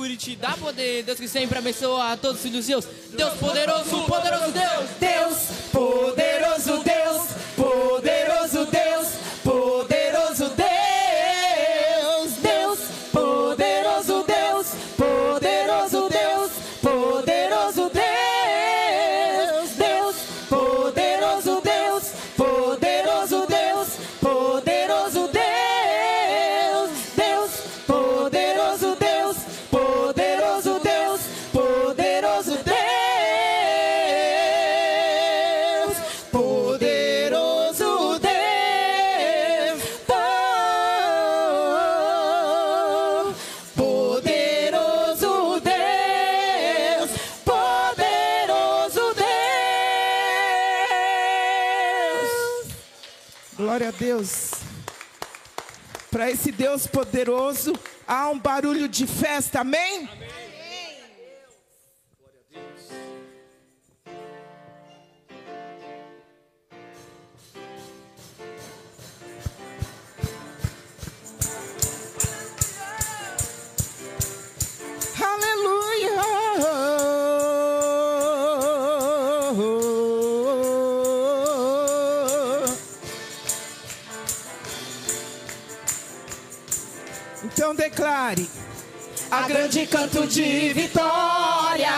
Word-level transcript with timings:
cure, 0.00 0.16
te 0.16 0.34
dá 0.36 0.56
poder. 0.56 1.02
Deus 1.02 1.18
que 1.18 1.28
sempre 1.28 1.58
abençoa 1.58 2.12
a 2.12 2.16
todos 2.16 2.36
os 2.36 2.42
filhos 2.42 2.64
seus. 2.64 2.86
Deus 3.12 3.34
poderoso, 3.34 4.02
poderoso 4.06 4.50
Deus. 4.50 4.90
Deus, 4.98 5.36
poderoso 5.70 6.19
Deus. 54.00 54.52
Para 56.10 56.30
esse 56.30 56.50
Deus 56.50 56.86
poderoso, 56.86 57.74
há 58.08 58.30
um 58.30 58.38
barulho 58.38 58.88
de 58.88 59.06
festa, 59.06 59.60
amém? 59.60 60.08
Aleluia. 60.08 60.19
Grande 89.80 89.92
canto 89.96 90.26
de 90.26 90.74
vitória, 90.74 91.88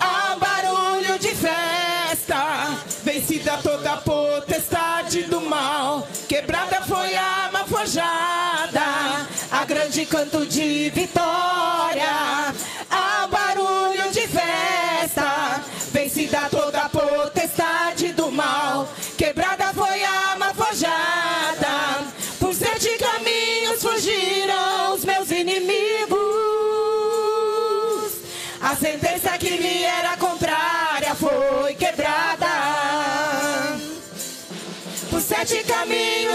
há 0.00 0.34
um 0.34 0.38
barulho 0.38 1.18
de 1.18 1.34
festa. 1.34 2.78
Vencida 3.02 3.58
toda 3.62 3.92
a 3.92 3.96
potestade 3.98 5.24
do 5.24 5.42
mal, 5.42 6.08
quebrada 6.26 6.80
foi 6.80 7.14
a 7.14 7.22
arma 7.22 7.64
forjada. 7.66 8.80
A 9.50 9.64
grande 9.66 10.06
canto 10.06 10.46
de 10.46 10.88
vitória, 10.94 12.43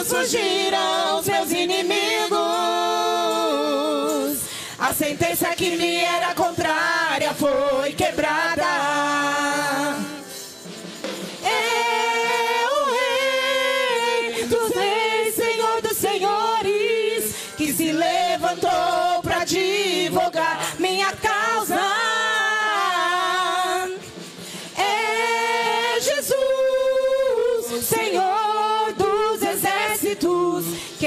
fugiram 0.06 1.20
os 1.20 1.28
meus 1.28 1.52
inimigos. 1.52 2.40
A 4.78 4.94
sentença 4.94 5.48
que 5.56 5.76
me 5.76 5.96
era 5.96 6.34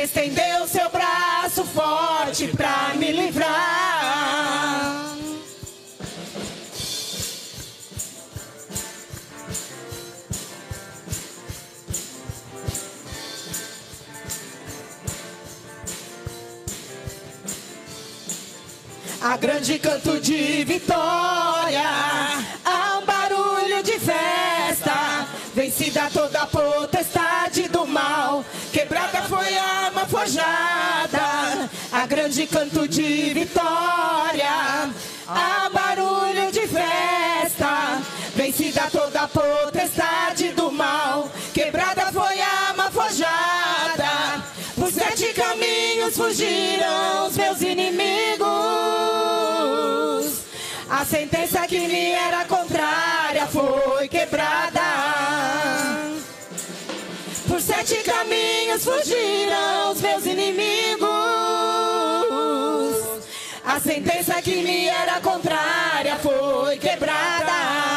estendeu 0.02 0.66
seu 0.66 0.90
braço 0.90 1.64
forte 1.64 2.48
para 2.48 2.94
me 2.96 3.12
livrar. 3.12 3.52
A 19.20 19.36
grande 19.36 19.78
canto 19.78 20.18
de 20.20 20.64
vitória, 20.64 21.80
há 22.64 22.98
um 22.98 23.06
barulho 23.06 23.80
de 23.84 23.92
festa. 24.00 25.28
Vencida 25.54 26.10
toda 26.12 26.42
a 26.42 26.46
potestade 26.46 27.68
do 27.68 27.86
mal, 27.86 28.44
a. 30.22 31.68
A 31.90 32.06
grande 32.06 32.46
canto 32.46 32.86
de 32.86 33.34
vitória, 33.34 34.88
um 35.28 35.70
barulho 35.72 36.52
de 36.52 36.60
festa. 36.68 38.00
Vencida 38.34 38.88
toda 38.90 39.22
a 39.22 39.28
potestade 39.28 40.52
do 40.52 40.70
mal, 40.70 41.28
quebrada 41.52 42.12
foi 42.12 42.40
a 42.40 42.68
arma 42.68 42.90
forjada. 42.90 44.44
Por 44.76 44.92
sete 44.92 45.32
caminhos 45.34 46.16
fugiram 46.16 47.26
os 47.26 47.36
meus 47.36 47.60
inimigos. 47.60 48.42
A 50.88 51.04
sentença 51.04 51.66
que 51.66 51.80
me 51.80 52.12
era 52.12 52.44
contrária 52.44 53.46
foi 53.48 54.08
quebrada. 54.08 54.61
Sete 57.84 58.02
caminhos 58.04 58.84
fugiram 58.84 59.90
os 59.90 60.00
meus 60.00 60.24
inimigos. 60.24 61.08
A 63.64 63.80
sentença 63.80 64.40
que 64.40 64.62
me 64.62 64.86
era 64.86 65.20
contrária 65.20 66.16
foi 66.18 66.76
quebrada. 66.78 67.91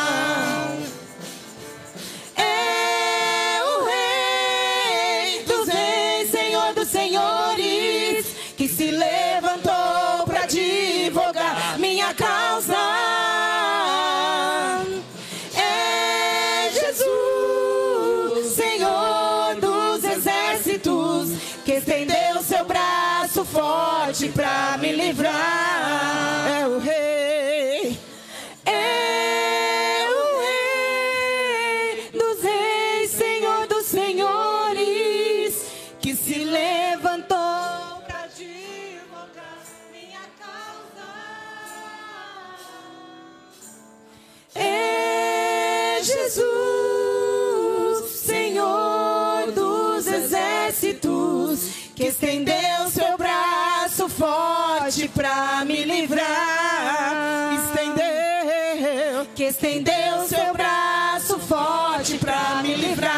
Que 51.95 52.07
estendeu 52.07 52.89
seu 52.89 53.17
braço 53.17 54.09
forte 54.09 55.07
para 55.07 55.63
me 55.65 55.85
livrar. 55.85 57.53
Estendeu. 57.53 59.25
Que 59.33 59.45
estendeu 59.45 60.27
seu 60.27 60.53
braço 60.53 61.39
forte 61.39 62.17
para 62.17 62.61
me 62.61 62.75
livrar. 62.75 63.13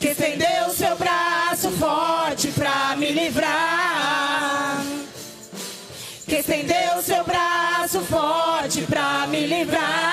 Que 0.00 0.08
estendeu 0.08 0.70
seu 0.70 0.96
braço 0.96 1.70
forte 1.72 2.48
para 2.48 2.96
me 2.96 3.12
livrar. 3.12 3.78
que 6.28 6.36
estendeu 6.36 7.02
seu 7.02 7.24
braço 7.24 8.00
forte 8.00 8.82
pra 8.82 9.26
me 9.28 9.46
livrar. 9.46 10.07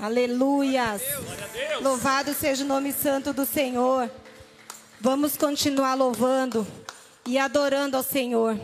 Aleluias. 0.00 1.02
Louvado 1.80 2.32
seja 2.32 2.64
o 2.64 2.66
nome 2.66 2.92
santo 2.92 3.32
do 3.32 3.44
Senhor. 3.44 4.08
Vamos 5.00 5.36
continuar 5.36 5.94
louvando 5.94 6.66
e 7.26 7.36
adorando 7.36 7.96
ao 7.96 8.02
Senhor, 8.02 8.58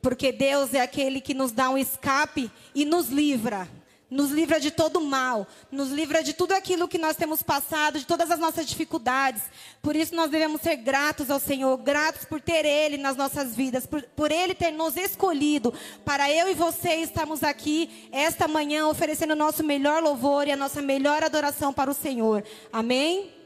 porque 0.00 0.32
Deus 0.32 0.74
é 0.74 0.80
aquele 0.80 1.20
que 1.20 1.34
nos 1.34 1.52
dá 1.52 1.70
um 1.70 1.78
escape 1.78 2.50
e 2.74 2.84
nos 2.84 3.08
livra 3.08 3.68
nos 4.12 4.30
livra 4.30 4.60
de 4.60 4.70
todo 4.70 5.00
mal, 5.00 5.46
nos 5.70 5.90
livra 5.90 6.22
de 6.22 6.34
tudo 6.34 6.52
aquilo 6.52 6.86
que 6.86 6.98
nós 6.98 7.16
temos 7.16 7.42
passado, 7.42 7.98
de 7.98 8.06
todas 8.06 8.30
as 8.30 8.38
nossas 8.38 8.66
dificuldades. 8.66 9.42
Por 9.80 9.96
isso 9.96 10.14
nós 10.14 10.30
devemos 10.30 10.60
ser 10.60 10.76
gratos 10.76 11.30
ao 11.30 11.40
Senhor, 11.40 11.76
gratos 11.78 12.26
por 12.26 12.40
ter 12.40 12.66
Ele 12.66 12.98
nas 12.98 13.16
nossas 13.16 13.56
vidas, 13.56 13.86
por, 13.86 14.02
por 14.14 14.30
Ele 14.30 14.54
ter 14.54 14.70
nos 14.70 14.96
escolhido 14.96 15.72
para 16.04 16.30
eu 16.30 16.50
e 16.50 16.54
você 16.54 16.96
estarmos 16.96 17.42
aqui 17.42 18.08
esta 18.12 18.46
manhã 18.46 18.86
oferecendo 18.86 19.32
o 19.32 19.36
nosso 19.36 19.64
melhor 19.64 20.02
louvor 20.02 20.46
e 20.46 20.52
a 20.52 20.56
nossa 20.56 20.82
melhor 20.82 21.24
adoração 21.24 21.72
para 21.72 21.90
o 21.90 21.94
Senhor. 21.94 22.44
Amém? 22.70 23.41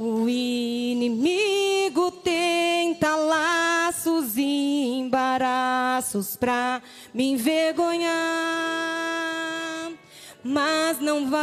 O 0.00 0.28
inimigo 0.28 2.12
tenta 2.12 3.16
laços 3.16 4.36
e 4.36 4.96
embaraços 4.96 6.36
pra 6.36 6.80
me 7.12 7.32
envergonhar, 7.32 8.12
mas 10.44 11.00
não 11.00 11.28
vai, 11.28 11.40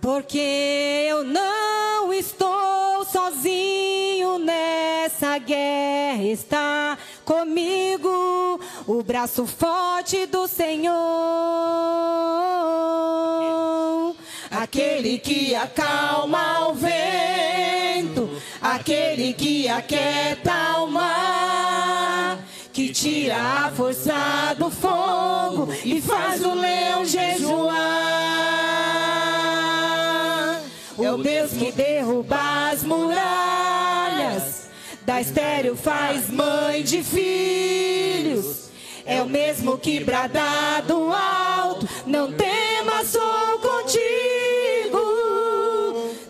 porque 0.00 1.06
eu 1.08 1.22
não 1.22 2.12
estou 2.12 3.04
sozinho 3.04 4.38
nessa 4.40 5.38
guerra, 5.38 6.24
está 6.24 6.98
comigo 7.24 8.58
o 8.92 9.02
braço 9.02 9.46
forte 9.46 10.26
do 10.26 10.46
Senhor. 10.46 10.92
Aquele 14.50 15.18
que 15.18 15.54
acalma 15.54 16.68
o 16.68 16.74
vento, 16.74 18.28
aquele 18.60 19.32
que 19.32 19.66
aquieta 19.66 20.80
o 20.80 20.88
mar, 20.88 22.38
que 22.70 22.92
tira 22.92 23.36
a 23.36 23.72
força 23.72 24.54
do 24.58 24.70
fogo 24.70 25.72
e 25.84 26.00
faz 26.00 26.44
o 26.44 26.52
leão 26.52 27.04
jejuar. 27.06 27.72
É 31.02 31.10
o 31.10 31.16
Deus 31.16 31.52
que 31.52 31.72
derruba 31.72 32.70
as 32.70 32.84
muralhas, 32.84 34.68
da 35.06 35.20
estéreo 35.20 35.74
faz 35.74 36.28
mãe 36.28 36.82
de 36.82 37.02
filhos. 37.02 38.61
É 39.12 39.20
o 39.20 39.28
mesmo 39.28 39.76
que 39.76 40.00
brada 40.02 40.80
do 40.86 41.12
alto, 41.12 41.86
não 42.06 42.32
temas, 42.32 43.08
sou 43.08 43.58
contigo. 43.58 45.02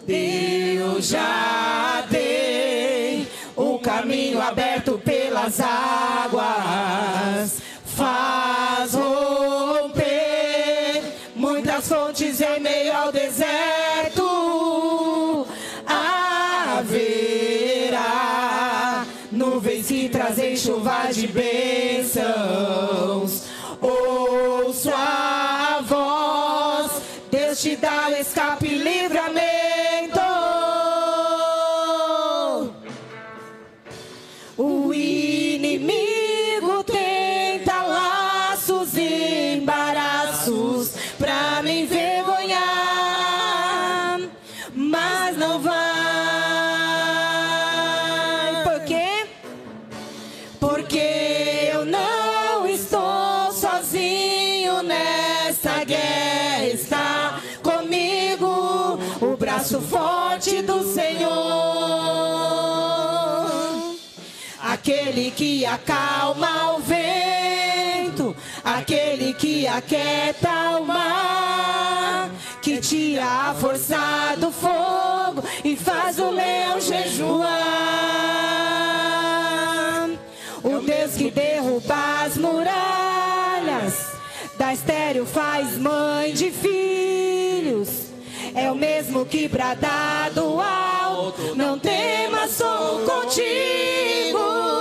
Deus 0.05 1.07
já 1.07 2.05
tem 2.11 3.29
o 3.55 3.79
caminho 3.79 4.43
aberto 4.43 4.99
pelas 4.99 5.61
águas, 5.61 6.43
Aquele 65.03 65.33
que 65.33 65.67
acalma 65.67 66.77
o 66.77 66.79
vento, 66.79 68.37
aquele 68.63 69.35
que 69.35 69.67
aquieta 69.67 70.79
o 70.79 70.87
mar, 70.87 72.31
que 72.63 72.79
tira 72.79 73.25
a 73.25 73.53
força 73.53 74.37
do 74.39 74.53
fogo 74.53 75.43
e 75.65 75.75
faz 75.75 76.21
o 76.21 76.31
leão 76.31 76.81
jejuar. 76.81 77.51
O 80.63 80.79
Deus 80.81 81.15
que 81.17 81.33
derruba 81.33 82.23
as 82.25 82.37
muralhas, 82.37 84.13
da 84.57 84.73
estéreo 84.73 85.27
faz 85.27 85.77
mãe 85.79 86.33
de 86.33 86.53
filhos. 86.53 88.07
É 88.55 88.71
o 88.71 88.77
mesmo 88.77 89.27
que 89.27 89.49
brada 89.49 90.31
do 90.33 90.61
alto, 90.61 91.57
não 91.57 91.77
temas, 91.77 92.53
sou 92.53 93.01
contigo. 93.01 94.72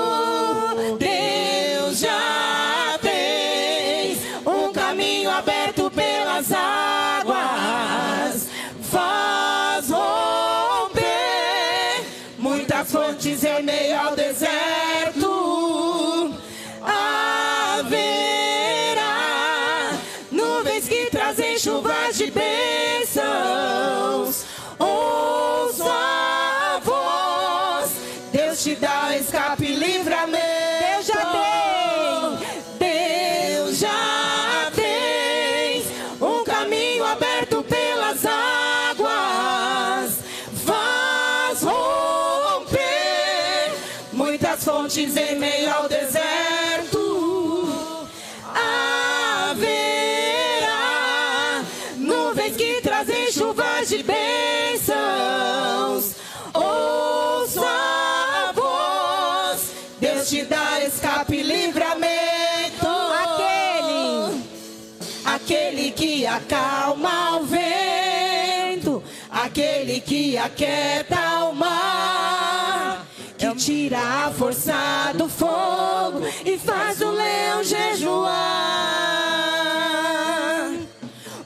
Acalma 66.36 67.38
o 67.38 67.44
vento, 67.44 69.04
aquele 69.30 70.00
que 70.00 70.38
aquieta 70.38 71.46
o 71.46 71.54
mar, 71.54 73.06
que 73.38 73.54
tira 73.56 74.00
a 74.00 74.32
força 74.32 75.12
do 75.16 75.28
fogo 75.28 76.22
e 76.46 76.58
faz 76.58 77.02
o 77.02 77.12
leão 77.12 77.64
jejuar. 77.64 78.32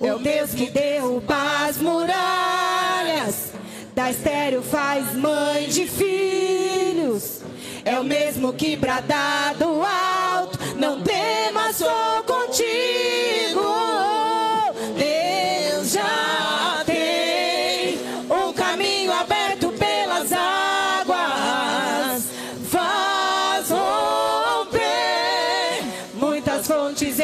É 0.01 0.13
o 0.13 0.19
Deus 0.19 0.51
que 0.51 0.69
derruba 0.69 1.65
as 1.67 1.77
muralhas, 1.77 3.53
da 3.95 4.11
estéreo 4.11 4.61
faz 4.61 5.15
mãe 5.15 5.67
de 5.67 5.87
filhos. 5.87 7.41
é 7.83 7.99
o 7.99 8.03
mesmo 8.03 8.53
que 8.53 8.75
bradado 8.75 9.81
alto. 9.83 10.59
Não 10.75 11.01
temas, 11.01 11.77
sou 11.77 12.23
contigo. 12.25 14.14
Muitas 26.95 27.19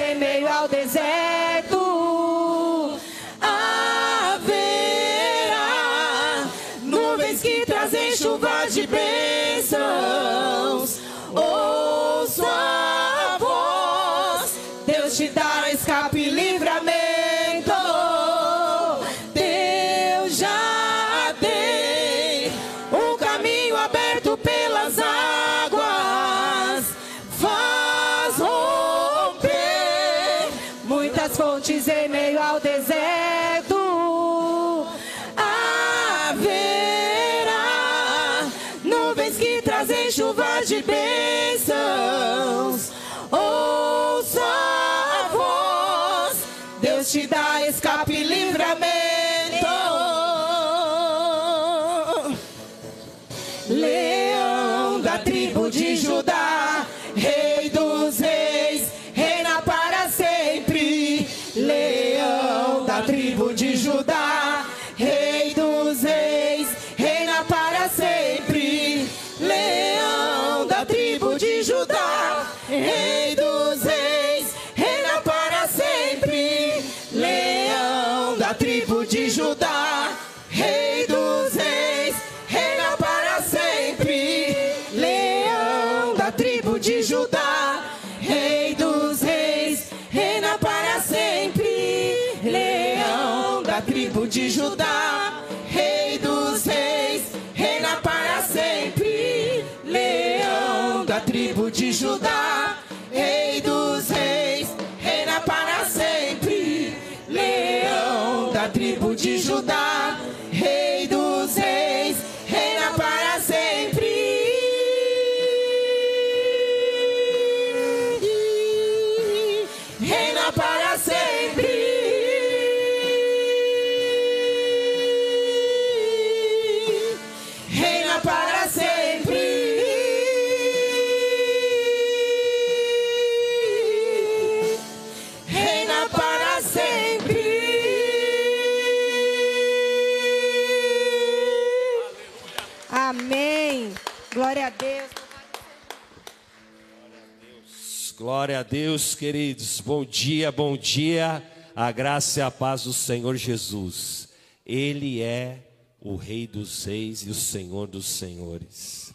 Glória 148.42 148.62
a 148.62 148.64
Deus, 148.64 149.14
queridos. 149.14 149.80
Bom 149.82 150.04
dia, 150.04 150.52
bom 150.52 150.76
dia. 150.76 151.44
A 151.76 151.92
graça 151.92 152.40
e 152.40 152.42
a 152.42 152.50
paz 152.50 152.86
do 152.86 152.92
Senhor 152.92 153.36
Jesus. 153.36 154.30
Ele 154.66 155.22
é 155.22 155.60
o 156.02 156.16
Rei 156.16 156.48
dos 156.48 156.84
Reis 156.86 157.22
e 157.22 157.30
o 157.30 157.36
Senhor 157.36 157.86
dos 157.86 158.08
Senhores. 158.08 159.14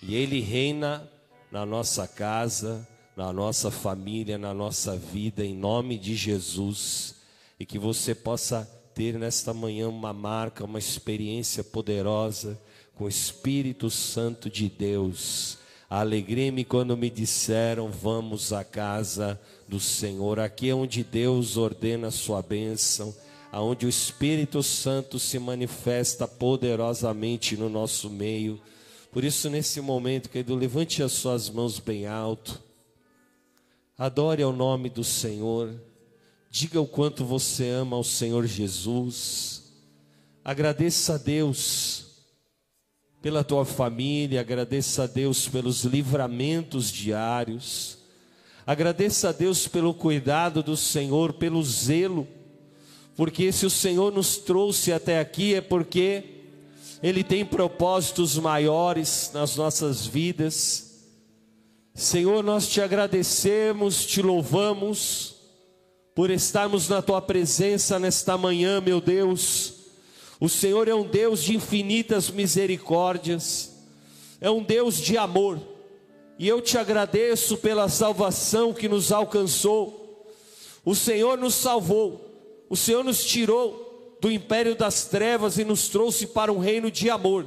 E 0.00 0.14
Ele 0.14 0.40
reina 0.40 1.06
na 1.50 1.66
nossa 1.66 2.08
casa, 2.08 2.88
na 3.14 3.30
nossa 3.30 3.70
família, 3.70 4.38
na 4.38 4.54
nossa 4.54 4.96
vida, 4.96 5.44
em 5.44 5.54
nome 5.54 5.98
de 5.98 6.16
Jesus. 6.16 7.16
E 7.60 7.66
que 7.66 7.78
você 7.78 8.14
possa 8.14 8.64
ter 8.94 9.18
nesta 9.18 9.52
manhã 9.52 9.86
uma 9.86 10.14
marca, 10.14 10.64
uma 10.64 10.78
experiência 10.78 11.62
poderosa 11.62 12.58
com 12.94 13.04
o 13.04 13.08
Espírito 13.10 13.90
Santo 13.90 14.48
de 14.48 14.70
Deus. 14.70 15.58
Alegrei-me 15.94 16.64
quando 16.64 16.96
me 16.96 17.10
disseram: 17.10 17.90
Vamos 17.90 18.50
à 18.50 18.64
casa 18.64 19.38
do 19.68 19.78
Senhor. 19.78 20.40
Aqui 20.40 20.70
é 20.70 20.74
onde 20.74 21.04
Deus 21.04 21.58
ordena 21.58 22.08
a 22.08 22.10
sua 22.10 22.40
bênção, 22.40 23.14
aonde 23.52 23.84
o 23.84 23.90
Espírito 23.90 24.62
Santo 24.62 25.18
se 25.18 25.38
manifesta 25.38 26.26
poderosamente 26.26 27.58
no 27.58 27.68
nosso 27.68 28.08
meio. 28.08 28.58
Por 29.10 29.22
isso, 29.22 29.50
nesse 29.50 29.82
momento, 29.82 30.30
querido, 30.30 30.54
levante 30.54 31.02
as 31.02 31.12
suas 31.12 31.50
mãos 31.50 31.78
bem 31.78 32.06
alto, 32.06 32.58
adore 33.98 34.42
ao 34.42 34.50
nome 34.50 34.88
do 34.88 35.04
Senhor, 35.04 35.74
diga 36.50 36.80
o 36.80 36.86
quanto 36.86 37.22
você 37.22 37.68
ama 37.68 37.96
ao 37.96 38.02
Senhor 38.02 38.46
Jesus, 38.46 39.70
agradeça 40.42 41.16
a 41.16 41.18
Deus 41.18 42.01
pela 43.22 43.44
tua 43.44 43.64
família, 43.64 44.40
agradeça 44.40 45.04
a 45.04 45.06
Deus 45.06 45.46
pelos 45.48 45.84
livramentos 45.84 46.90
diários, 46.90 47.96
agradeça 48.66 49.28
a 49.28 49.32
Deus 49.32 49.68
pelo 49.68 49.94
cuidado 49.94 50.60
do 50.60 50.76
Senhor, 50.76 51.32
pelo 51.34 51.62
zelo, 51.62 52.26
porque 53.14 53.52
se 53.52 53.64
o 53.64 53.70
Senhor 53.70 54.12
nos 54.12 54.38
trouxe 54.38 54.92
até 54.92 55.20
aqui 55.20 55.54
é 55.54 55.60
porque 55.60 56.24
Ele 57.00 57.22
tem 57.22 57.44
propósitos 57.44 58.36
maiores 58.38 59.30
nas 59.32 59.54
nossas 59.54 60.04
vidas. 60.04 61.04
Senhor, 61.94 62.42
nós 62.42 62.66
te 62.66 62.80
agradecemos, 62.80 64.04
te 64.04 64.20
louvamos 64.20 65.36
por 66.12 66.30
estarmos 66.30 66.88
na 66.88 67.00
tua 67.00 67.22
presença 67.22 68.00
nesta 68.00 68.36
manhã, 68.36 68.80
meu 68.80 69.00
Deus. 69.00 69.71
O 70.42 70.48
Senhor 70.48 70.88
é 70.88 70.94
um 70.94 71.06
Deus 71.06 71.40
de 71.40 71.54
infinitas 71.54 72.28
misericórdias, 72.28 73.74
é 74.40 74.50
um 74.50 74.60
Deus 74.60 75.00
de 75.00 75.16
amor, 75.16 75.60
e 76.36 76.48
eu 76.48 76.60
te 76.60 76.76
agradeço 76.76 77.58
pela 77.58 77.88
salvação 77.88 78.74
que 78.74 78.88
nos 78.88 79.12
alcançou. 79.12 80.26
O 80.84 80.96
Senhor 80.96 81.38
nos 81.38 81.54
salvou, 81.54 82.28
o 82.68 82.76
Senhor 82.76 83.04
nos 83.04 83.24
tirou 83.24 84.18
do 84.20 84.32
império 84.32 84.74
das 84.74 85.04
trevas 85.04 85.58
e 85.58 85.64
nos 85.64 85.88
trouxe 85.88 86.26
para 86.26 86.52
um 86.52 86.58
reino 86.58 86.90
de 86.90 87.08
amor, 87.08 87.46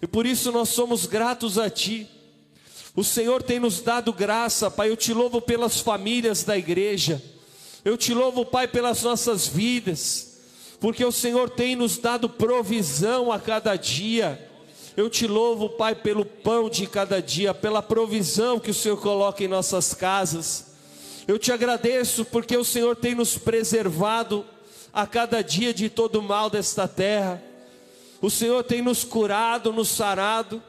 e 0.00 0.06
por 0.06 0.24
isso 0.24 0.52
nós 0.52 0.68
somos 0.68 1.06
gratos 1.06 1.58
a 1.58 1.68
Ti. 1.68 2.08
O 2.94 3.02
Senhor 3.02 3.42
tem 3.42 3.58
nos 3.58 3.80
dado 3.80 4.12
graça, 4.12 4.70
Pai. 4.70 4.90
Eu 4.90 4.96
te 4.96 5.12
louvo 5.12 5.40
pelas 5.40 5.80
famílias 5.80 6.44
da 6.44 6.56
igreja, 6.56 7.20
eu 7.84 7.98
te 7.98 8.14
louvo, 8.14 8.44
Pai, 8.44 8.68
pelas 8.68 9.02
nossas 9.02 9.48
vidas 9.48 10.31
porque 10.82 11.04
o 11.04 11.12
Senhor 11.12 11.48
tem 11.48 11.76
nos 11.76 11.96
dado 11.96 12.28
provisão 12.28 13.30
a 13.30 13.38
cada 13.38 13.76
dia. 13.76 14.50
Eu 14.96 15.08
te 15.08 15.28
louvo, 15.28 15.68
Pai, 15.68 15.94
pelo 15.94 16.24
pão 16.24 16.68
de 16.68 16.88
cada 16.88 17.22
dia, 17.22 17.54
pela 17.54 17.80
provisão 17.80 18.58
que 18.58 18.72
o 18.72 18.74
Senhor 18.74 18.96
coloca 18.96 19.44
em 19.44 19.46
nossas 19.46 19.94
casas. 19.94 20.72
Eu 21.28 21.38
te 21.38 21.52
agradeço 21.52 22.24
porque 22.24 22.56
o 22.56 22.64
Senhor 22.64 22.96
tem 22.96 23.14
nos 23.14 23.38
preservado 23.38 24.44
a 24.92 25.06
cada 25.06 25.40
dia 25.40 25.72
de 25.72 25.88
todo 25.88 26.16
o 26.16 26.22
mal 26.22 26.50
desta 26.50 26.88
terra. 26.88 27.40
O 28.20 28.28
Senhor 28.28 28.64
tem 28.64 28.82
nos 28.82 29.04
curado, 29.04 29.72
nos 29.72 29.88
sarado. 29.88 30.60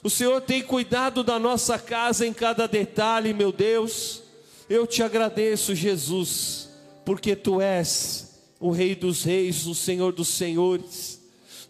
O 0.00 0.08
Senhor 0.08 0.40
tem 0.42 0.62
cuidado 0.62 1.24
da 1.24 1.40
nossa 1.40 1.76
casa 1.76 2.24
em 2.24 2.32
cada 2.32 2.68
detalhe, 2.68 3.34
meu 3.34 3.50
Deus. 3.50 4.22
Eu 4.70 4.86
te 4.86 5.02
agradeço, 5.02 5.74
Jesus, 5.74 6.68
porque 7.04 7.34
tu 7.34 7.60
és 7.60 8.25
o 8.58 8.70
Rei 8.70 8.94
dos 8.94 9.22
Reis, 9.22 9.66
o 9.66 9.74
Senhor 9.74 10.12
dos 10.12 10.28
Senhores. 10.28 11.20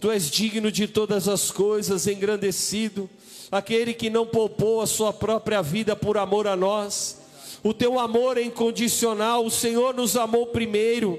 Tu 0.01 0.11
és 0.11 0.31
digno 0.31 0.71
de 0.71 0.87
todas 0.87 1.27
as 1.29 1.51
coisas, 1.51 2.07
engrandecido, 2.07 3.09
aquele 3.51 3.95
que 3.95 4.11
não 4.11 4.27
poupou 4.27 4.81
a 4.81 4.87
sua 4.87 5.13
própria 5.13 5.63
vida 5.63 5.97
por 5.97 6.19
amor 6.19 6.47
a 6.47 6.55
nós. 6.55 7.19
O 7.63 7.73
teu 7.73 7.99
amor 7.99 8.39
é 8.39 8.43
incondicional, 8.43 9.45
o 9.45 9.51
Senhor 9.51 9.95
nos 9.95 10.17
amou 10.17 10.47
primeiro. 10.49 11.19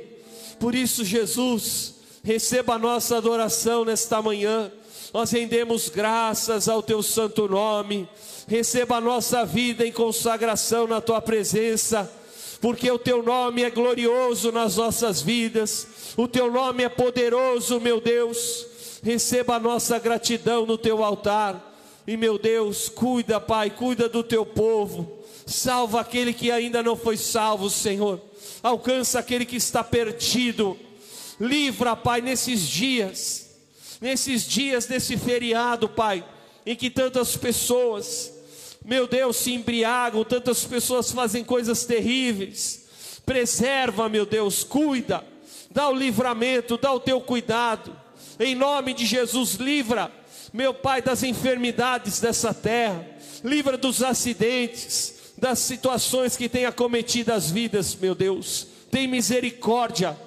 Por 0.60 0.74
isso, 0.76 1.04
Jesus, 1.04 1.96
receba 2.24 2.76
a 2.76 2.80
nossa 2.80 3.18
adoração 3.18 3.84
nesta 3.84 4.22
manhã. 4.22 4.72
Nós 5.14 5.32
rendemos 5.32 5.90
graças 5.90 6.70
ao 6.70 6.84
teu 6.84 7.02
santo 7.02 7.48
nome. 7.48 8.08
Receba 8.48 8.98
a 8.98 9.02
nossa 9.02 9.46
vida 9.46 9.86
em 9.86 9.92
consagração 9.92 10.88
na 10.88 11.02
tua 11.02 11.22
presença 11.22 12.10
porque 12.62 12.90
o 12.90 12.98
teu 12.98 13.22
nome 13.22 13.64
é 13.64 13.70
glorioso 13.70 14.52
nas 14.52 14.76
nossas 14.78 15.22
vidas, 15.22 15.88
o 16.16 16.28
teu 16.28 16.52
nome 16.52 16.84
é 16.84 16.90
poderoso, 16.90 17.80
meu 17.80 18.02
Deus. 18.02 18.66
Receba 19.04 19.56
a 19.56 19.60
nossa 19.60 20.00
gratidão 20.00 20.66
no 20.66 20.78
teu 20.78 21.04
altar, 21.04 21.76
e 22.08 22.18
meu 22.18 22.40
Deus, 22.40 22.90
cuida, 22.90 23.40
Pai, 23.40 23.70
cuida 23.70 24.10
do 24.10 24.24
teu 24.24 24.46
povo, 24.46 25.24
salva 25.46 26.02
aquele 26.02 26.34
que 26.34 26.50
ainda 26.52 26.82
não 26.82 26.96
foi 26.96 27.16
salvo, 27.16 27.70
Senhor, 27.70 28.20
alcança 28.64 29.20
aquele 29.20 29.46
que 29.46 29.56
está 29.56 29.84
perdido, 29.84 30.78
livra, 31.40 31.96
Pai, 31.96 32.22
nesses 32.22 32.62
dias, 32.62 33.50
nesses 34.02 34.48
dias 34.48 34.86
desse 34.86 35.16
feriado, 35.16 35.88
Pai, 35.88 36.26
em 36.66 36.76
que 36.76 36.90
tantas 36.90 37.38
pessoas, 37.38 38.32
meu 38.88 39.06
Deus, 39.06 39.36
se 39.36 39.52
embriagam, 39.52 40.24
tantas 40.24 40.64
pessoas 40.64 41.12
fazem 41.12 41.44
coisas 41.44 41.84
terríveis. 41.84 42.88
Preserva, 43.26 44.08
meu 44.08 44.26
Deus, 44.26 44.64
cuida, 44.64 45.26
dá 45.70 45.90
o 45.90 45.94
livramento, 45.94 46.78
dá 46.78 46.94
o 46.94 47.00
teu 47.00 47.20
cuidado. 47.20 47.94
Em 48.40 48.56
nome 48.56 48.94
de 48.94 49.06
Jesus, 49.06 49.56
livra, 49.56 50.10
meu 50.54 50.74
Pai, 50.74 51.02
das 51.02 51.22
enfermidades 51.22 52.22
dessa 52.22 52.54
terra, 52.54 53.06
livra 53.44 53.78
dos 53.78 54.02
acidentes, 54.02 55.34
das 55.38 55.60
situações 55.60 56.38
que 56.38 56.48
têm 56.48 56.66
acometido 56.66 57.34
as 57.34 57.52
vidas, 57.52 57.94
meu 57.94 58.16
Deus. 58.16 58.68
Tem 58.90 59.06
misericórdia 59.06 60.18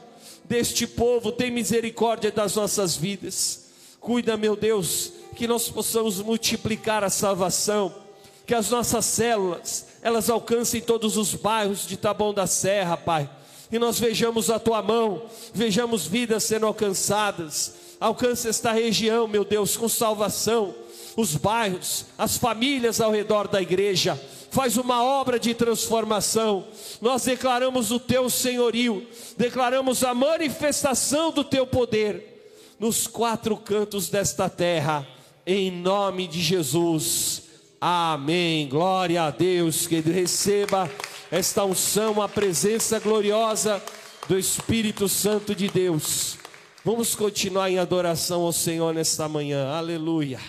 deste 0.44 0.86
povo, 0.86 1.32
tem 1.32 1.50
misericórdia 1.50 2.30
das 2.30 2.56
nossas 2.56 2.94
vidas. 2.94 3.70
Cuida, 3.98 4.36
meu 4.36 4.54
Deus, 4.54 5.14
que 5.34 5.46
nós 5.46 5.70
possamos 5.70 6.20
multiplicar 6.20 7.02
a 7.02 7.08
salvação 7.08 8.09
que 8.50 8.54
as 8.56 8.68
nossas 8.68 9.04
células, 9.04 9.86
elas 10.02 10.28
alcancem 10.28 10.80
todos 10.80 11.16
os 11.16 11.36
bairros 11.36 11.86
de 11.86 11.96
Taboão 11.96 12.34
da 12.34 12.48
Serra, 12.48 12.96
Pai, 12.96 13.30
e 13.70 13.78
nós 13.78 13.96
vejamos 14.00 14.50
a 14.50 14.58
Tua 14.58 14.82
mão, 14.82 15.22
vejamos 15.54 16.04
vidas 16.04 16.42
sendo 16.42 16.66
alcançadas, 16.66 17.72
alcance 18.00 18.48
esta 18.48 18.72
região, 18.72 19.28
meu 19.28 19.44
Deus, 19.44 19.76
com 19.76 19.88
salvação, 19.88 20.74
os 21.16 21.36
bairros, 21.36 22.06
as 22.18 22.36
famílias 22.38 23.00
ao 23.00 23.12
redor 23.12 23.46
da 23.46 23.62
igreja, 23.62 24.20
faz 24.50 24.76
uma 24.76 25.00
obra 25.00 25.38
de 25.38 25.54
transformação. 25.54 26.66
Nós 27.00 27.22
declaramos 27.22 27.92
o 27.92 28.00
teu 28.00 28.28
senhorio, 28.28 29.06
declaramos 29.36 30.02
a 30.02 30.12
manifestação 30.12 31.30
do 31.30 31.44
teu 31.44 31.68
poder 31.68 32.74
nos 32.80 33.06
quatro 33.06 33.56
cantos 33.56 34.08
desta 34.08 34.48
terra, 34.48 35.06
em 35.46 35.70
nome 35.70 36.26
de 36.26 36.42
Jesus. 36.42 37.48
Amém. 37.80 38.68
Glória 38.68 39.22
a 39.22 39.30
Deus. 39.30 39.86
Que 39.86 40.00
receba 40.00 40.90
esta 41.30 41.64
unção, 41.64 42.20
a 42.20 42.28
presença 42.28 43.00
gloriosa 43.00 43.82
do 44.28 44.38
Espírito 44.38 45.08
Santo 45.08 45.54
de 45.54 45.68
Deus. 45.68 46.36
Vamos 46.84 47.14
continuar 47.14 47.70
em 47.70 47.78
adoração 47.78 48.42
ao 48.42 48.52
Senhor 48.52 48.92
nesta 48.92 49.28
manhã. 49.28 49.70
Aleluia. 49.72 50.40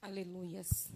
Aleluias. 0.00 0.88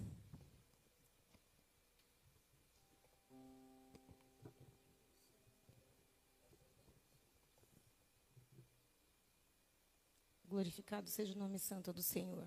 Glorificado 10.49 11.09
seja 11.09 11.33
o 11.33 11.39
nome 11.39 11.59
santo 11.59 11.93
do 11.93 12.03
Senhor. 12.03 12.45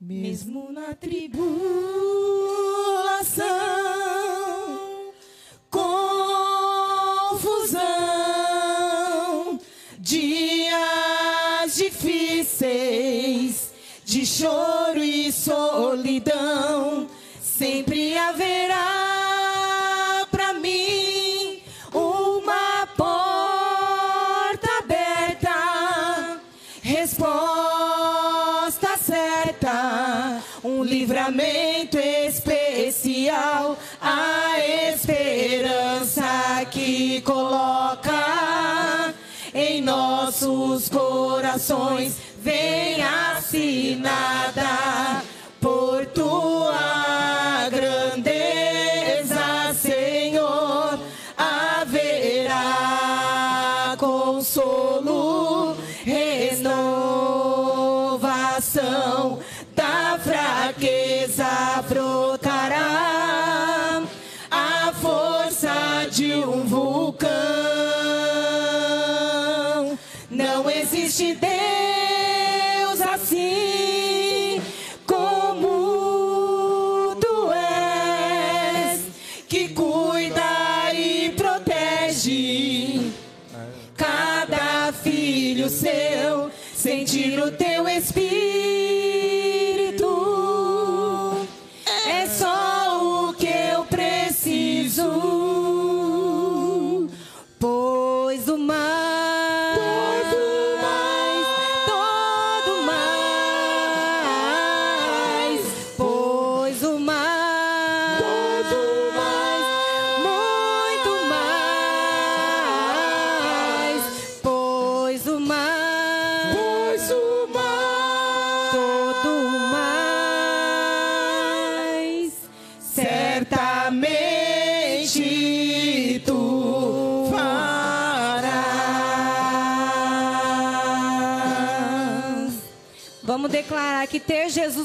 Mesmo 0.00 0.70
na 0.70 0.94
tribulação, 0.94 1.42
confusão, 5.68 5.98
dias 9.98 11.74
difíceis 11.74 13.72
de 14.04 14.24
choro 14.24 15.02
e 15.02 15.32
solidão, 15.32 17.08
sempre 17.42 18.16
haverá 18.16 18.86
para 20.30 20.54
mim 20.54 21.60
uma 21.92 22.86
porta 22.96 24.68
aberta, 24.78 26.40
resposta 26.82 27.47
livramento 30.98 31.96
especial, 31.98 33.78
a 34.00 34.58
esperança 34.90 36.64
que 36.70 37.20
coloca 37.20 39.14
em 39.54 39.80
nossos 39.80 40.88
corações. 40.88 42.16
Vem 42.40 43.02
assinada 43.02 44.62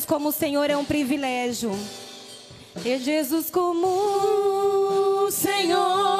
Jesus 0.03 0.05
como 0.05 0.31
Senhor 0.33 0.69
é 0.69 0.75
um 0.75 0.83
privilégio. 0.83 1.71
Ter 2.81 2.99
Jesus 2.99 3.49
como 3.49 5.29
Senhor 5.31 6.12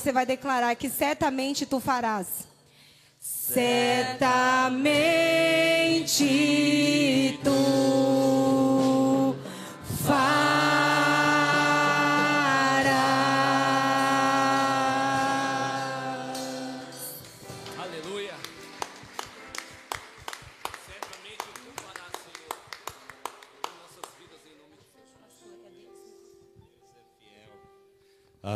você 0.00 0.12
vai 0.12 0.24
declarar 0.24 0.74
que 0.76 0.88
certamente 0.88 1.66
tu 1.66 1.78
farás. 1.78 2.48
Certamente 3.20 4.58
tu 7.44 8.19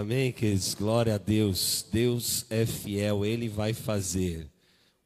Amém, 0.04 0.32
queridos. 0.32 0.74
Glória 0.74 1.14
a 1.14 1.18
Deus. 1.18 1.86
Deus 1.90 2.44
é 2.50 2.66
fiel, 2.66 3.24
Ele 3.24 3.48
vai 3.48 3.72
fazer. 3.72 4.46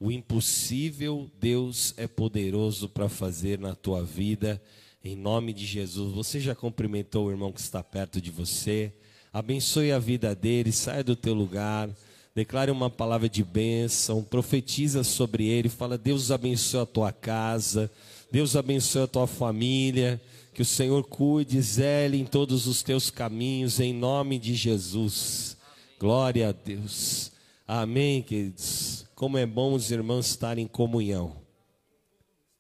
O 0.01 0.11
impossível, 0.11 1.31
Deus 1.41 1.95
é 1.97 2.09
poderoso 2.09 2.89
para 2.89 3.09
fazer 3.09 3.61
na 3.61 3.77
tua 3.77 4.03
vida. 4.03 4.61
Em 5.05 5.15
nome 5.15 5.53
de 5.53 5.65
Jesus. 5.65 6.13
Você 6.13 6.41
já 6.41 6.53
cumprimentou 6.53 7.27
o 7.27 7.31
irmão 7.31 7.53
que 7.53 7.61
está 7.61 7.81
perto 7.81 8.21
de 8.21 8.33
você? 8.33 8.93
Abençoe 9.33 9.93
a 9.93 10.01
vida 10.01 10.35
dele, 10.35 10.73
saia 10.73 11.05
do 11.05 11.15
teu 11.15 11.33
lugar. 11.33 11.89
Declare 12.35 12.73
uma 12.73 12.91
palavra 12.91 13.29
de 13.29 13.45
bênção, 13.45 14.25
profetiza 14.25 15.05
sobre 15.05 15.47
ele, 15.47 15.69
fala: 15.69 15.97
Deus 15.97 16.33
abençoe 16.33 16.81
a 16.81 16.87
tua 16.87 17.13
casa, 17.13 17.89
Deus 18.33 18.57
abençoe 18.57 19.03
a 19.03 19.07
tua 19.07 19.29
família, 19.29 20.21
que 20.59 20.63
o 20.63 20.67
Senhor 20.67 21.05
cuide, 21.05 21.63
zele 21.63 22.19
em 22.19 22.25
todos 22.25 22.67
os 22.67 22.83
teus 22.83 23.11
caminhos, 23.11 23.79
em 23.79 23.95
nome 23.95 24.41
de 24.41 24.57
Jesus. 24.57 25.57
Glória 26.01 26.49
a 26.49 26.51
Deus. 26.51 27.31
Amém, 27.65 28.21
queridos. 28.25 29.07
Como 29.15 29.39
é 29.39 29.47
bom 29.47 29.73
os 29.73 29.89
irmãos 29.93 30.31
estarem 30.31 30.65
em 30.65 30.67
comunhão, 30.67 31.37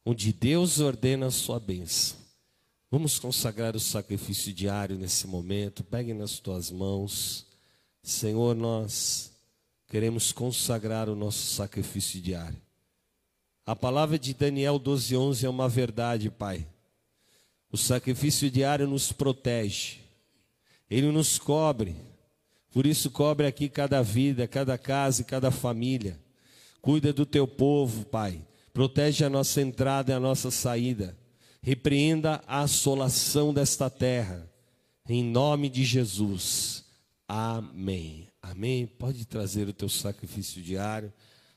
onde 0.06 0.32
Deus 0.32 0.78
ordena 0.78 1.26
a 1.26 1.30
sua 1.32 1.58
bênção. 1.58 2.18
Vamos 2.88 3.18
consagrar 3.18 3.74
o 3.74 3.80
sacrifício 3.80 4.54
diário 4.54 4.96
nesse 4.96 5.26
momento. 5.26 5.82
Pegue 5.82 6.14
nas 6.14 6.38
tuas 6.38 6.70
mãos. 6.70 7.48
Senhor, 8.00 8.54
nós 8.54 9.32
queremos 9.88 10.30
consagrar 10.30 11.08
o 11.08 11.16
nosso 11.16 11.52
sacrifício 11.52 12.20
diário. 12.20 12.62
A 13.66 13.74
palavra 13.74 14.16
de 14.16 14.32
Daniel 14.34 14.78
12:11 14.78 15.44
é 15.44 15.48
uma 15.48 15.68
verdade, 15.68 16.30
Pai. 16.30 16.64
O 17.70 17.76
sacrifício 17.76 18.50
diário 18.50 18.86
nos 18.86 19.12
protege. 19.12 19.98
Ele 20.90 21.10
nos 21.12 21.38
cobre. 21.38 21.96
Por 22.70 22.86
isso 22.86 23.10
cobre 23.10 23.46
aqui 23.46 23.68
cada 23.68 24.02
vida, 24.02 24.46
cada 24.46 24.78
casa 24.78 25.22
e 25.22 25.24
cada 25.24 25.50
família. 25.50 26.18
Cuida 26.80 27.12
do 27.12 27.26
teu 27.26 27.46
povo, 27.46 28.04
Pai. 28.04 28.46
Protege 28.72 29.24
a 29.24 29.30
nossa 29.30 29.60
entrada 29.60 30.12
e 30.12 30.14
a 30.14 30.20
nossa 30.20 30.50
saída. 30.50 31.16
Repreenda 31.60 32.42
a 32.46 32.60
assolação 32.60 33.52
desta 33.52 33.90
terra. 33.90 34.48
Em 35.08 35.22
nome 35.22 35.68
de 35.68 35.84
Jesus. 35.84 36.84
Amém. 37.26 38.28
Amém. 38.40 38.86
Pode 38.86 39.26
trazer 39.26 39.68
o 39.68 39.72
teu 39.72 39.88
sacrifício 39.88 40.62
diário. 40.62 41.12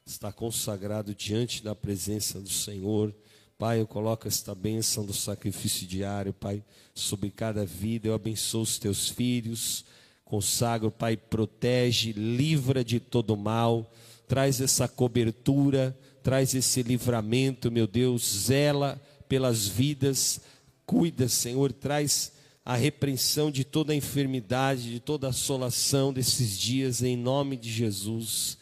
Está 0.06 0.32
consagrado 0.34 1.14
diante 1.14 1.64
da 1.64 1.76
presença 1.76 2.42
do 2.42 2.50
Senhor. 2.50 3.14
Pai, 3.62 3.80
eu 3.80 3.86
coloco 3.86 4.28
esta 4.28 4.56
bênção 4.56 5.06
do 5.06 5.14
sacrifício 5.14 5.86
diário, 5.86 6.34
Pai, 6.34 6.64
sobre 6.96 7.30
cada 7.30 7.64
vida. 7.64 8.08
Eu 8.08 8.16
abençoo 8.16 8.64
os 8.64 8.80
teus 8.80 9.08
filhos. 9.08 9.86
Consagro, 10.26 10.90
Pai, 10.90 11.16
protege, 11.16 12.12
livra 12.12 12.84
de 12.84 13.00
todo 13.00 13.38
mal. 13.38 13.94
Traz 14.28 14.60
essa 14.60 14.88
cobertura, 14.88 15.96
traz 16.24 16.56
esse 16.56 16.82
livramento, 16.82 17.72
meu 17.72 17.86
Deus. 17.86 18.48
Zela 18.48 19.00
pelas 19.30 19.68
vidas. 19.68 20.42
Cuida, 20.84 21.30
Senhor, 21.30 21.72
traz 21.72 22.32
a 22.66 22.76
repreensão 22.76 23.52
de 23.52 23.64
toda 23.64 23.94
a 23.94 23.96
enfermidade, 23.96 24.92
de 24.92 25.00
toda 25.00 25.28
a 25.28 25.30
assolação 25.30 26.12
desses 26.12 26.58
dias, 26.58 27.04
em 27.04 27.16
nome 27.16 27.56
de 27.56 27.72
Jesus. 27.72 28.58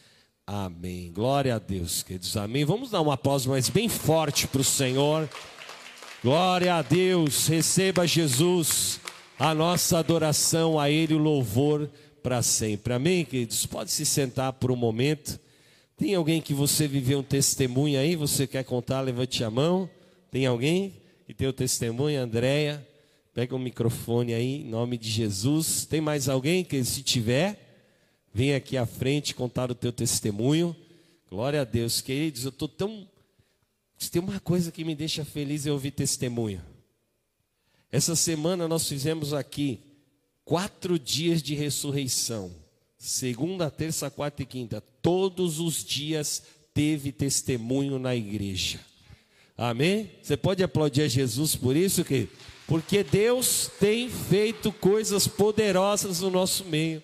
Amém. 0.52 1.12
Glória 1.12 1.54
a 1.54 1.58
Deus, 1.60 2.02
queridos. 2.02 2.36
Amém. 2.36 2.64
Vamos 2.64 2.90
dar 2.90 3.00
um 3.02 3.12
aplauso 3.12 3.50
mais 3.50 3.68
bem 3.68 3.88
forte 3.88 4.48
para 4.48 4.60
o 4.60 4.64
Senhor. 4.64 5.30
Glória 6.24 6.74
a 6.74 6.82
Deus. 6.82 7.46
Receba 7.46 8.04
Jesus, 8.04 8.98
a 9.38 9.54
nossa 9.54 10.00
adoração 10.00 10.76
a 10.76 10.90
Ele, 10.90 11.14
o 11.14 11.18
louvor 11.18 11.88
para 12.20 12.42
sempre. 12.42 12.92
Amém, 12.92 13.24
queridos. 13.24 13.64
Pode 13.64 13.92
se 13.92 14.04
sentar 14.04 14.52
por 14.54 14.72
um 14.72 14.76
momento. 14.76 15.38
Tem 15.96 16.16
alguém 16.16 16.40
que 16.40 16.52
você 16.52 16.88
viveu 16.88 17.20
um 17.20 17.22
testemunho 17.22 18.00
aí? 18.00 18.16
Você 18.16 18.44
quer 18.44 18.64
contar? 18.64 19.02
Levante 19.02 19.44
a 19.44 19.50
mão. 19.52 19.88
Tem 20.32 20.46
alguém 20.46 20.94
que 21.28 21.32
tem 21.32 21.46
o 21.46 21.52
testemunho? 21.52 22.20
Andréia, 22.20 22.84
pega 23.32 23.54
o 23.54 23.58
microfone 23.58 24.34
aí, 24.34 24.62
em 24.62 24.68
nome 24.68 24.98
de 24.98 25.10
Jesus. 25.10 25.86
Tem 25.86 26.00
mais 26.00 26.28
alguém 26.28 26.64
que, 26.64 26.82
se 26.82 27.04
tiver, 27.04 27.69
vem 28.32 28.54
aqui 28.54 28.76
à 28.76 28.86
frente 28.86 29.34
contar 29.34 29.70
o 29.70 29.74
teu 29.74 29.92
testemunho. 29.92 30.74
Glória 31.28 31.60
a 31.60 31.64
Deus, 31.64 32.00
queridos. 32.00 32.44
Eu 32.44 32.50
estou 32.50 32.68
tão. 32.68 33.08
Se 33.98 34.10
tem 34.10 34.20
uma 34.20 34.40
coisa 34.40 34.72
que 34.72 34.84
me 34.84 34.94
deixa 34.94 35.24
feliz 35.24 35.66
é 35.66 35.72
ouvir 35.72 35.90
testemunho. 35.90 36.62
Essa 37.92 38.14
semana 38.14 38.68
nós 38.68 38.88
fizemos 38.88 39.34
aqui 39.34 39.80
quatro 40.44 40.98
dias 40.98 41.42
de 41.42 41.54
ressurreição. 41.54 42.50
Segunda, 42.96 43.70
terça, 43.70 44.10
quarta 44.10 44.42
e 44.42 44.46
quinta. 44.46 44.82
Todos 45.02 45.58
os 45.58 45.84
dias 45.84 46.42
teve 46.72 47.12
testemunho 47.12 47.98
na 47.98 48.14
igreja. 48.14 48.80
Amém? 49.56 50.10
Você 50.22 50.36
pode 50.36 50.62
aplaudir 50.62 51.02
a 51.02 51.08
Jesus 51.08 51.54
por 51.54 51.76
isso, 51.76 52.04
querido? 52.04 52.30
Porque 52.66 53.02
Deus 53.02 53.70
tem 53.80 54.08
feito 54.08 54.72
coisas 54.72 55.26
poderosas 55.26 56.20
no 56.20 56.30
nosso 56.30 56.64
meio. 56.64 57.02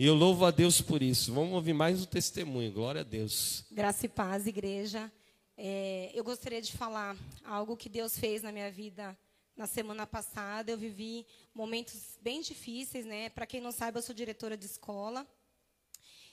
E 0.00 0.06
eu 0.06 0.14
louvo 0.14 0.46
a 0.46 0.50
Deus 0.50 0.80
por 0.80 1.02
isso. 1.02 1.30
Vamos 1.34 1.52
ouvir 1.52 1.74
mais 1.74 2.00
um 2.00 2.06
testemunho. 2.06 2.72
Glória 2.72 3.02
a 3.02 3.04
Deus. 3.04 3.66
Graça 3.70 4.06
e 4.06 4.08
paz, 4.08 4.46
igreja. 4.46 5.12
É, 5.58 6.10
eu 6.14 6.24
gostaria 6.24 6.62
de 6.62 6.72
falar 6.72 7.14
algo 7.44 7.76
que 7.76 7.86
Deus 7.86 8.18
fez 8.18 8.42
na 8.42 8.50
minha 8.50 8.70
vida 8.70 9.14
na 9.54 9.66
semana 9.66 10.06
passada. 10.06 10.70
Eu 10.70 10.78
vivi 10.78 11.26
momentos 11.54 12.18
bem 12.22 12.40
difíceis, 12.40 13.04
né? 13.04 13.28
Para 13.28 13.44
quem 13.44 13.60
não 13.60 13.70
sabe, 13.70 13.98
eu 13.98 14.02
sou 14.02 14.14
diretora 14.14 14.56
de 14.56 14.64
escola 14.64 15.26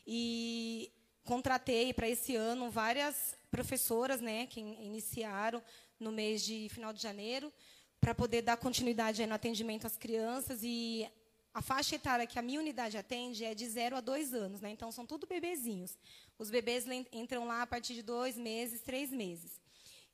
e 0.08 0.90
contratei 1.26 1.92
para 1.92 2.08
esse 2.08 2.38
ano 2.38 2.72
várias 2.72 3.36
professoras, 3.52 4.22
né, 4.22 4.46
que 4.46 4.62
iniciaram 4.62 5.62
no 6.00 6.14
mês 6.14 6.42
de 6.42 6.70
final 6.70 6.94
de 6.94 7.04
janeiro, 7.04 7.52
para 8.00 8.16
poder 8.16 8.44
dar 8.44 8.56
continuidade 8.56 9.26
no 9.26 9.34
atendimento 9.34 9.86
às 9.86 9.98
crianças 9.98 10.62
e 10.64 11.06
a 11.58 11.62
faixa 11.62 11.96
etária 11.96 12.28
que 12.28 12.38
a 12.38 12.42
minha 12.44 12.60
unidade 12.60 13.00
atende 13.00 13.44
é 13.44 13.56
de 13.56 13.68
0 13.68 13.98
a 13.98 14.00
2 14.00 14.32
anos, 14.32 14.62
né? 14.62 14.70
Então, 14.70 14.92
são 14.92 15.08
tudo 15.08 15.26
bebezinhos. 15.26 15.98
Os 16.38 16.52
bebês 16.52 16.86
entram 17.12 17.48
lá 17.48 17.64
a 17.64 17.66
partir 17.66 17.96
de 17.96 18.04
dois 18.04 18.38
meses, 18.38 18.82
três 18.82 19.10
meses. 19.10 19.60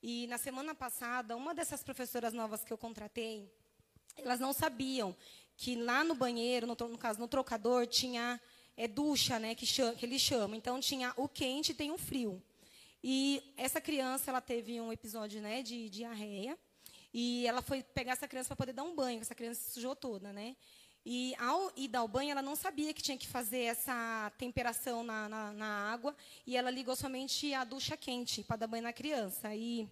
E, 0.01 0.25
na 0.27 0.37
semana 0.37 0.73
passada, 0.73 1.35
uma 1.35 1.53
dessas 1.53 1.83
professoras 1.83 2.31
novas 2.31 2.63
que 2.63 2.71
eu 2.71 2.77
contratei, 2.77 3.51
elas 4.15 4.39
não 4.39 4.53
sabiam 4.53 5.13
que 5.57 5.75
lá 5.75 6.01
no 6.01 6.15
banheiro, 6.15 6.65
no, 6.65 6.77
no 6.87 6.97
caso, 6.97 7.19
no 7.19 7.27
trocador, 7.27 7.87
tinha 7.87 8.39
é, 8.77 8.87
ducha, 8.87 9.37
né, 9.37 9.53
que, 9.53 9.65
chama, 9.65 9.95
que. 9.95 10.07
Então, 10.55 10.79
tinha 10.79 11.13
o 11.17 11.27
quente 11.27 11.73
e 11.73 11.75
tem 11.75 11.91
o 11.91 11.97
frio. 11.97 12.41
E 13.03 13.53
essa 13.57 13.81
criança, 13.81 14.31
ela 14.31 14.39
teve 14.39 14.79
um 14.79 14.93
episódio 14.93 15.41
né, 15.41 15.61
de 15.61 15.89
diarreia. 15.89 16.57
E 17.13 17.45
ela 17.45 17.61
foi 17.61 17.83
pegar 17.83 18.13
essa 18.13 18.29
criança 18.29 18.47
para 18.47 18.55
poder 18.55 18.73
dar 18.73 18.83
um 18.83 18.95
banho. 18.95 19.19
Essa 19.19 19.35
criança 19.35 19.61
se 19.61 19.71
sujou 19.73 19.93
toda, 19.93 20.31
né? 20.31 20.55
E 21.05 21.35
ao 21.37 21.69
ir 21.75 21.89
dar 21.89 22.03
o 22.03 22.07
banho, 22.07 22.31
ela 22.31 22.41
não 22.41 22.55
sabia 22.55 22.93
que 22.93 23.01
tinha 23.01 23.17
que 23.17 23.27
fazer 23.27 23.63
essa 23.63 24.31
temperação 24.37 25.03
na, 25.03 25.27
na, 25.27 25.51
na 25.51 25.91
água. 25.91 26.15
E 26.47 26.55
ela 26.55 26.69
ligou 26.69 26.95
somente 26.95 27.53
a 27.53 27.65
ducha 27.65 27.97
quente 27.97 28.41
para 28.41 28.55
dar 28.55 28.67
banho 28.67 28.83
na 28.83 28.93
criança. 28.93 29.53
E 29.53 29.89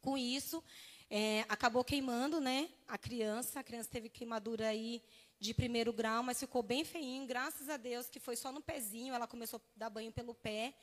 com 0.00 0.18
isso, 0.18 0.62
é, 1.08 1.44
acabou 1.48 1.84
queimando 1.84 2.40
né, 2.40 2.68
a 2.88 2.98
criança. 2.98 3.60
A 3.60 3.62
criança 3.62 3.88
teve 3.88 4.08
queimadura 4.08 4.66
aí 4.66 5.00
de 5.38 5.54
primeiro 5.54 5.92
grau, 5.92 6.24
mas 6.24 6.40
ficou 6.40 6.62
bem 6.62 6.84
feinho. 6.84 7.24
Graças 7.24 7.68
a 7.68 7.76
Deus 7.76 8.08
que 8.08 8.18
foi 8.18 8.34
só 8.34 8.50
no 8.50 8.60
pezinho. 8.60 9.14
Ela 9.14 9.28
começou 9.28 9.60
a 9.60 9.78
dar 9.78 9.90
banho 9.90 10.10
pelo 10.10 10.34
pé. 10.34 10.74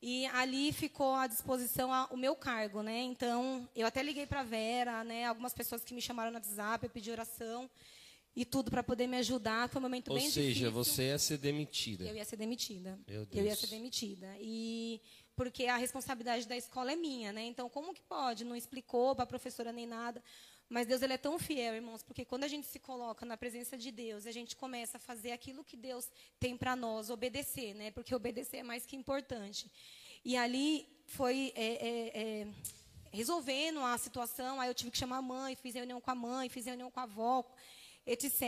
E 0.00 0.26
ali 0.26 0.72
ficou 0.72 1.14
à 1.14 1.26
disposição 1.26 1.92
a, 1.92 2.06
o 2.06 2.16
meu 2.16 2.36
cargo, 2.36 2.82
né? 2.82 3.00
Então, 3.02 3.68
eu 3.74 3.86
até 3.86 4.00
liguei 4.00 4.26
para 4.26 4.40
a 4.40 4.44
Vera, 4.44 5.02
né? 5.02 5.26
Algumas 5.26 5.54
pessoas 5.54 5.82
que 5.82 5.94
me 5.94 6.02
chamaram 6.02 6.30
no 6.30 6.36
WhatsApp, 6.36 6.84
eu 6.84 6.90
pedi 6.90 7.10
oração 7.10 7.68
e 8.34 8.44
tudo 8.44 8.70
para 8.70 8.82
poder 8.82 9.06
me 9.06 9.16
ajudar. 9.18 9.68
Foi 9.68 9.78
um 9.78 9.82
momento 9.82 10.08
Ou 10.08 10.16
bem 10.16 10.30
seja, 10.30 10.48
difícil. 10.48 10.72
você 10.72 11.02
ia 11.08 11.18
ser 11.18 11.38
demitida. 11.38 12.04
Eu 12.04 12.16
ia 12.16 12.24
ser 12.24 12.36
demitida. 12.36 12.98
Meu 13.06 13.20
Eu 13.20 13.26
ia 13.36 13.42
Deus. 13.42 13.58
ser 13.58 13.66
demitida. 13.68 14.34
E 14.40 15.00
porque 15.36 15.66
a 15.66 15.76
responsabilidade 15.76 16.46
da 16.46 16.56
escola 16.56 16.92
é 16.92 16.96
minha, 16.96 17.32
né? 17.32 17.42
Então, 17.44 17.68
como 17.68 17.94
que 17.94 18.02
pode? 18.02 18.44
Não 18.44 18.56
explicou 18.56 19.14
para 19.14 19.24
a 19.24 19.26
professora 19.26 19.72
nem 19.72 19.86
nada. 19.86 20.22
Mas 20.68 20.86
Deus 20.86 21.02
ele 21.02 21.12
é 21.12 21.18
tão 21.18 21.38
fiel, 21.38 21.74
irmãos, 21.74 22.02
porque 22.02 22.24
quando 22.24 22.44
a 22.44 22.48
gente 22.48 22.66
se 22.66 22.78
coloca 22.78 23.26
na 23.26 23.36
presença 23.36 23.76
de 23.76 23.90
Deus, 23.90 24.26
a 24.26 24.32
gente 24.32 24.56
começa 24.56 24.96
a 24.96 25.00
fazer 25.00 25.32
aquilo 25.32 25.62
que 25.62 25.76
Deus 25.76 26.08
tem 26.40 26.56
para 26.56 26.74
nós, 26.74 27.10
obedecer, 27.10 27.74
né? 27.74 27.90
Porque 27.90 28.14
obedecer 28.14 28.58
é 28.58 28.62
mais 28.62 28.86
que 28.86 28.96
importante. 28.96 29.70
E 30.24 30.34
ali 30.34 30.86
foi 31.06 31.52
é, 31.54 31.66
é, 31.66 32.22
é, 32.22 32.46
resolvendo 33.12 33.80
a 33.80 33.98
situação. 33.98 34.60
Aí 34.60 34.68
eu 34.70 34.74
tive 34.74 34.90
que 34.90 34.96
chamar 34.96 35.18
a 35.18 35.22
mãe, 35.22 35.54
fiz 35.56 35.74
reunião 35.74 36.00
com 36.00 36.10
a 36.10 36.14
mãe, 36.14 36.48
fiz 36.48 36.64
reunião 36.64 36.90
com 36.90 37.00
a 37.00 37.02
avó, 37.02 37.44
etc. 38.06 38.42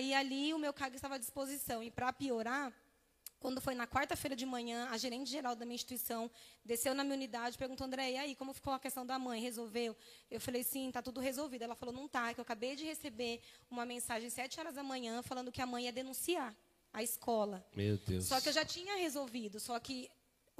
E 0.00 0.14
ali 0.14 0.54
o 0.54 0.58
meu 0.58 0.72
cargo 0.72 0.96
estava 0.96 1.16
à 1.16 1.18
disposição. 1.18 1.82
E 1.82 1.90
para 1.90 2.12
piorar, 2.12 2.72
quando 3.40 3.60
foi 3.60 3.74
na 3.74 3.86
quarta-feira 3.86 4.36
de 4.36 4.44
manhã, 4.44 4.88
a 4.90 4.98
gerente 4.98 5.30
geral 5.30 5.56
da 5.56 5.64
minha 5.64 5.74
instituição 5.74 6.30
desceu 6.64 6.94
na 6.94 7.02
minha 7.02 7.16
unidade 7.16 7.56
e 7.56 7.58
perguntou, 7.58 7.86
André, 7.86 8.12
e 8.12 8.16
aí, 8.18 8.34
como 8.36 8.52
ficou 8.52 8.72
a 8.72 8.78
questão 8.78 9.04
da 9.04 9.18
mãe? 9.18 9.40
Resolveu? 9.40 9.96
Eu 10.30 10.40
falei, 10.40 10.62
sim, 10.62 10.88
está 10.88 11.00
tudo 11.00 11.20
resolvido. 11.20 11.62
Ela 11.62 11.74
falou, 11.74 11.94
não 11.94 12.04
está, 12.04 12.30
é 12.30 12.34
que 12.34 12.40
eu 12.40 12.42
acabei 12.42 12.76
de 12.76 12.84
receber 12.84 13.40
uma 13.70 13.86
mensagem 13.86 14.26
às 14.26 14.34
sete 14.34 14.60
horas 14.60 14.74
da 14.74 14.82
manhã 14.82 15.22
falando 15.22 15.50
que 15.50 15.62
a 15.62 15.66
mãe 15.66 15.86
ia 15.86 15.92
denunciar 15.92 16.54
a 16.92 17.02
escola. 17.02 17.64
Meu 17.74 17.96
Deus. 17.96 18.26
Só 18.26 18.40
que 18.40 18.48
eu 18.50 18.52
já 18.52 18.64
tinha 18.64 18.96
resolvido, 18.96 19.58
só 19.58 19.78
que 19.80 20.10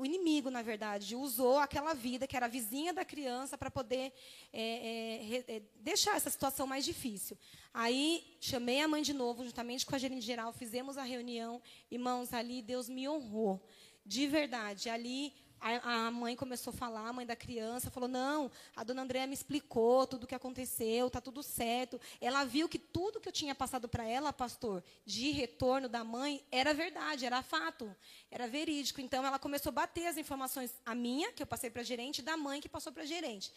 o 0.01 0.07
inimigo, 0.07 0.51
na 0.51 0.63
verdade, 0.63 1.15
usou 1.15 1.59
aquela 1.59 1.93
vida 1.93 2.27
que 2.27 2.35
era 2.35 2.49
vizinha 2.49 2.91
da 2.91 3.05
criança 3.05 3.59
para 3.59 3.71
poder 3.71 4.11
é, 4.51 4.63
é, 4.63 5.57
é, 5.57 5.63
deixar 5.77 6.17
essa 6.17 6.31
situação 6.31 6.67
mais 6.67 6.87
difícil. 6.87 7.37
Aí 7.75 8.25
chamei 8.41 8.81
a 8.81 8.89
mãe 8.89 9.03
de 9.03 9.13
novo, 9.13 9.45
juntamente 9.45 9.85
com 9.85 9.95
a 9.95 9.99
gerente 9.99 10.25
geral, 10.25 10.55
fizemos 10.55 10.97
a 10.97 11.03
reunião. 11.03 11.61
Irmãos, 11.91 12.33
ali 12.33 12.63
Deus 12.63 12.89
me 12.89 13.07
honrou. 13.07 13.63
De 14.07 14.27
verdade, 14.27 14.89
ali 14.89 15.35
a, 15.61 16.11
mãe 16.11 16.35
começou 16.35 16.73
a 16.73 16.77
falar, 16.77 17.09
a 17.09 17.13
mãe 17.13 17.27
da 17.27 17.37
criança 17.37 17.91
falou: 17.91 18.09
Não, 18.09 18.51
a 18.75 18.83
dona 18.83 19.03
Andréa 19.03 19.27
me 19.27 19.35
explicou 19.35 20.07
tudo 20.07 20.25
o 20.25 20.27
que 20.27 20.35
aconteceu, 20.35 21.07
está 21.07 21.21
tudo 21.21 21.43
certo. 21.43 22.01
Ela 22.21 22.45
viu 22.45 22.69
que 22.69 22.79
tudo 22.79 23.21
que 23.21 23.29
eu 23.29 23.33
tinha 23.33 23.55
passado 23.55 23.89
para 23.89 24.05
ela, 24.05 24.33
pastor, 24.33 24.83
de 25.05 25.31
retorno 25.31 25.89
da 25.89 26.03
mãe, 26.03 26.45
era 26.51 26.73
verdade, 26.73 27.27
era 27.27 27.43
fato, 27.43 27.95
era 28.31 28.49
verídico. 28.49 29.01
Então 29.01 29.25
ela 29.25 29.39
começou 29.39 29.71
a 29.71 29.73
bater 29.73 30.07
as 30.07 30.17
informações, 30.17 30.73
a 30.85 30.95
minha, 30.95 31.33
que 31.33 31.43
eu 31.43 31.47
passei 31.47 31.71
para 31.71 31.83
a 31.83 31.85
gerente, 31.85 32.21
e 32.21 32.23
da 32.23 32.37
mãe, 32.37 32.61
que 32.61 32.69
passou 32.69 32.93
para 32.93 33.03
a 33.03 33.07
gerente. 33.07 33.53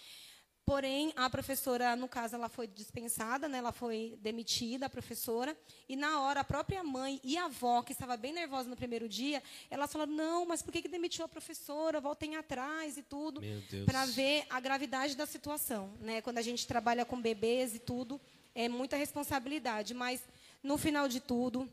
Porém, 0.66 1.12
a 1.18 1.30
professora, 1.30 1.94
no 1.94 2.08
caso, 2.08 2.36
ela 2.36 2.48
foi 2.48 2.68
dispensada, 2.68 3.50
né? 3.50 3.58
ela 3.58 3.74
foi 3.74 4.18
demitida, 4.22 4.86
a 4.86 4.90
professora. 4.90 5.58
E 5.90 5.96
na 5.96 6.22
hora, 6.22 6.40
a 6.40 6.44
própria 6.44 6.82
mãe 6.82 7.20
e 7.22 7.38
a 7.38 7.46
avó, 7.46 7.82
que 7.82 7.92
estava 7.92 8.16
bem 8.16 8.32
nervosa 8.32 8.70
no 8.70 8.76
primeiro 8.76 9.10
dia, 9.10 9.44
elas 9.70 9.92
falaram: 9.92 10.14
não, 10.14 10.46
mas 10.46 10.62
por 10.62 10.72
que, 10.72 10.82
que 10.82 10.88
demitiu 10.88 11.26
a 11.26 11.28
professora? 11.28 12.00
Voltem 12.00 12.38
atrás 12.38 12.98
e 12.98 13.04
tudo. 13.04 13.42
Para 13.86 14.06
ver 14.06 14.46
a 14.50 14.60
gravidade 14.62 15.18
da 15.18 15.26
situação. 15.26 15.92
Né? 16.00 16.22
Quando 16.22 16.38
a 16.38 16.42
gente 16.42 16.66
trabalha 16.66 17.04
com 17.04 17.22
bebês 17.22 17.76
e 17.76 17.80
tudo, 17.80 18.20
é 18.56 18.70
muita 18.70 18.96
responsabilidade. 18.96 19.94
Mas, 19.94 20.22
no 20.64 20.78
final 20.78 21.10
de 21.10 21.20
tudo, 21.20 21.70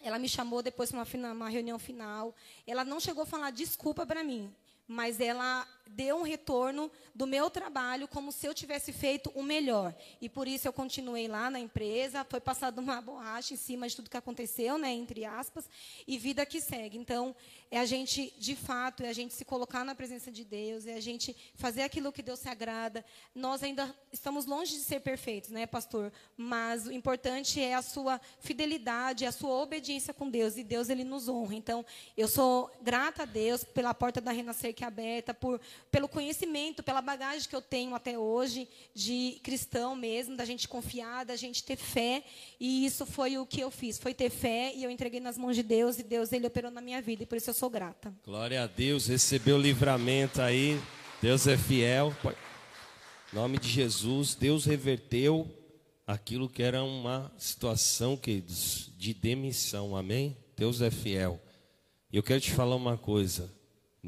ela 0.00 0.18
me 0.18 0.28
chamou 0.28 0.62
depois 0.62 0.92
para 0.92 1.04
uma, 1.04 1.32
uma 1.32 1.48
reunião 1.48 1.78
final. 1.78 2.32
Ela 2.66 2.84
não 2.84 3.00
chegou 3.00 3.24
a 3.24 3.26
falar 3.26 3.50
desculpa 3.50 4.06
para 4.06 4.22
mim, 4.22 4.54
mas 4.86 5.20
ela 5.20 5.66
deu 5.90 6.16
um 6.16 6.22
retorno 6.22 6.90
do 7.14 7.26
meu 7.26 7.50
trabalho 7.50 8.06
como 8.06 8.30
se 8.30 8.46
eu 8.46 8.54
tivesse 8.54 8.92
feito 8.92 9.30
o 9.34 9.42
melhor. 9.42 9.94
E 10.20 10.28
por 10.28 10.46
isso 10.46 10.68
eu 10.68 10.72
continuei 10.72 11.28
lá 11.28 11.50
na 11.50 11.58
empresa, 11.58 12.24
foi 12.24 12.40
passada 12.40 12.80
uma 12.80 13.00
borracha 13.02 13.54
em 13.54 13.56
cima 13.56 13.88
de 13.88 13.96
tudo 13.96 14.10
que 14.10 14.16
aconteceu, 14.16 14.78
né, 14.78 14.92
entre 14.92 15.24
aspas, 15.24 15.68
e 16.06 16.18
vida 16.18 16.44
que 16.46 16.60
segue. 16.60 16.98
Então, 16.98 17.34
é 17.70 17.78
a 17.78 17.84
gente, 17.84 18.32
de 18.38 18.56
fato, 18.56 19.02
é 19.02 19.08
a 19.08 19.12
gente 19.12 19.34
se 19.34 19.44
colocar 19.44 19.84
na 19.84 19.94
presença 19.94 20.30
de 20.30 20.44
Deus, 20.44 20.86
é 20.86 20.94
a 20.94 21.00
gente 21.00 21.36
fazer 21.54 21.82
aquilo 21.82 22.12
que 22.12 22.22
Deus 22.22 22.38
se 22.38 22.48
agrada. 22.48 23.04
Nós 23.34 23.62
ainda 23.62 23.94
estamos 24.12 24.46
longe 24.46 24.74
de 24.74 24.80
ser 24.80 25.00
perfeitos, 25.00 25.50
né, 25.50 25.66
pastor? 25.66 26.12
Mas 26.36 26.86
o 26.86 26.92
importante 26.92 27.60
é 27.60 27.74
a 27.74 27.82
sua 27.82 28.20
fidelidade, 28.40 29.26
a 29.26 29.32
sua 29.32 29.54
obediência 29.54 30.14
com 30.14 30.30
Deus, 30.30 30.56
e 30.56 30.64
Deus 30.64 30.88
ele 30.88 31.04
nos 31.04 31.28
honra. 31.28 31.54
Então, 31.54 31.84
eu 32.16 32.28
sou 32.28 32.70
grata 32.80 33.22
a 33.24 33.26
Deus 33.26 33.64
pela 33.64 33.92
porta 33.92 34.20
da 34.20 34.30
Renascer 34.30 34.74
que 34.74 34.84
é 34.84 34.86
aberta, 34.86 35.34
por 35.34 35.60
pelo 35.90 36.08
conhecimento, 36.08 36.82
pela 36.82 37.00
bagagem 37.00 37.48
que 37.48 37.56
eu 37.56 37.62
tenho 37.62 37.94
até 37.94 38.18
hoje 38.18 38.68
de 38.94 39.40
cristão 39.42 39.96
mesmo, 39.96 40.36
da 40.36 40.44
gente 40.44 40.68
confiar, 40.68 41.24
da 41.24 41.36
gente 41.36 41.64
ter 41.64 41.76
fé, 41.76 42.22
e 42.60 42.84
isso 42.84 43.06
foi 43.06 43.38
o 43.38 43.46
que 43.46 43.60
eu 43.60 43.70
fiz, 43.70 43.98
foi 43.98 44.12
ter 44.12 44.30
fé 44.30 44.72
e 44.74 44.84
eu 44.84 44.90
entreguei 44.90 45.20
nas 45.20 45.38
mãos 45.38 45.56
de 45.56 45.62
Deus 45.62 45.98
e 45.98 46.02
Deus 46.02 46.32
ele 46.32 46.46
operou 46.46 46.70
na 46.70 46.80
minha 46.80 47.00
vida 47.00 47.22
e 47.22 47.26
por 47.26 47.36
isso 47.36 47.50
eu 47.50 47.54
sou 47.54 47.70
grata. 47.70 48.14
Glória 48.24 48.62
a 48.62 48.66
Deus, 48.66 49.06
recebeu 49.06 49.58
livramento 49.58 50.42
aí. 50.42 50.80
Deus 51.20 51.46
é 51.46 51.56
fiel. 51.56 52.14
Em 53.32 53.36
nome 53.36 53.58
de 53.58 53.68
Jesus, 53.68 54.34
Deus 54.34 54.64
reverteu 54.64 55.46
aquilo 56.06 56.48
que 56.48 56.62
era 56.62 56.82
uma 56.82 57.30
situação, 57.36 58.16
queridos, 58.16 58.90
de 58.96 59.12
demissão. 59.12 59.96
Amém? 59.96 60.36
Deus 60.56 60.80
é 60.80 60.90
fiel. 60.90 61.40
Eu 62.10 62.22
quero 62.22 62.40
te 62.40 62.50
falar 62.50 62.76
uma 62.76 62.96
coisa. 62.96 63.52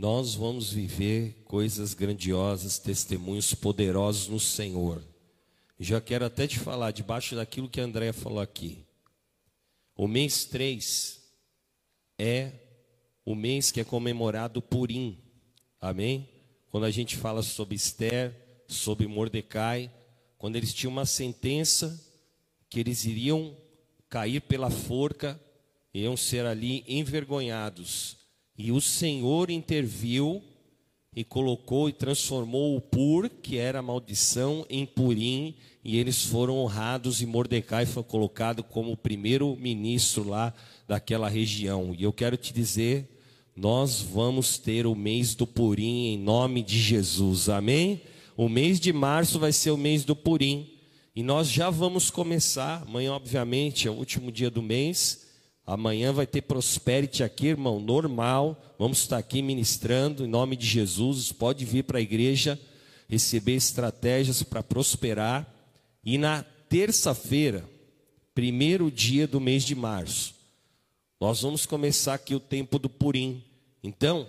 Nós 0.01 0.35
vamos 0.35 0.73
viver 0.73 1.43
coisas 1.45 1.93
grandiosas, 1.93 2.79
testemunhos 2.79 3.53
poderosos 3.53 4.29
no 4.29 4.41
Senhor. 4.41 5.05
Já 5.79 6.01
quero 6.01 6.25
até 6.25 6.47
te 6.47 6.59
falar, 6.59 6.91
debaixo 6.91 7.37
daquilo 7.37 7.69
que 7.69 7.83
a 7.83 7.85
Andréia 7.85 8.15
falou 8.15 8.41
aqui. 8.41 8.83
O 9.95 10.09
mês 10.09 10.47
3 10.47 11.21
é 12.19 12.51
o 13.27 13.35
mês 13.35 13.71
que 13.71 13.79
é 13.79 13.85
comemorado 13.85 14.63
Purim. 14.63 15.19
Amém? 15.79 16.27
Quando 16.71 16.85
a 16.85 16.91
gente 16.91 17.15
fala 17.15 17.43
sobre 17.43 17.75
Esther, 17.75 18.35
sobre 18.67 19.07
Mordecai, 19.07 19.93
quando 20.39 20.57
eles 20.57 20.73
tinham 20.73 20.93
uma 20.93 21.05
sentença 21.05 22.03
que 22.71 22.81
eles 22.81 23.05
iriam 23.05 23.55
cair 24.09 24.41
pela 24.41 24.71
forca, 24.71 25.39
iam 25.93 26.17
ser 26.17 26.47
ali 26.47 26.87
envergonhados. 26.89 28.20
E 28.63 28.71
o 28.73 28.79
Senhor 28.79 29.49
interviu 29.49 30.43
e 31.17 31.25
colocou 31.25 31.89
e 31.89 31.95
transformou 31.95 32.77
o 32.77 32.81
Pur, 32.81 33.31
que 33.43 33.57
era 33.57 33.81
maldição, 33.81 34.67
em 34.69 34.85
Purim, 34.85 35.55
e 35.83 35.97
eles 35.97 36.27
foram 36.27 36.59
honrados 36.59 37.23
e 37.23 37.27
Mordecai 37.27 37.87
foi 37.87 38.03
colocado 38.03 38.63
como 38.63 38.93
o 38.93 38.97
primeiro 38.99 39.57
ministro 39.57 40.29
lá 40.29 40.53
daquela 40.87 41.27
região. 41.27 41.95
E 41.99 42.03
eu 42.03 42.13
quero 42.13 42.37
te 42.37 42.53
dizer, 42.53 43.09
nós 43.57 44.03
vamos 44.03 44.59
ter 44.59 44.87
o 44.87 44.95
mês 44.95 45.35
do 45.35 45.47
Purim 45.47 46.09
em 46.09 46.19
nome 46.19 46.63
de 46.63 46.79
Jesus. 46.79 47.49
Amém? 47.49 48.03
O 48.37 48.47
mês 48.47 48.79
de 48.79 48.93
março 48.93 49.39
vai 49.39 49.53
ser 49.53 49.71
o 49.71 49.79
mês 49.79 50.05
do 50.05 50.15
Purim. 50.15 50.69
E 51.17 51.23
nós 51.23 51.51
já 51.51 51.71
vamos 51.71 52.11
começar, 52.11 52.83
amanhã 52.87 53.15
obviamente 53.15 53.89
é 53.89 53.91
o 53.91 53.95
último 53.95 54.31
dia 54.31 54.51
do 54.51 54.61
mês, 54.61 55.30
Amanhã 55.71 56.13
vai 56.13 56.27
ter 56.27 56.43
Prosperity 56.43 57.23
aqui, 57.23 57.47
irmão, 57.47 57.79
normal. 57.79 58.61
Vamos 58.77 58.99
estar 58.99 59.19
aqui 59.19 59.41
ministrando 59.41 60.25
em 60.25 60.29
nome 60.29 60.57
de 60.57 60.67
Jesus. 60.67 61.31
Pode 61.31 61.65
vir 61.65 61.85
para 61.85 61.99
a 61.99 62.03
igreja 62.03 62.59
receber 63.09 63.55
estratégias 63.55 64.43
para 64.43 64.65
prosperar. 64.65 65.47
E 66.05 66.19
na 66.19 66.43
terça-feira, 66.69 67.65
primeiro 68.35 68.91
dia 68.91 69.29
do 69.29 69.39
mês 69.41 69.63
de 69.63 69.77
março, 69.77 70.35
nós 71.21 71.43
vamos 71.43 71.65
começar 71.67 72.15
aqui 72.15 72.35
o 72.35 72.41
tempo 72.41 72.77
do 72.77 72.89
Purim. 72.89 73.41
Então, 73.81 74.27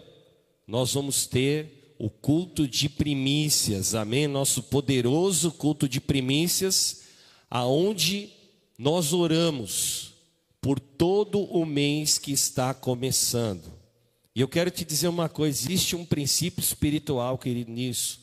nós 0.67 0.93
vamos 0.93 1.25
ter 1.25 1.95
o 1.97 2.07
culto 2.07 2.67
de 2.67 2.87
primícias, 2.87 3.95
amém? 3.95 4.27
Nosso 4.27 4.61
poderoso 4.61 5.51
culto 5.51 5.89
de 5.89 5.99
primícias, 5.99 7.01
aonde 7.49 8.29
nós 8.77 9.11
oramos 9.11 10.10
por 10.61 10.79
todo 10.79 11.41
o 11.41 11.65
mês 11.65 12.19
que 12.19 12.31
está 12.31 12.73
começando. 12.73 13.73
E 14.35 14.39
eu 14.39 14.47
quero 14.47 14.69
te 14.69 14.85
dizer 14.85 15.07
uma 15.07 15.27
coisa: 15.27 15.59
existe 15.59 15.95
um 15.95 16.05
princípio 16.05 16.61
espiritual, 16.61 17.37
querido, 17.37 17.71
nisso. 17.71 18.21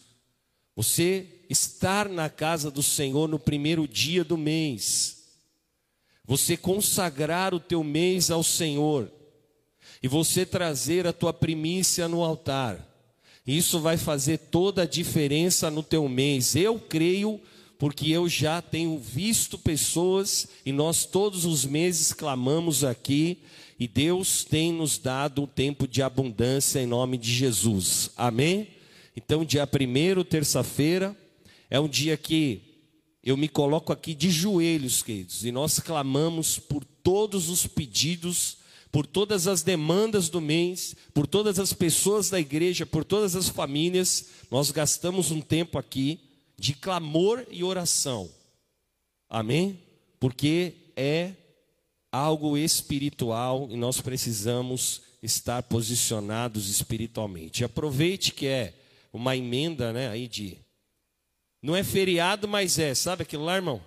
Você 0.77 1.27
estar 1.51 2.09
na 2.09 2.31
casa 2.31 2.71
do 2.71 2.83
Senhor 2.83 3.29
no 3.29 3.39
primeiro 3.39 3.89
dia 3.89 4.23
do 4.23 4.39
mês, 4.39 5.25
você 6.25 6.57
consagrar 6.57 7.53
o 7.53 7.61
teu 7.61 7.83
mês 7.83 8.31
ao 8.31 8.45
Senhor, 8.45 9.11
e 10.01 10.07
você 10.07 10.47
trazer 10.47 11.07
a 11.07 11.13
tua 11.13 11.33
primícia 11.33 12.07
no 12.07 12.23
altar, 12.23 12.87
isso 13.45 13.81
vai 13.81 13.97
fazer 13.97 14.39
toda 14.39 14.83
a 14.83 14.87
diferença 14.87 15.71
no 15.71 15.83
teu 15.83 16.09
mês. 16.09 16.55
Eu 16.55 16.79
creio 16.79 17.41
porque 17.79 18.11
eu 18.11 18.29
já 18.29 18.61
tenho 18.61 18.99
visto 18.99 19.57
pessoas 19.57 20.49
e 20.67 20.73
nós 20.73 21.07
todos 21.07 21.45
os 21.45 21.65
meses 21.65 22.13
clamamos 22.13 22.83
aqui 22.83 23.39
e 23.79 23.87
Deus 23.87 24.45
tem 24.45 24.73
nos 24.73 24.99
dado 24.99 25.43
um 25.43 25.47
tempo 25.47 25.87
de 25.87 26.03
abundância 26.03 26.81
em 26.81 26.87
nome 26.87 27.17
de 27.17 27.33
Jesus. 27.33 28.11
Amém? 28.17 28.67
Então, 29.17 29.45
dia 29.45 29.65
primeiro, 29.67 30.25
terça-feira, 30.25 31.17
é 31.71 31.79
um 31.79 31.89
dia 31.89 32.17
que 32.17 32.63
eu 33.23 33.37
me 33.37 33.49
coloco 33.49 33.93
aqui 33.93 34.15
de 34.15 34.31
joelhos, 34.31 35.03
queridos, 35.03 35.45
e 35.45 35.53
nós 35.53 35.79
clamamos 35.79 36.59
por 36.59 36.85
todos 36.85 37.49
os 37.49 37.67
pedidos, 37.67 38.59
por 38.91 39.07
todas 39.07 39.47
as 39.47 39.63
demandas 39.63 40.29
do 40.29 40.41
mês, 40.41 40.97
por 41.15 41.27
todas 41.27 41.61
as 41.61 41.73
pessoas 41.73 42.31
da 42.31 42.41
igreja, 42.41 42.85
por 42.85 43.05
todas 43.05 43.37
as 43.37 43.49
famílias. 43.49 44.27
Nós 44.51 44.73
gastamos 44.73 45.31
um 45.31 45.41
tempo 45.41 45.79
aqui 45.79 46.28
de 46.59 46.75
clamor 46.75 47.47
e 47.51 47.63
oração. 47.63 48.29
Amém? 49.29 49.81
Porque 50.19 50.75
é 50.97 51.33
algo 52.11 52.57
espiritual 52.57 53.69
e 53.71 53.77
nós 53.77 54.01
precisamos 54.01 55.03
estar 55.23 55.63
posicionados 55.63 56.69
espiritualmente. 56.69 57.65
Aproveite 57.65 58.33
que 58.33 58.47
é 58.47 58.75
uma 59.13 59.37
emenda, 59.37 59.93
né, 59.93 60.09
aí 60.09 60.27
de 60.27 60.59
não 61.63 61.75
é 61.75 61.83
feriado, 61.83 62.47
mas 62.47 62.79
é. 62.79 62.95
Sabe 62.95 63.23
aquilo 63.23 63.45
lá, 63.45 63.57
irmão? 63.57 63.83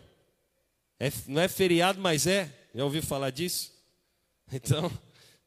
É, 1.00 1.12
não 1.28 1.42
é 1.42 1.48
feriado, 1.48 2.00
mas 2.00 2.28
é. 2.28 2.52
Já 2.76 2.84
ouviu 2.84 3.02
falar 3.02 3.32
disso? 3.32 3.72
Então, 4.54 4.92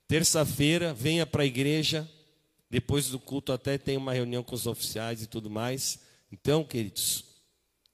terça-feira, 0.09 0.95
venha 0.95 1.27
para 1.27 1.43
a 1.43 1.47
igreja. 1.47 2.09
Depois 2.71 3.09
do 3.09 3.21
culto 3.21 3.53
até 3.53 3.77
tem 3.77 3.99
uma 3.99 4.15
reunião 4.15 4.43
com 4.43 4.55
os 4.55 4.67
oficiais 4.67 5.21
e 5.21 5.27
tudo 5.27 5.51
mais. 5.51 5.99
Então, 6.35 6.65
queridos, 6.65 7.25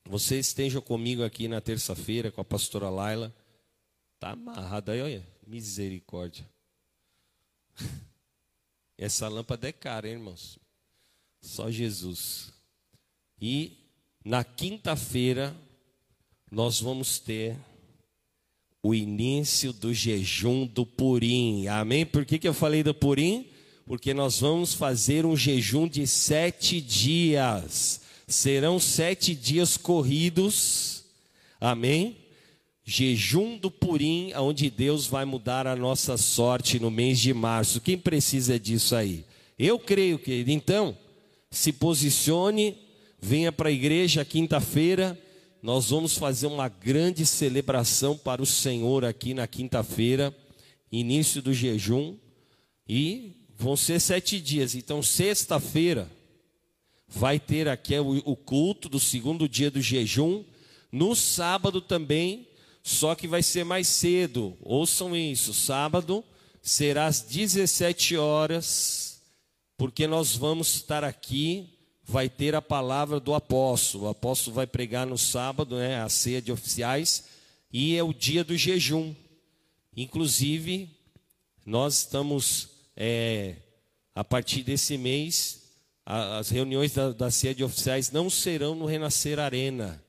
vocês 0.09 0.47
estejam 0.47 0.81
comigo 0.81 1.23
aqui 1.23 1.47
na 1.47 1.61
terça-feira 1.61 2.33
com 2.33 2.41
a 2.41 2.45
pastora 2.45 2.89
Laila. 2.89 3.35
Tá 4.19 4.31
amarrado 4.31 4.91
aí, 4.91 5.03
olha. 5.03 5.29
Misericórdia. 5.47 6.49
Essa 8.97 9.29
lâmpada 9.29 9.69
é 9.69 9.73
cara, 9.73 10.09
hein, 10.09 10.15
irmãos? 10.15 10.59
Só 11.43 11.71
Jesus. 11.71 12.51
E 13.39 13.77
na 14.25 14.43
quinta-feira 14.43 15.55
nós 16.51 16.81
vamos 16.81 17.19
ter 17.19 17.59
o 18.83 18.95
início 18.95 19.71
do 19.71 19.93
jejum 19.93 20.67
do 20.67 20.87
Purim. 20.87 21.67
Amém? 21.67 22.07
Por 22.07 22.25
que, 22.25 22.39
que 22.39 22.49
eu 22.49 22.55
falei 22.55 22.83
do 22.83 22.95
Purim? 22.95 23.51
Porque 23.85 24.15
nós 24.15 24.41
vamos 24.41 24.73
fazer 24.73 25.27
um 25.27 25.37
jejum 25.37 25.87
de 25.87 26.07
sete 26.07 26.81
dias. 26.81 28.09
Serão 28.31 28.79
sete 28.79 29.35
dias 29.35 29.77
corridos, 29.77 31.03
amém? 31.61 32.17
Jejum 32.85 33.59
do 33.59 33.73
Purim, 33.73 34.33
onde 34.35 34.71
Deus 34.71 35.05
vai 35.09 35.25
mudar 35.25 35.67
a 35.67 35.75
nossa 35.75 36.17
sorte 36.17 36.79
no 36.79 36.93
mês 36.93 37.19
de 37.19 37.35
março. 37.35 37.81
Quem 37.81 37.99
precisa 37.99 38.57
disso 38.57 38.95
aí? 38.95 39.25
Eu 39.59 39.81
creio, 39.81 40.17
que 40.17 40.45
Então, 40.47 40.97
se 41.51 41.73
posicione, 41.73 42.79
venha 43.21 43.51
para 43.51 43.69
a 43.69 43.73
igreja 43.73 44.25
quinta-feira. 44.25 45.21
Nós 45.61 45.91
vamos 45.91 46.17
fazer 46.17 46.47
uma 46.47 46.69
grande 46.69 47.27
celebração 47.27 48.17
para 48.17 48.41
o 48.41 48.47
Senhor 48.47 49.05
aqui 49.05 49.35
na 49.35 49.49
quinta-feira, 49.49 50.33
início 50.93 51.43
do 51.43 51.53
jejum. 51.53 52.15
E 52.89 53.33
vão 53.59 53.77
ser 53.77 53.99
sete 54.01 54.41
dias. 54.41 54.77
Então, 54.77 55.03
sexta-feira 55.03 56.09
vai 57.11 57.39
ter 57.39 57.69
aqui 57.69 57.99
o, 57.99 58.37
culto 58.37 58.89
do 58.89 59.01
segundo 59.01 59.49
dia 59.49 59.71
do 59.71 59.83
jejum, 59.83 60.45
no 60.91 61.15
sábado 61.15 61.81
também, 61.81 62.49
só 62.83 63.15
que 63.15 63.29
vai 63.29 63.43
ser 63.43 63.65
mais 63.65 63.89
cedo. 63.89 64.57
Ouçam 64.63 65.15
isso, 65.15 65.53
sábado 65.53 66.25
será 66.63 67.07
às 67.07 67.21
17 67.23 68.17
horas, 68.17 69.23
porque 69.77 70.07
nós 70.07 70.37
vamos 70.37 70.75
estar 70.75 71.05
aqui, 71.05 71.79
vai 72.05 72.29
ter 72.29 72.55
a 72.55 72.63
palavra 72.63 73.19
do 73.19 73.35
apóstolo. 73.35 74.05
O 74.05 74.09
apóstolo 74.09 74.55
vai 74.55 74.67
pregar 74.67 75.07
no 75.07 75.17
sábado, 75.17 75.77
né, 75.77 76.03
a 76.03 76.09
ceia 76.09 76.43
de 76.43 76.53
oficiais, 76.53 77.25
e 77.73 77.97
é 77.97 78.03
o 78.03 78.13
dia 78.13 78.45
do 78.45 78.57
jejum. 78.57 79.15
Inclusive, 79.97 80.91
nós 81.65 81.99
estamos, 81.99 82.69
é, 82.97 83.57
a 84.15 84.25
partir 84.25 84.63
desse 84.63 84.99
mês, 84.99 85.60
as 86.11 86.49
reuniões 86.49 86.93
da, 86.93 87.13
da 87.13 87.31
sede 87.31 87.63
oficiais 87.63 88.11
não 88.11 88.29
serão 88.29 88.75
no 88.75 88.85
Renascer 88.85 89.39
Arena. 89.39 90.03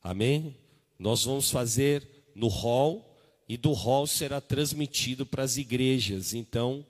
Amém? 0.00 0.56
Nós 0.98 1.24
vamos 1.24 1.50
fazer 1.50 2.06
no 2.34 2.46
hall 2.46 3.12
e 3.48 3.56
do 3.56 3.72
hall 3.72 4.06
será 4.06 4.40
transmitido 4.40 5.26
para 5.26 5.42
as 5.42 5.56
igrejas. 5.56 6.32
Então, 6.32 6.86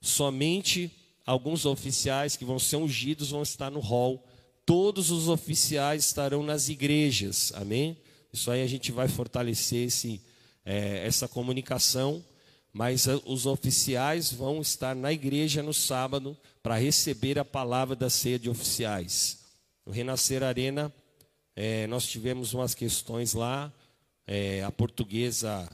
somente 0.00 0.90
alguns 1.24 1.64
oficiais 1.64 2.36
que 2.36 2.44
vão 2.44 2.58
ser 2.58 2.76
ungidos 2.76 3.30
vão 3.30 3.42
estar 3.42 3.70
no 3.70 3.78
hall. 3.78 4.26
Todos 4.66 5.12
os 5.12 5.28
oficiais 5.28 6.04
estarão 6.04 6.42
nas 6.42 6.68
igrejas. 6.68 7.52
Amém? 7.54 7.96
Isso 8.32 8.50
aí 8.50 8.62
a 8.62 8.66
gente 8.66 8.90
vai 8.90 9.06
fortalecer 9.06 9.86
esse, 9.86 10.20
é, 10.64 11.06
essa 11.06 11.28
comunicação 11.28 12.24
mas 12.72 13.06
eh, 13.06 13.20
os 13.26 13.44
oficiais 13.44 14.32
vão 14.32 14.60
estar 14.60 14.94
na 14.94 15.12
igreja 15.12 15.62
no 15.62 15.74
sábado 15.74 16.36
para 16.62 16.78
receber 16.78 17.38
a 17.38 17.44
palavra 17.44 17.94
da 17.94 18.08
ceia 18.08 18.38
de 18.38 18.48
oficiais. 18.48 19.40
No 19.84 19.92
Renascer 19.92 20.42
Arena, 20.42 20.92
é, 21.54 21.86
nós 21.86 22.06
tivemos 22.06 22.54
umas 22.54 22.74
questões 22.74 23.34
lá, 23.34 23.70
é, 24.26 24.62
a 24.62 24.70
portuguesa 24.70 25.68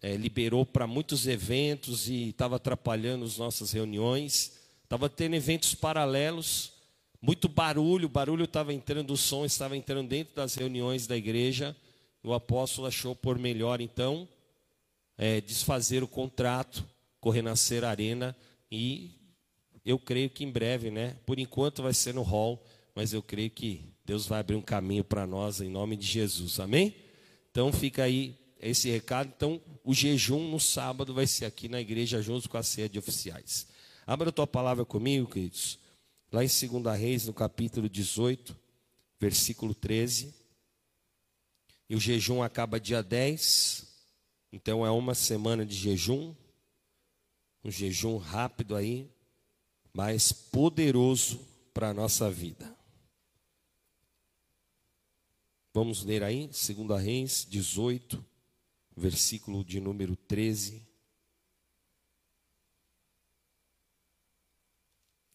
é, 0.00 0.16
liberou 0.16 0.64
para 0.64 0.86
muitos 0.86 1.26
eventos 1.26 2.08
e 2.08 2.30
estava 2.30 2.56
atrapalhando 2.56 3.24
as 3.24 3.36
nossas 3.36 3.72
reuniões, 3.72 4.52
estava 4.84 5.10
tendo 5.10 5.34
eventos 5.34 5.74
paralelos, 5.74 6.72
muito 7.20 7.48
barulho, 7.48 8.08
barulho 8.08 8.44
estava 8.44 8.72
entrando, 8.72 9.12
o 9.12 9.16
som 9.16 9.44
estava 9.44 9.76
entrando 9.76 10.08
dentro 10.08 10.34
das 10.34 10.54
reuniões 10.54 11.06
da 11.06 11.16
igreja, 11.16 11.76
o 12.22 12.32
apóstolo 12.32 12.86
achou 12.86 13.14
por 13.14 13.38
melhor 13.38 13.80
então 13.80 14.26
é, 15.22 15.40
desfazer 15.40 16.02
o 16.02 16.08
contrato 16.08 16.84
com 17.20 17.28
o 17.28 17.32
Renascer 17.32 17.84
Arena 17.84 18.36
e 18.68 19.12
eu 19.84 19.96
creio 19.96 20.28
que 20.28 20.42
em 20.42 20.50
breve, 20.50 20.90
né? 20.90 21.16
Por 21.24 21.38
enquanto 21.38 21.80
vai 21.80 21.94
ser 21.94 22.12
no 22.12 22.22
hall, 22.22 22.60
mas 22.92 23.12
eu 23.12 23.22
creio 23.22 23.48
que 23.48 23.84
Deus 24.04 24.26
vai 24.26 24.40
abrir 24.40 24.56
um 24.56 24.60
caminho 24.60 25.04
para 25.04 25.24
nós 25.24 25.60
em 25.60 25.70
nome 25.70 25.96
de 25.96 26.04
Jesus. 26.04 26.58
Amém? 26.58 26.96
Então 27.52 27.72
fica 27.72 28.02
aí 28.02 28.36
esse 28.58 28.90
recado. 28.90 29.32
Então, 29.36 29.60
o 29.84 29.94
jejum 29.94 30.50
no 30.50 30.58
sábado 30.58 31.14
vai 31.14 31.28
ser 31.28 31.44
aqui 31.44 31.68
na 31.68 31.80
igreja 31.80 32.20
junto 32.20 32.50
com 32.50 32.56
a 32.56 32.62
ceia 32.64 32.88
de 32.88 32.98
oficiais. 32.98 33.68
Abra 34.04 34.30
a 34.30 34.32
tua 34.32 34.46
palavra 34.48 34.84
comigo, 34.84 35.28
queridos. 35.28 35.78
lá 36.32 36.42
em 36.42 36.48
2 36.48 36.98
Reis, 36.98 37.28
no 37.28 37.32
capítulo 37.32 37.88
18, 37.88 38.56
versículo 39.20 39.72
13. 39.72 40.34
E 41.88 41.94
o 41.94 42.00
jejum 42.00 42.42
acaba 42.42 42.80
dia 42.80 43.04
10, 43.04 43.91
então 44.52 44.84
é 44.84 44.90
uma 44.90 45.14
semana 45.14 45.64
de 45.64 45.74
jejum, 45.74 46.34
um 47.64 47.70
jejum 47.70 48.18
rápido 48.18 48.76
aí, 48.76 49.10
mas 49.94 50.30
poderoso 50.30 51.40
para 51.72 51.88
a 51.88 51.94
nossa 51.94 52.30
vida. 52.30 52.76
Vamos 55.72 56.04
ler 56.04 56.22
aí, 56.22 56.48
2 56.48 57.02
Reis 57.02 57.46
18, 57.48 58.22
versículo 58.94 59.64
de 59.64 59.80
número 59.80 60.14
13. 60.14 60.86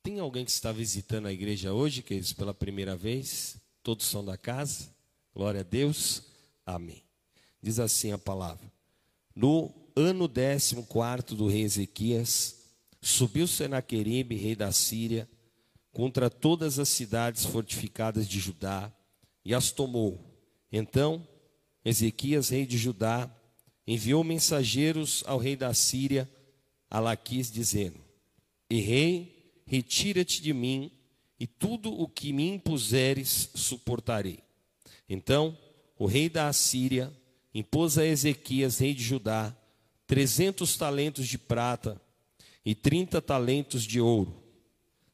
Tem 0.04 0.20
alguém 0.20 0.46
que 0.46 0.52
está 0.52 0.72
visitando 0.72 1.26
a 1.26 1.34
igreja 1.34 1.74
hoje, 1.74 2.04
queridos, 2.04 2.34
pela 2.34 2.54
primeira 2.54 2.96
vez? 2.96 3.58
Todos 3.82 4.06
são 4.06 4.24
da 4.24 4.38
casa? 4.38 4.96
Glória 5.34 5.62
a 5.62 5.64
Deus. 5.64 6.24
Amém. 6.66 7.04
Diz 7.62 7.80
assim 7.80 8.12
a 8.12 8.18
palavra: 8.18 8.72
No 9.38 9.72
ano 9.96 10.28
décimo 10.28 10.84
quarto 10.84 11.36
do 11.36 11.48
rei 11.48 11.62
Ezequias, 11.62 12.56
subiu 13.00 13.46
Senaqueribe, 13.46 14.36
rei 14.36 14.56
da 14.56 14.72
Síria, 14.72 15.30
contra 15.92 16.28
todas 16.28 16.80
as 16.80 16.90
cidades 16.90 17.46
fortificadas 17.46 18.28
de 18.28 18.40
Judá 18.40 18.92
e 19.46 19.54
as 19.54 19.70
tomou. 19.70 20.20
Então, 20.72 21.24
Ezequias, 21.86 22.50
rei 22.50 22.66
de 22.66 22.80
Judá, 22.80 23.32
enviou 23.86 24.24
mensageiros 24.24 25.24
ao 25.28 25.38
rei 25.38 25.56
da 25.56 25.72
Síria, 25.72 26.28
a 26.90 27.00
Laquis, 27.00 27.52
dizendo: 27.52 28.00
E 28.68 28.82
rei, 28.82 29.62
retira-te 29.68 30.42
de 30.42 30.52
mim, 30.52 30.92
e 31.40 31.46
tudo 31.46 31.94
o 31.94 32.08
que 32.08 32.34
me 32.34 32.48
impuseres 32.50 33.52
suportarei. 33.54 34.40
Então, 35.08 35.56
o 35.96 36.08
rei 36.08 36.28
da 36.28 36.48
Assíria 36.48 37.16
impôs 37.58 37.98
a 37.98 38.06
Ezequias, 38.06 38.78
rei 38.78 38.94
de 38.94 39.04
Judá, 39.04 39.52
trezentos 40.06 40.78
talentos 40.78 41.28
de 41.28 41.40
prata 41.40 42.00
e 42.64 42.76
trinta 42.76 43.20
talentos 43.20 43.84
de 43.84 44.00
ouro. 44.00 44.44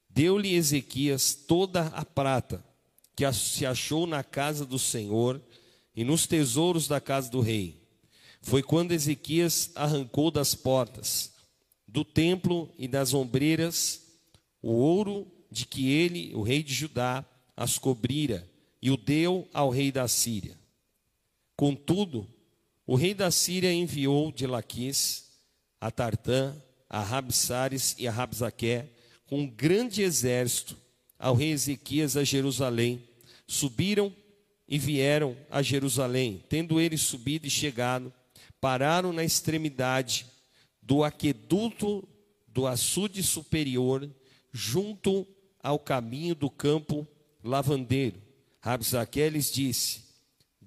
Deu-lhe 0.09 0.53
Ezequias 0.53 1.33
toda 1.33 1.87
a 1.87 2.03
prata 2.03 2.61
que 3.15 3.31
se 3.31 3.65
achou 3.65 4.05
na 4.05 4.25
casa 4.25 4.65
do 4.65 4.77
Senhor 4.77 5.41
e 5.95 6.03
nos 6.03 6.27
tesouros 6.27 6.85
da 6.85 6.99
casa 6.99 7.31
do 7.31 7.39
rei. 7.39 7.81
Foi 8.41 8.61
quando 8.61 8.91
Ezequias 8.91 9.71
arrancou 9.73 10.29
das 10.29 10.53
portas 10.53 11.31
do 11.87 12.03
templo 12.03 12.69
e 12.77 12.89
das 12.89 13.13
ombreiras 13.13 14.01
o 14.61 14.73
ouro 14.73 15.31
de 15.49 15.65
que 15.65 15.89
ele, 15.89 16.35
o 16.35 16.41
rei 16.41 16.61
de 16.61 16.73
Judá, 16.73 17.23
as 17.55 17.77
cobrira 17.77 18.45
e 18.81 18.91
o 18.91 18.97
deu 18.97 19.47
ao 19.53 19.69
rei 19.69 19.93
da 19.93 20.09
Síria. 20.09 20.61
Contudo, 21.63 22.27
o 22.85 22.93
rei 22.93 23.13
da 23.13 23.31
Síria 23.31 23.71
enviou 23.71 24.33
de 24.33 24.45
Laquis 24.45 25.29
a 25.79 25.89
Tartã, 25.89 26.53
a 26.89 27.01
Rabsares 27.01 27.95
e 27.97 28.05
a 28.05 28.11
Rabsaqué 28.11 28.89
com 29.25 29.43
um 29.43 29.49
grande 29.49 30.01
exército 30.01 30.75
ao 31.17 31.33
rei 31.33 31.51
Ezequias 31.51 32.17
a 32.17 32.23
Jerusalém. 32.25 33.07
Subiram 33.47 34.13
e 34.67 34.77
vieram 34.77 35.37
a 35.49 35.61
Jerusalém. 35.61 36.43
Tendo 36.49 36.81
eles 36.81 36.99
subido 36.99 37.47
e 37.47 37.49
chegado, 37.49 38.11
pararam 38.59 39.13
na 39.13 39.23
extremidade 39.23 40.25
do 40.81 41.01
aqueduto 41.01 42.05
do 42.45 42.67
açude 42.67 43.23
superior, 43.23 44.13
junto 44.51 45.25
ao 45.61 45.79
caminho 45.79 46.35
do 46.35 46.49
campo 46.49 47.07
lavandeiro. 47.41 48.21
Rabsaqué 48.59 49.29
lhes 49.29 49.49
disse: 49.49 50.02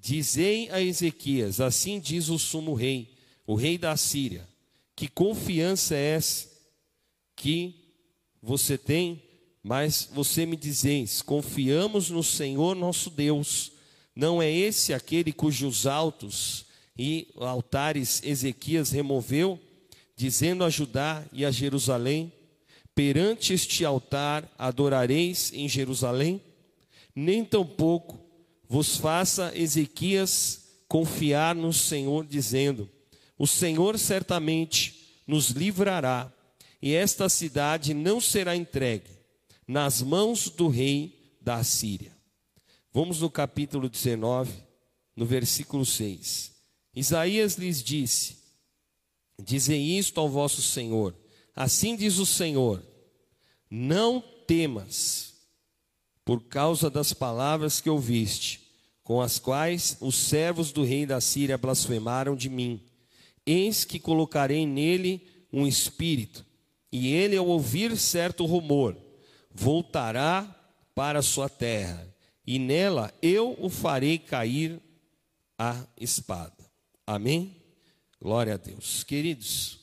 Dizei 0.07 0.71
a 0.71 0.81
Ezequias: 0.81 1.61
Assim 1.61 1.99
diz 1.99 2.29
o 2.29 2.39
sumo 2.39 2.75
rei, 2.75 3.13
o 3.45 3.57
rei 3.57 3.77
da 3.77 3.97
Síria, 3.97 4.49
que 4.95 5.09
confiança 5.09 5.97
é 5.97 6.15
essa 6.15 6.49
que 7.35 7.75
você 8.41 8.79
tem 8.79 9.21
mas 9.67 10.09
você 10.13 10.47
me 10.47 10.57
dizeis: 10.57 11.21
confiamos 11.23 12.09
no 12.09 12.23
Senhor 12.23 12.77
nosso 12.77 13.11
Deus. 13.11 13.73
Não 14.15 14.41
é 14.41 14.49
esse 14.49 14.95
aquele 14.95 15.33
cujos 15.33 15.89
altos 15.89 16.67
e 16.97 17.27
altares 17.37 18.23
Ezequias 18.23 18.93
removeu, 18.93 19.59
dizendo 20.15 20.63
a 20.63 20.71
Judá 20.71 21.25
e 21.33 21.45
a 21.45 21.51
Jerusalém: 21.51 22.33
Perante 22.95 23.55
este 23.55 23.85
altar 23.85 24.49
adorareis 24.57 25.53
em 25.53 25.69
Jerusalém? 25.69 26.41
Nem 27.13 27.45
tampouco 27.45 28.26
vos 28.69 28.97
faça 28.97 29.53
Ezequias 29.57 30.65
confiar 30.89 31.55
no 31.55 31.73
Senhor, 31.73 32.27
dizendo: 32.27 32.89
O 33.39 33.47
Senhor 33.47 33.99
certamente 33.99 35.21
nos 35.27 35.51
livrará, 35.51 36.33
e 36.81 36.95
esta 36.95 37.29
cidade 37.29 37.95
não 37.95 38.21
será 38.21 38.55
entregue 38.55 39.11
nas 39.67 40.03
mãos 40.03 40.49
do 40.49 40.69
rei 40.69 41.37
da 41.41 41.57
Assíria. 41.57 42.17
Vamos 42.93 43.21
no 43.21 43.31
capítulo 43.31 43.89
19, 43.89 44.53
no 45.15 45.27
versículo 45.27 45.85
6. 45.85 46.53
Isaías 46.95 47.57
lhes 47.57 47.83
disse: 47.83 48.39
Dizei 49.43 49.99
isto 49.99 50.19
ao 50.21 50.29
vosso 50.29 50.63
Senhor. 50.63 51.15
Assim 51.55 51.97
diz 51.97 52.19
o 52.19 52.27
Senhor: 52.27 52.83
Não 53.71 54.21
temas, 54.47 55.35
por 56.27 56.43
causa 56.43 56.91
das 56.91 57.13
palavras 57.13 57.81
que 57.81 57.89
ouviste, 57.89 58.61
com 59.05 59.21
as 59.21 59.39
quais 59.39 59.97
os 60.01 60.17
servos 60.17 60.73
do 60.73 60.83
rei 60.83 61.07
da 61.07 61.21
Síria 61.21 61.57
blasfemaram 61.57 62.35
de 62.35 62.51
mim. 62.51 62.83
Eis 63.47 63.85
que 63.85 64.01
colocarei 64.01 64.67
nele 64.67 65.25
um 65.53 65.65
espírito, 65.65 66.45
e 66.91 67.13
ele, 67.13 67.37
ao 67.37 67.47
ouvir 67.47 67.97
certo 67.97 68.45
rumor, 68.45 68.97
voltará 69.53 70.53
para 70.97 71.23
sua 71.23 71.49
terra, 71.49 72.13
e 72.45 72.59
nela 72.59 73.15
eu 73.23 73.57
o 73.61 73.71
farei 73.71 74.19
cair 74.19 74.83
a 75.57 75.87
espada. 75.97 76.69
Amém? 77.07 77.55
Glória 78.21 78.55
a 78.55 78.57
Deus. 78.57 79.05
Queridos, 79.05 79.79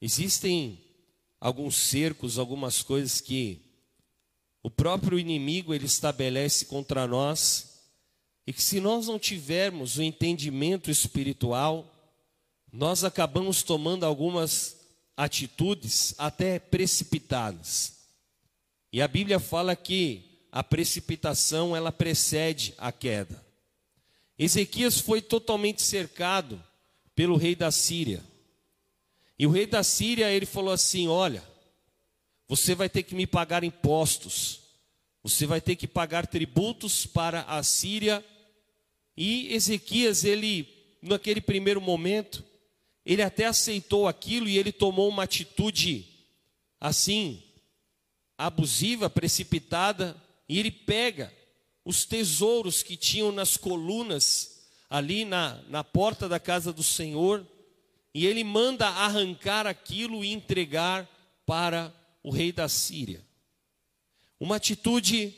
existem 0.00 0.82
alguns 1.38 1.76
cercos, 1.76 2.38
algumas 2.38 2.82
coisas 2.82 3.20
que 3.20 3.65
o 4.66 4.70
próprio 4.70 5.16
inimigo 5.16 5.72
ele 5.72 5.86
estabelece 5.86 6.64
contra 6.64 7.06
nós, 7.06 7.84
e 8.44 8.52
que 8.52 8.60
se 8.60 8.80
nós 8.80 9.06
não 9.06 9.16
tivermos 9.16 9.96
o 9.96 10.02
entendimento 10.02 10.90
espiritual, 10.90 11.88
nós 12.72 13.04
acabamos 13.04 13.62
tomando 13.62 14.04
algumas 14.04 14.76
atitudes 15.16 16.16
até 16.18 16.58
precipitadas. 16.58 18.08
E 18.92 19.00
a 19.00 19.06
Bíblia 19.06 19.38
fala 19.38 19.76
que 19.76 20.48
a 20.50 20.64
precipitação 20.64 21.76
ela 21.76 21.92
precede 21.92 22.74
a 22.76 22.90
queda. 22.90 23.40
Ezequias 24.36 24.98
foi 24.98 25.22
totalmente 25.22 25.80
cercado 25.80 26.60
pelo 27.14 27.36
rei 27.36 27.54
da 27.54 27.70
Síria. 27.70 28.20
E 29.38 29.46
o 29.46 29.50
rei 29.50 29.66
da 29.66 29.84
Síria, 29.84 30.28
ele 30.32 30.44
falou 30.44 30.72
assim: 30.72 31.06
"Olha, 31.06 31.44
você 32.48 32.74
vai 32.74 32.88
ter 32.88 33.02
que 33.02 33.14
me 33.14 33.26
pagar 33.26 33.64
impostos. 33.64 34.60
Você 35.22 35.46
vai 35.46 35.60
ter 35.60 35.76
que 35.76 35.86
pagar 35.86 36.26
tributos 36.26 37.06
para 37.06 37.42
a 37.42 37.62
Síria". 37.62 38.24
E 39.16 39.52
Ezequias, 39.54 40.24
ele 40.24 40.76
naquele 41.02 41.40
primeiro 41.40 41.80
momento, 41.80 42.44
ele 43.04 43.22
até 43.22 43.46
aceitou 43.46 44.08
aquilo 44.08 44.48
e 44.48 44.58
ele 44.58 44.72
tomou 44.72 45.08
uma 45.08 45.22
atitude 45.22 46.06
assim, 46.80 47.42
abusiva, 48.36 49.08
precipitada, 49.08 50.20
e 50.48 50.58
ele 50.58 50.70
pega 50.70 51.32
os 51.84 52.04
tesouros 52.04 52.82
que 52.82 52.96
tinham 52.96 53.32
nas 53.32 53.56
colunas 53.56 54.66
ali 54.90 55.24
na, 55.24 55.62
na 55.68 55.82
porta 55.82 56.28
da 56.28 56.38
casa 56.38 56.72
do 56.72 56.82
Senhor, 56.82 57.46
e 58.12 58.26
ele 58.26 58.44
manda 58.44 58.86
arrancar 58.86 59.66
aquilo 59.66 60.24
e 60.24 60.32
entregar 60.32 61.08
para 61.44 61.92
o 62.26 62.30
rei 62.30 62.50
da 62.50 62.68
Síria. 62.68 63.24
Uma 64.40 64.56
atitude 64.56 65.32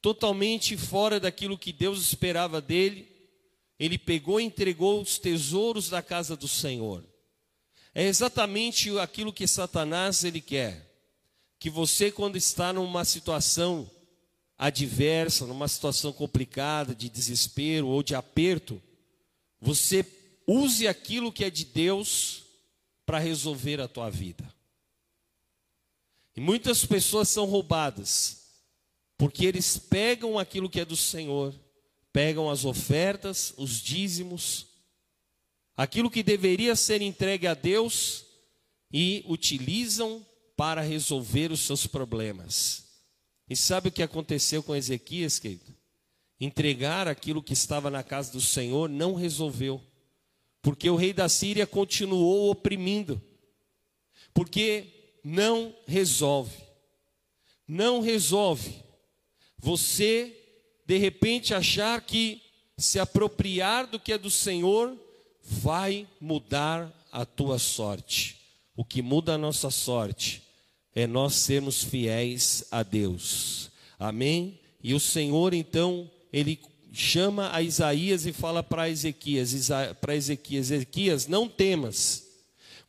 totalmente 0.00 0.76
fora 0.76 1.18
daquilo 1.18 1.58
que 1.58 1.72
Deus 1.72 2.00
esperava 2.00 2.60
dele. 2.60 3.10
Ele 3.76 3.98
pegou 3.98 4.40
e 4.40 4.44
entregou 4.44 5.02
os 5.02 5.18
tesouros 5.18 5.90
da 5.90 6.00
casa 6.00 6.36
do 6.36 6.46
Senhor. 6.46 7.04
É 7.92 8.04
exatamente 8.04 8.96
aquilo 9.00 9.32
que 9.32 9.48
Satanás 9.48 10.22
ele 10.22 10.40
quer 10.40 10.88
que 11.58 11.68
você, 11.68 12.12
quando 12.12 12.36
está 12.36 12.72
numa 12.72 13.04
situação 13.04 13.90
adversa, 14.56 15.44
numa 15.44 15.66
situação 15.66 16.12
complicada, 16.12 16.94
de 16.94 17.08
desespero 17.08 17.88
ou 17.88 18.00
de 18.00 18.14
aperto, 18.14 18.80
você 19.60 20.06
use 20.46 20.86
aquilo 20.86 21.32
que 21.32 21.42
é 21.42 21.50
de 21.50 21.64
Deus 21.64 22.44
para 23.04 23.18
resolver 23.18 23.80
a 23.80 23.88
tua 23.88 24.08
vida. 24.08 24.56
E 26.38 26.40
muitas 26.40 26.84
pessoas 26.84 27.28
são 27.28 27.46
roubadas, 27.46 28.44
porque 29.16 29.44
eles 29.44 29.76
pegam 29.76 30.38
aquilo 30.38 30.70
que 30.70 30.78
é 30.78 30.84
do 30.84 30.94
Senhor, 30.94 31.52
pegam 32.12 32.48
as 32.48 32.64
ofertas, 32.64 33.52
os 33.56 33.80
dízimos, 33.80 34.68
aquilo 35.76 36.08
que 36.08 36.22
deveria 36.22 36.76
ser 36.76 37.02
entregue 37.02 37.48
a 37.48 37.54
Deus 37.54 38.24
e 38.92 39.24
utilizam 39.26 40.24
para 40.56 40.80
resolver 40.80 41.50
os 41.50 41.58
seus 41.58 41.88
problemas. 41.88 42.84
E 43.50 43.56
sabe 43.56 43.88
o 43.88 43.92
que 43.92 44.04
aconteceu 44.04 44.62
com 44.62 44.76
Ezequias, 44.76 45.40
querido? 45.40 45.74
Entregar 46.38 47.08
aquilo 47.08 47.42
que 47.42 47.52
estava 47.52 47.90
na 47.90 48.04
casa 48.04 48.30
do 48.30 48.40
Senhor 48.40 48.88
não 48.88 49.16
resolveu, 49.16 49.82
porque 50.62 50.88
o 50.88 50.94
rei 50.94 51.12
da 51.12 51.28
Síria 51.28 51.66
continuou 51.66 52.48
oprimindo, 52.48 53.20
porque 54.32 54.97
não 55.22 55.74
resolve, 55.86 56.56
não 57.66 58.00
resolve. 58.00 58.82
Você, 59.58 60.36
de 60.86 60.96
repente, 60.98 61.52
achar 61.52 62.00
que 62.00 62.40
se 62.76 62.98
apropriar 62.98 63.86
do 63.86 63.98
que 63.98 64.12
é 64.12 64.18
do 64.18 64.30
Senhor 64.30 64.96
vai 65.42 66.06
mudar 66.20 66.92
a 67.10 67.24
tua 67.24 67.58
sorte. 67.58 68.36
O 68.76 68.84
que 68.84 69.02
muda 69.02 69.34
a 69.34 69.38
nossa 69.38 69.70
sorte 69.70 70.42
é 70.94 71.06
nós 71.06 71.34
sermos 71.34 71.82
fiéis 71.82 72.64
a 72.70 72.82
Deus. 72.82 73.70
Amém? 73.98 74.60
E 74.82 74.94
o 74.94 75.00
Senhor, 75.00 75.52
então, 75.52 76.08
ele 76.32 76.60
chama 76.92 77.54
a 77.54 77.62
Isaías 77.62 78.26
e 78.26 78.32
fala 78.32 78.62
para 78.62 78.88
Ezequias, 78.88 79.68
para 80.00 80.14
Ezequias, 80.14 80.70
Ezequias, 80.70 81.26
não 81.26 81.48
temas, 81.48 82.26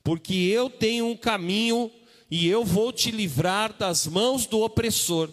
porque 0.04 0.34
eu 0.34 0.70
tenho 0.70 1.08
um 1.08 1.18
caminho 1.18 1.92
e 2.30 2.48
eu 2.48 2.64
vou 2.64 2.92
te 2.94 3.12
livrar 3.12 3.76
das 3.78 4.06
mãos 4.06 4.46
do 4.46 4.62
opressor. 4.62 5.30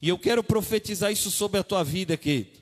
E 0.00 0.08
eu 0.08 0.18
quero 0.18 0.42
profetizar 0.42 1.12
isso 1.12 1.30
sobre 1.30 1.60
a 1.60 1.64
tua 1.64 1.82
vida, 1.82 2.16
querido. 2.16 2.58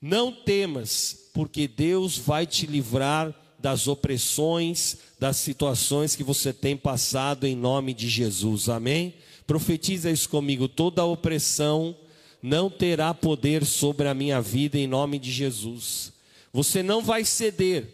Não 0.00 0.32
temas, 0.32 1.30
porque 1.32 1.66
Deus 1.66 2.18
vai 2.18 2.46
te 2.46 2.66
livrar 2.66 3.34
das 3.58 3.88
opressões, 3.88 4.98
das 5.18 5.38
situações 5.38 6.14
que 6.14 6.22
você 6.22 6.52
tem 6.52 6.76
passado 6.76 7.46
em 7.46 7.56
nome 7.56 7.94
de 7.94 8.08
Jesus. 8.08 8.68
Amém? 8.68 9.14
Profetiza 9.46 10.10
isso 10.10 10.28
comigo. 10.28 10.68
Toda 10.68 11.04
opressão 11.04 11.96
não 12.42 12.68
terá 12.68 13.14
poder 13.14 13.64
sobre 13.64 14.06
a 14.06 14.12
minha 14.12 14.40
vida 14.40 14.78
em 14.78 14.86
nome 14.86 15.18
de 15.18 15.32
Jesus. 15.32 16.12
Você 16.52 16.82
não 16.82 17.02
vai 17.02 17.24
ceder. 17.24 17.88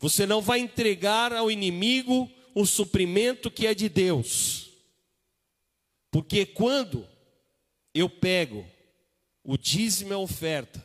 Você 0.00 0.26
não 0.26 0.40
vai 0.40 0.58
entregar 0.58 1.32
ao 1.32 1.50
inimigo 1.50 2.28
o 2.60 2.66
suprimento 2.66 3.50
que 3.50 3.66
é 3.66 3.74
de 3.74 3.88
Deus. 3.88 4.70
Porque 6.10 6.46
quando 6.46 7.06
eu 7.94 8.08
pego 8.08 8.66
o 9.44 9.56
dízimo 9.56 10.14
a 10.14 10.18
oferta 10.18 10.82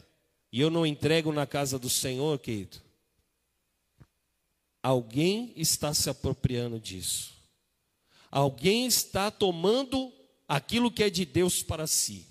e 0.51 0.59
eu 0.59 0.69
não 0.69 0.85
entrego 0.85 1.31
na 1.31 1.47
casa 1.47 1.79
do 1.79 1.89
Senhor, 1.89 2.37
querido, 2.39 2.83
Alguém 4.83 5.53
está 5.55 5.93
se 5.93 6.09
apropriando 6.09 6.77
disso. 6.77 7.33
Alguém 8.29 8.85
está 8.85 9.31
tomando 9.31 10.11
aquilo 10.45 10.91
que 10.91 11.01
é 11.01 11.09
de 11.09 11.23
Deus 11.23 11.63
para 11.63 11.87
si. 11.87 12.27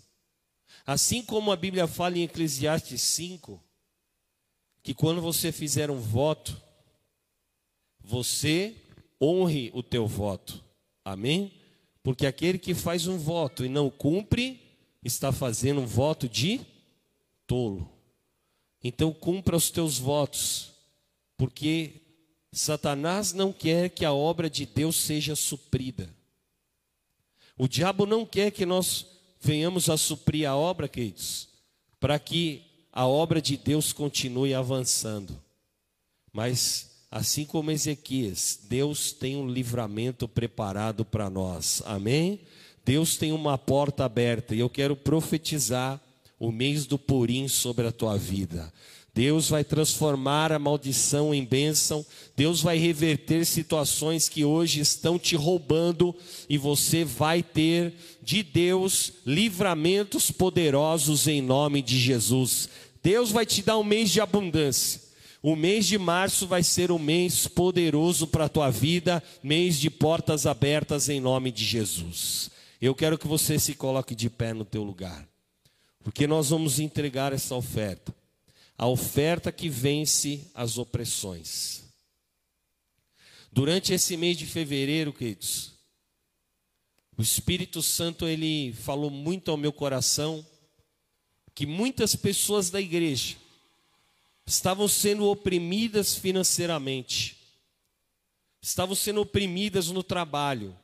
Assim 0.84 1.22
como 1.22 1.51
a 1.51 1.57
Bíblia 1.57 1.86
fala 1.86 2.18
em 2.18 2.24
Eclesiastes 2.24 3.01
5, 3.01 3.62
que 4.82 4.93
quando 4.93 5.22
você 5.22 5.51
fizer 5.51 5.90
um 5.90 5.99
voto, 5.99 6.61
você 7.99 8.76
honre 9.23 9.70
o 9.73 9.83
teu 9.83 10.07
voto. 10.07 10.62
Amém? 11.05 11.53
Porque 12.03 12.27
aquele 12.27 12.59
que 12.59 12.75
faz 12.75 13.07
um 13.07 13.16
voto 13.18 13.64
e 13.64 13.68
não 13.68 13.89
cumpre, 13.89 14.61
está 15.05 15.31
fazendo 15.31 15.81
um 15.81 15.87
voto 15.87 16.29
de 16.29 16.61
tolo. 17.47 17.89
Então 18.83 19.12
cumpra 19.12 19.57
os 19.57 19.70
teus 19.70 19.99
votos, 19.99 20.73
porque 21.37 22.03
Satanás 22.53 23.33
não 23.33 23.53
quer 23.53 23.89
que 23.91 24.05
a 24.05 24.12
obra 24.12 24.51
de 24.51 24.66
Deus 24.66 24.97
seja 24.97 25.37
suprida. 25.37 26.12
O 27.57 27.68
diabo 27.68 28.07
não 28.07 28.27
quer 28.27 28.51
que 28.51 28.66
nós 28.66 29.07
venhamos 29.41 29.89
a 29.89 29.97
suprir 29.97 30.49
a 30.49 30.57
obra, 30.57 30.89
queridos, 30.89 31.49
para 32.01 32.18
que 32.18 32.62
a 32.93 33.07
obra 33.07 33.41
de 33.41 33.57
Deus 33.57 33.93
continue 33.93 34.53
avançando. 34.53 35.41
Mas, 36.33 36.91
assim 37.12 37.44
como 37.44 37.70
Ezequias, 37.70 38.58
Deus 38.70 39.12
tem 39.12 39.36
um 39.36 39.46
livramento 39.46 40.26
preparado 40.26 41.04
para 41.04 41.28
nós. 41.28 41.82
Amém? 41.84 42.40
Deus 42.84 43.18
tem 43.18 43.32
uma 43.32 43.58
porta 43.58 44.06
aberta 44.06 44.54
e 44.54 44.60
eu 44.60 44.70
quero 44.70 44.96
profetizar 44.96 46.00
o 46.40 46.50
mês 46.50 46.86
do 46.86 46.98
Purim 46.98 47.46
sobre 47.48 47.86
a 47.86 47.92
tua 47.92 48.16
vida. 48.16 48.72
Deus 49.14 49.50
vai 49.50 49.62
transformar 49.62 50.52
a 50.52 50.58
maldição 50.58 51.34
em 51.34 51.44
bênção, 51.44 52.04
Deus 52.34 52.62
vai 52.62 52.78
reverter 52.78 53.44
situações 53.44 54.26
que 54.26 54.42
hoje 54.42 54.80
estão 54.80 55.18
te 55.18 55.36
roubando, 55.36 56.16
e 56.48 56.56
você 56.56 57.04
vai 57.04 57.42
ter 57.42 57.92
de 58.22 58.42
Deus 58.42 59.12
livramentos 59.26 60.30
poderosos 60.30 61.28
em 61.28 61.42
nome 61.42 61.82
de 61.82 61.98
Jesus. 61.98 62.70
Deus 63.02 63.30
vai 63.30 63.44
te 63.44 63.60
dar 63.60 63.76
um 63.76 63.84
mês 63.84 64.10
de 64.10 64.18
abundância. 64.18 65.11
O 65.43 65.57
mês 65.57 65.86
de 65.86 65.99
março 65.99 66.47
vai 66.47 66.62
ser 66.62 66.93
um 66.93 66.99
mês 66.99 67.49
poderoso 67.49 68.28
para 68.28 68.45
a 68.45 68.49
tua 68.49 68.70
vida, 68.70 69.22
mês 69.43 69.78
de 69.78 69.90
portas 69.90 70.47
abertas 70.47 71.09
em 71.09 71.20
nome 71.20 71.51
de 71.51 71.64
Jesus. 71.64 72.51
Eu 72.80 72.95
quero 72.95 73.18
que 73.18 73.26
você 73.26 73.59
se 73.59 73.74
coloque 73.74 74.14
de 74.14 74.30
pé 74.30 74.53
no 74.53 74.64
teu 74.64 74.84
lugar, 74.84 75.28
porque 76.05 76.26
nós 76.26 76.51
vamos 76.51 76.78
entregar 76.78 77.32
essa 77.32 77.55
oferta 77.55 78.14
a 78.82 78.86
oferta 78.88 79.53
que 79.53 79.68
vence 79.68 80.51
as 80.55 80.76
opressões. 80.76 81.84
Durante 83.53 83.93
esse 83.93 84.16
mês 84.16 84.36
de 84.36 84.45
fevereiro, 84.45 85.12
queridos, 85.12 85.72
o 87.16 87.22
Espírito 87.22 87.80
Santo 87.80 88.26
ele 88.26 88.72
falou 88.72 89.09
muito 89.09 89.53
ao 89.53 89.57
meu 89.57 89.72
coração 89.72 90.45
que 91.55 91.64
muitas 91.64 92.16
pessoas 92.16 92.70
da 92.70 92.80
igreja 92.80 93.36
estavam 94.47 94.88
sendo 94.88 95.26
oprimidas 95.26 96.14
financeiramente, 96.14 97.36
estavam 98.61 98.95
sendo 98.95 99.20
oprimidas 99.20 99.90
no 99.90 100.03
trabalho. 100.03 100.76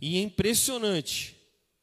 E 0.00 0.18
é 0.18 0.20
impressionante 0.20 1.36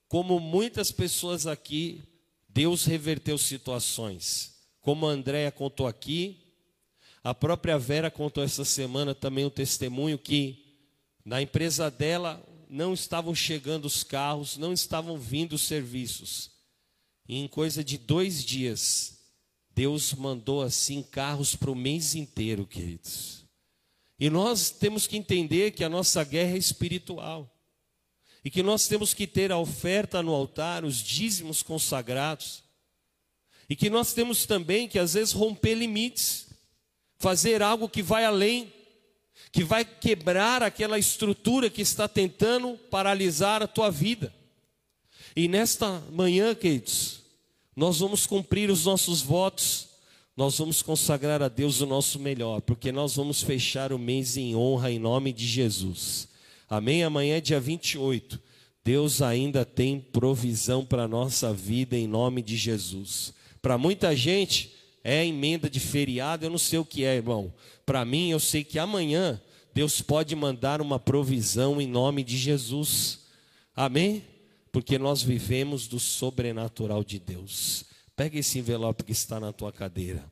como 0.07 0.39
muitas 0.39 0.91
pessoas 0.91 1.47
aqui 1.47 2.03
Deus 2.47 2.86
reverteu 2.86 3.38
situações. 3.38 4.53
Como 4.80 5.07
a 5.07 5.11
Andréia 5.11 5.51
contou 5.51 5.88
aqui, 5.88 6.43
a 7.24 7.34
própria 7.34 7.80
Vera 7.80 8.11
contou 8.11 8.43
essa 8.43 8.65
semana 8.65 9.15
também 9.15 9.45
o 9.45 9.47
um 9.47 9.51
testemunho 9.51 10.19
que 10.19 10.63
na 11.26 11.41
empresa 11.41 11.89
dela 11.89 12.43
não 12.69 12.93
estavam 12.93 13.34
chegando 13.34 13.86
os 13.86 14.03
carros, 14.03 14.57
não 14.57 14.74
estavam 14.74 15.17
vindo 15.17 15.53
os 15.53 15.61
serviços. 15.61 16.51
E 17.28 17.38
em 17.38 17.47
coisa 17.47 17.84
de 17.84 17.97
dois 17.97 18.43
dias, 18.43 19.22
Deus 19.76 20.13
mandou 20.13 20.61
assim 20.61 21.01
carros 21.01 21.55
para 21.55 21.71
o 21.71 21.76
mês 21.76 22.15
inteiro, 22.15 22.65
queridos. 22.65 23.43
E 24.19 24.30
nós 24.30 24.69
temos 24.69 25.07
que 25.07 25.17
entender 25.17 25.71
que 25.71 25.84
a 25.84 25.89
nossa 25.89 26.24
guerra 26.24 26.55
é 26.55 26.57
espiritual. 26.57 27.49
E 28.45 28.51
que 28.51 28.61
nós 28.61 28.88
temos 28.88 29.13
que 29.13 29.26
ter 29.26 29.51
a 29.51 29.57
oferta 29.57 30.21
no 30.21 30.34
altar, 30.34 30.84
os 30.84 30.97
dízimos 30.97 31.63
consagrados. 31.63 32.63
E 33.69 33.76
que 33.76 33.89
nós 33.89 34.13
temos 34.13 34.45
também 34.45 34.88
que 34.88 34.99
às 34.99 35.13
vezes 35.13 35.34
romper 35.34 35.76
limites, 35.76 36.47
fazer 37.17 37.61
algo 37.61 37.89
que 37.89 38.03
vai 38.03 38.26
além, 38.26 38.71
que 39.51 39.63
vai 39.63 39.84
quebrar 39.86 40.61
aquela 40.61 40.99
estrutura 40.99 41.69
que 41.69 41.82
está 41.82 42.07
tentando 42.07 42.78
paralisar 42.89 43.63
a 43.63 43.67
tua 43.67 43.89
vida. 43.89 44.34
E 45.36 45.47
nesta 45.47 46.01
manhã, 46.11 46.53
queridos, 46.53 47.22
nós 47.76 47.99
vamos 47.99 48.26
cumprir 48.26 48.69
os 48.69 48.86
nossos 48.86 49.21
votos, 49.21 49.88
nós 50.36 50.57
vamos 50.57 50.82
consagrar 50.82 51.41
a 51.41 51.47
Deus 51.47 51.82
o 51.82 51.86
nosso 51.86 52.19
melhor, 52.19 52.61
porque 52.61 52.91
nós 52.91 53.15
vamos 53.15 53.41
fechar 53.41 53.93
o 53.93 53.99
mês 53.99 54.38
em 54.38 54.55
honra 54.55 54.91
em 54.91 54.99
nome 54.99 55.32
de 55.32 55.45
Jesus. 55.45 56.28
Amém? 56.69 57.03
Amanhã 57.03 57.38
é 57.38 57.41
dia 57.41 57.59
28. 57.59 58.39
Deus 58.84 59.21
ainda 59.21 59.63
tem 59.63 59.99
provisão 59.99 60.84
para 60.84 61.03
a 61.03 61.07
nossa 61.07 61.53
vida 61.53 61.95
em 61.95 62.07
nome 62.07 62.41
de 62.41 62.57
Jesus. 62.57 63.34
Para 63.61 63.78
muita 63.78 64.15
gente 64.15 64.74
é 65.03 65.26
emenda 65.26 65.69
de 65.69 65.80
feriado, 65.80 66.45
eu 66.45 66.49
não 66.49 66.57
sei 66.57 66.80
o 66.80 66.86
que 66.86 67.03
é, 67.03 67.15
irmão. 67.15 67.53
Para 67.86 68.03
mim, 68.03 68.30
eu 68.30 68.39
sei 68.39 68.63
que 68.63 68.80
amanhã 68.80 69.39
Deus 69.74 70.01
pode 70.01 70.36
mandar 70.36 70.82
uma 70.82 70.99
provisão 70.99 71.82
em 71.82 71.88
nome 71.88 72.24
de 72.24 72.38
Jesus. 72.38 73.19
Amém? 73.76 74.24
Porque 74.74 74.97
nós 74.97 75.21
vivemos 75.24 75.88
do 75.88 75.99
sobrenatural 75.99 77.01
de 77.03 77.19
Deus. 77.19 77.86
Pega 78.13 78.38
esse 78.38 78.59
envelope 78.59 79.05
que 79.05 79.13
está 79.13 79.39
na 79.39 79.53
tua 79.53 79.71
cadeira. 79.71 80.30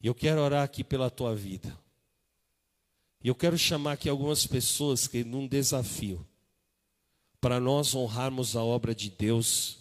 E 0.00 0.06
eu 0.06 0.14
quero 0.14 0.40
orar 0.40 0.64
aqui 0.64 0.82
pela 0.82 1.10
tua 1.10 1.36
vida. 1.36 1.76
E 3.22 3.28
eu 3.28 3.34
quero 3.34 3.58
chamar 3.58 3.92
aqui 3.92 4.08
algumas 4.08 4.46
pessoas 4.46 5.06
que 5.06 5.22
num 5.22 5.46
desafio. 5.46 6.26
para 7.40 7.58
nós 7.58 7.94
honrarmos 7.94 8.54
a 8.54 8.62
obra 8.62 8.94
de 8.94 9.10
Deus, 9.10 9.78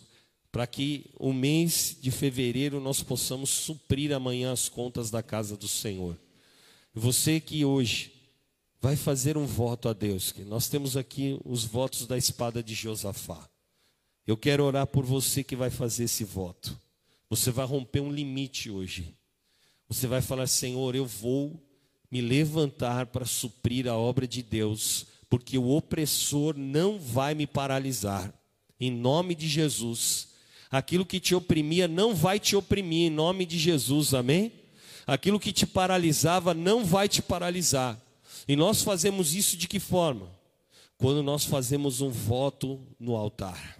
para 0.52 0.66
que 0.66 1.12
o 1.20 1.34
mês 1.34 1.98
de 2.00 2.10
fevereiro 2.10 2.80
nós 2.80 3.04
possamos 3.04 3.50
suprir 3.50 4.14
amanhã 4.14 4.52
as 4.52 4.70
contas 4.70 5.12
da 5.12 5.22
casa 5.22 5.58
do 5.58 5.68
Senhor. 5.68 6.18
Você 6.94 7.40
que 7.40 7.66
hoje 7.66 8.14
vai 8.82 8.96
fazer 8.96 9.38
um 9.38 9.46
voto 9.46 9.90
a 9.90 9.94
Deus, 9.94 10.32
que 10.32 10.44
nós 10.44 10.70
temos 10.70 10.96
aqui 10.96 11.40
os 11.44 11.66
votos 11.66 12.08
da 12.08 12.18
espada 12.18 12.64
de 12.64 12.74
Josafá. 12.74 13.48
Eu 14.30 14.38
quero 14.38 14.64
orar 14.64 14.86
por 14.86 15.04
você 15.04 15.44
que 15.44 15.56
vai 15.56 15.72
fazer 15.72 16.04
esse 16.04 16.24
voto. 16.24 16.80
Você 17.32 17.50
vai 17.50 17.66
romper 17.66 18.00
um 18.00 18.12
limite 18.12 18.70
hoje. 18.70 19.16
Você 19.88 20.06
vai 20.06 20.22
falar: 20.22 20.46
Senhor, 20.46 20.96
eu 20.96 21.04
vou 21.04 21.60
me 22.12 22.22
levantar 22.22 23.08
para 23.08 23.26
suprir 23.26 23.88
a 23.88 23.98
obra 23.98 24.28
de 24.28 24.44
Deus, 24.44 25.08
porque 25.32 25.58
o 25.58 25.70
opressor 25.70 26.56
não 26.56 27.00
vai 27.00 27.34
me 27.34 27.48
paralisar. 27.48 28.32
Em 28.80 28.92
nome 28.92 29.34
de 29.34 29.48
Jesus. 29.48 30.28
Aquilo 30.70 31.08
que 31.08 31.20
te 31.20 31.34
oprimia 31.34 31.88
não 31.88 32.14
vai 32.14 32.40
te 32.40 32.56
oprimir, 32.56 33.08
em 33.08 33.10
nome 33.10 33.48
de 33.48 33.58
Jesus, 33.58 34.14
amém? 34.14 34.52
Aquilo 35.08 35.40
que 35.40 35.52
te 35.52 35.66
paralisava 35.66 36.54
não 36.54 36.86
vai 36.86 37.10
te 37.10 37.24
paralisar. 37.24 38.00
E 38.48 38.56
nós 38.56 38.84
fazemos 38.84 39.34
isso 39.34 39.58
de 39.58 39.68
que 39.68 39.80
forma? 39.80 40.30
Quando 41.00 41.24
nós 41.24 41.46
fazemos 41.46 42.00
um 42.00 42.12
voto 42.12 42.80
no 43.00 43.16
altar. 43.16 43.79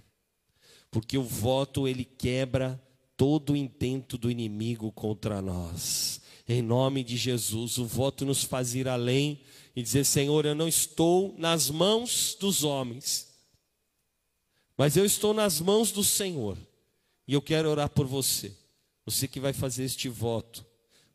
Porque 0.92 1.18
o 1.18 1.24
voto 1.24 1.88
ele 1.88 2.04
quebra 2.04 2.82
todo 3.16 3.54
o 3.54 3.56
intento 3.56 4.18
do 4.18 4.32
inimigo 4.32 4.92
contra 4.92 5.42
nós. 5.42 6.22
Em 6.48 6.62
nome 6.62 7.04
de 7.04 7.16
Jesus, 7.16 7.78
o 7.78 7.86
voto 7.86 8.26
nos 8.26 8.44
faz 8.44 8.74
ir 8.74 8.88
além 8.88 9.42
e 9.76 9.84
dizer: 9.84 10.04
Senhor, 10.04 10.46
eu 10.46 10.56
não 10.56 10.68
estou 10.68 11.36
nas 11.38 11.70
mãos 11.70 12.36
dos 12.40 12.64
homens, 12.64 13.28
mas 14.76 14.98
eu 14.98 15.06
estou 15.06 15.34
nas 15.34 15.62
mãos 15.62 15.92
do 15.92 16.04
Senhor. 16.04 16.58
E 17.28 17.34
eu 17.34 17.42
quero 17.42 17.70
orar 17.70 17.90
por 17.90 18.08
você. 18.08 18.52
Você 19.06 19.28
que 19.28 19.40
vai 19.40 19.54
fazer 19.54 19.84
este 19.84 20.10
voto, 20.10 20.66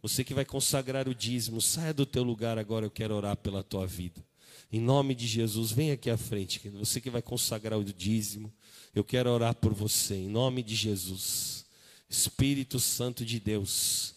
você 0.01 0.23
que 0.23 0.35
vai 0.35 0.45
consagrar 0.45 1.09
o 1.09 1.15
dízimo, 1.15 1.61
saia 1.61 1.95
do 1.95 2.07
teu 2.07 2.23
lugar 2.23 2.59
agora, 2.59 2.87
eu 2.87 2.91
quero 2.91 3.15
orar 3.15 3.37
pela 3.37 3.63
tua 3.65 3.87
vida. 3.87 4.25
Em 4.71 4.81
nome 4.81 5.15
de 5.15 5.27
Jesus, 5.27 5.73
vem 5.73 5.91
aqui 5.91 6.11
à 6.11 6.17
frente, 6.17 6.69
você 6.69 7.01
que 7.01 7.11
vai 7.11 7.23
consagrar 7.23 7.79
o 7.79 7.85
dízimo, 7.85 8.53
eu 8.95 9.03
quero 9.03 9.31
orar 9.31 9.55
por 9.55 9.75
você, 9.75 10.15
em 10.15 10.29
nome 10.29 10.63
de 10.63 10.75
Jesus. 10.75 11.67
Espírito 12.09 12.79
Santo 12.79 13.25
de 13.25 13.41
Deus, 13.41 14.15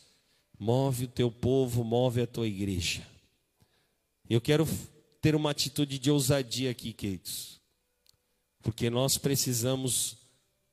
move 0.59 1.05
o 1.05 1.07
teu 1.07 1.31
povo, 1.31 1.83
move 1.83 2.21
a 2.21 2.27
tua 2.27 2.47
igreja. 2.47 3.05
Eu 4.29 4.39
quero 4.39 4.67
ter 5.19 5.35
uma 5.35 5.51
atitude 5.51 5.97
de 5.97 6.11
ousadia 6.11 6.69
aqui, 6.69 6.93
queridos, 6.93 7.59
porque 8.61 8.89
nós 8.89 9.17
precisamos 9.17 10.17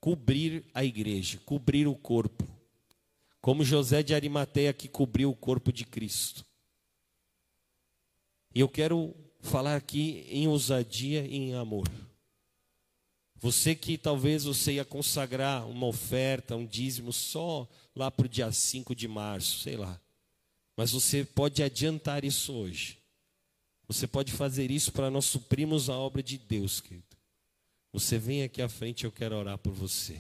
cobrir 0.01 0.65
a 0.75 0.85
igreja, 0.85 1.41
cobrir 1.47 1.87
o 1.87 1.95
corpo, 1.95 2.47
como 3.41 3.65
José 3.65 4.03
de 4.03 4.15
Arimateia 4.15 4.73
que 4.73 4.89
cobriu 4.89 5.31
o 5.31 5.37
corpo 5.37 5.73
de 5.73 5.85
Cristo. 5.85 6.45
E 8.55 8.61
eu 8.61 8.69
quero 8.69 9.15
falar 9.41 9.77
aqui 9.77 10.27
em 10.29 10.47
ousadia 10.47 11.27
e 11.27 11.37
em 11.37 11.55
amor. 11.55 11.89
Você 13.45 13.75
que 13.75 13.99
talvez 13.99 14.45
você 14.45 14.73
ia 14.73 14.87
consagrar 14.87 15.69
uma 15.69 15.87
oferta, 15.87 16.57
um 16.57 16.65
dízimo 16.65 17.13
só 17.13 17.69
lá 17.95 18.11
para 18.11 18.25
o 18.25 18.29
dia 18.29 18.51
5 18.51 18.95
de 18.95 19.07
março, 19.07 19.59
sei 19.59 19.77
lá. 19.77 20.01
Mas 20.75 20.93
você 20.93 21.27
pode 21.27 21.63
adiantar 21.63 22.25
isso 22.25 22.55
hoje. 22.55 22.97
Você 23.87 24.07
pode 24.07 24.33
fazer 24.33 24.71
isso 24.71 24.91
para 24.93 25.11
nós 25.11 25.27
suprirmos 25.27 25.91
a 25.91 25.95
obra 25.95 26.23
de 26.23 26.39
Deus, 26.39 26.81
querido. 26.81 27.05
Você 27.93 28.17
vem 28.17 28.45
aqui 28.45 28.63
à 28.63 28.69
frente, 28.69 29.05
eu 29.05 29.13
quero 29.13 29.37
orar 29.37 29.59
por 29.59 29.75
você. 29.75 30.19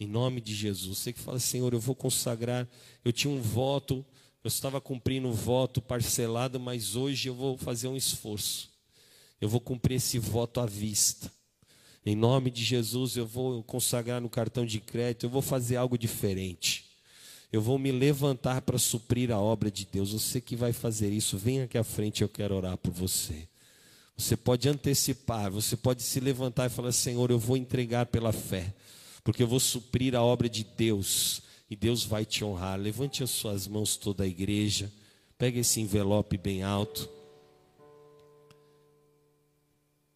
Em 0.00 0.06
nome 0.06 0.40
de 0.40 0.54
Jesus. 0.54 1.00
Você 1.00 1.12
que 1.12 1.20
fala, 1.20 1.38
Senhor, 1.38 1.74
eu 1.74 1.80
vou 1.80 1.94
consagrar. 1.94 2.66
Eu 3.04 3.12
tinha 3.12 3.30
um 3.30 3.42
voto, 3.42 4.02
eu 4.42 4.48
estava 4.48 4.80
cumprindo 4.80 5.28
um 5.28 5.34
voto 5.34 5.82
parcelado, 5.82 6.58
mas 6.58 6.96
hoje 6.96 7.28
eu 7.28 7.34
vou 7.34 7.58
fazer 7.58 7.88
um 7.88 7.96
esforço. 7.96 8.70
Eu 9.38 9.50
vou 9.50 9.60
cumprir 9.60 9.96
esse 9.96 10.18
voto 10.18 10.60
à 10.60 10.64
vista. 10.64 11.30
Em 12.04 12.16
nome 12.16 12.50
de 12.50 12.64
Jesus, 12.64 13.16
eu 13.16 13.26
vou 13.26 13.62
consagrar 13.62 14.20
no 14.20 14.28
cartão 14.28 14.66
de 14.66 14.80
crédito, 14.80 15.26
eu 15.26 15.30
vou 15.30 15.42
fazer 15.42 15.76
algo 15.76 15.96
diferente. 15.96 16.90
Eu 17.52 17.60
vou 17.60 17.78
me 17.78 17.92
levantar 17.92 18.62
para 18.62 18.78
suprir 18.78 19.30
a 19.30 19.38
obra 19.38 19.70
de 19.70 19.86
Deus. 19.86 20.12
Você 20.12 20.40
que 20.40 20.56
vai 20.56 20.72
fazer 20.72 21.12
isso, 21.12 21.36
vem 21.36 21.62
aqui 21.62 21.78
à 21.78 21.84
frente, 21.84 22.22
eu 22.22 22.28
quero 22.28 22.56
orar 22.56 22.76
por 22.76 22.90
você. 22.90 23.46
Você 24.16 24.36
pode 24.36 24.68
antecipar, 24.68 25.50
você 25.50 25.76
pode 25.76 26.02
se 26.02 26.18
levantar 26.18 26.66
e 26.66 26.70
falar: 26.70 26.92
Senhor, 26.92 27.30
eu 27.30 27.38
vou 27.38 27.56
entregar 27.56 28.06
pela 28.06 28.32
fé, 28.32 28.74
porque 29.22 29.42
eu 29.42 29.46
vou 29.46 29.60
suprir 29.60 30.14
a 30.14 30.22
obra 30.22 30.48
de 30.48 30.64
Deus 30.64 31.42
e 31.70 31.76
Deus 31.76 32.04
vai 32.04 32.24
te 32.24 32.44
honrar. 32.44 32.78
Levante 32.78 33.22
as 33.22 33.30
suas 33.30 33.66
mãos, 33.68 33.96
toda 33.96 34.24
a 34.24 34.26
igreja, 34.26 34.92
pegue 35.38 35.60
esse 35.60 35.80
envelope 35.80 36.36
bem 36.36 36.62
alto. 36.62 37.08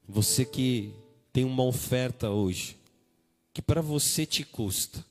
Você 0.09 0.45
que 0.45 0.93
tem 1.37 1.45
uma 1.45 1.65
oferta 1.65 2.31
hoje, 2.31 2.79
que 3.53 3.61
para 3.61 3.83
você 3.83 4.25
te 4.25 4.43
custa. 4.43 5.05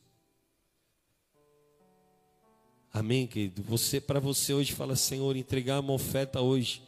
Amém, 2.91 3.27
querido? 3.27 3.61
Você, 3.61 4.01
para 4.01 4.19
você 4.19 4.51
hoje, 4.51 4.73
fala, 4.73 4.95
Senhor, 4.95 5.37
entregar 5.37 5.79
uma 5.81 5.93
oferta 5.93 6.41
hoje 6.41 6.81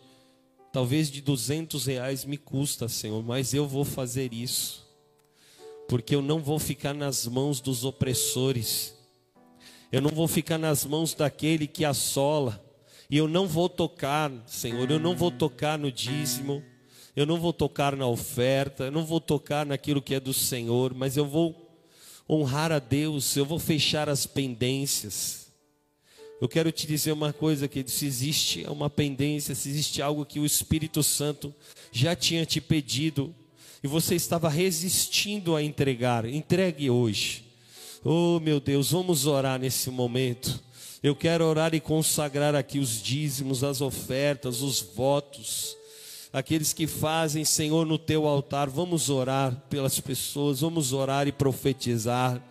Talvez 0.72 1.12
de 1.12 1.22
200 1.22 1.86
reais 1.86 2.26
me 2.26 2.36
custa, 2.36 2.88
Senhor, 2.88 3.24
mas 3.24 3.54
eu 3.54 3.68
vou 3.68 3.86
fazer 3.86 4.34
isso, 4.34 4.86
porque 5.88 6.14
eu 6.14 6.22
não 6.22 6.40
vou 6.40 6.60
ficar 6.60 6.94
nas 6.94 7.26
mãos 7.26 7.62
dos 7.62 7.84
opressores, 7.86 8.96
eu 9.92 10.02
não 10.02 10.12
vou 10.12 10.28
ficar 10.28 10.58
nas 10.58 10.84
mãos 10.84 11.14
daquele 11.14 11.68
que 11.68 11.86
assola, 11.86 12.64
e 13.10 13.18
eu 13.18 13.28
não 13.28 13.48
vou 13.48 13.70
tocar, 13.70 14.32
Senhor, 14.46 14.92
eu 14.92 15.00
não 15.00 15.16
vou 15.16 15.32
tocar 15.32 15.80
no 15.80 15.92
dízimo, 15.92 16.64
eu 17.18 17.26
não 17.26 17.40
vou 17.40 17.52
tocar 17.52 17.96
na 17.96 18.06
oferta, 18.06 18.84
eu 18.84 18.92
não 18.92 19.04
vou 19.04 19.20
tocar 19.20 19.66
naquilo 19.66 20.04
que 20.04 20.14
é 20.14 20.20
do 20.20 20.36
Senhor, 20.36 20.94
mas 20.94 21.18
eu 21.18 21.26
vou 21.26 21.68
honrar 22.30 22.72
a 22.72 22.78
Deus, 22.78 23.36
eu 23.36 23.44
vou 23.44 23.58
fechar 23.58 24.08
as 24.08 24.28
pendências. 24.28 25.48
Eu 26.40 26.48
quero 26.48 26.72
te 26.72 26.86
dizer 26.86 27.12
uma 27.14 27.34
coisa 27.34 27.68
que 27.68 27.84
se 27.88 28.06
existe 28.06 28.66
uma 28.70 28.88
pendência, 28.88 29.56
se 29.56 29.68
existe 29.68 30.00
algo 30.00 30.28
que 30.28 30.40
o 30.40 30.46
Espírito 30.46 31.02
Santo 31.02 31.52
já 31.92 32.16
tinha 32.16 32.46
te 32.46 32.62
pedido 32.62 33.34
e 33.84 33.88
você 33.88 34.14
estava 34.14 34.48
resistindo 34.48 35.56
a 35.56 35.64
entregar, 35.64 36.24
entregue 36.24 36.88
hoje. 36.88 37.46
Oh, 38.06 38.40
meu 38.40 38.60
Deus, 38.60 38.92
vamos 38.92 39.26
orar 39.26 39.60
nesse 39.60 39.90
momento. 39.90 40.64
Eu 41.02 41.16
quero 41.16 41.44
orar 41.46 41.74
e 41.74 41.80
consagrar 41.80 42.54
aqui 42.54 42.78
os 42.78 43.02
dízimos, 43.02 43.64
as 43.64 43.82
ofertas, 43.82 44.62
os 44.62 44.82
votos. 44.82 45.77
Aqueles 46.38 46.74
que 46.74 46.86
fazem, 46.86 47.44
Senhor, 47.44 47.86
no 47.86 47.98
teu 47.98 48.28
altar, 48.28 48.70
vamos 48.70 49.10
orar 49.10 49.56
pelas 49.70 50.00
pessoas, 50.00 50.62
vamos 50.62 50.94
orar 50.94 51.28
e 51.28 51.32
profetizar. 51.32 52.42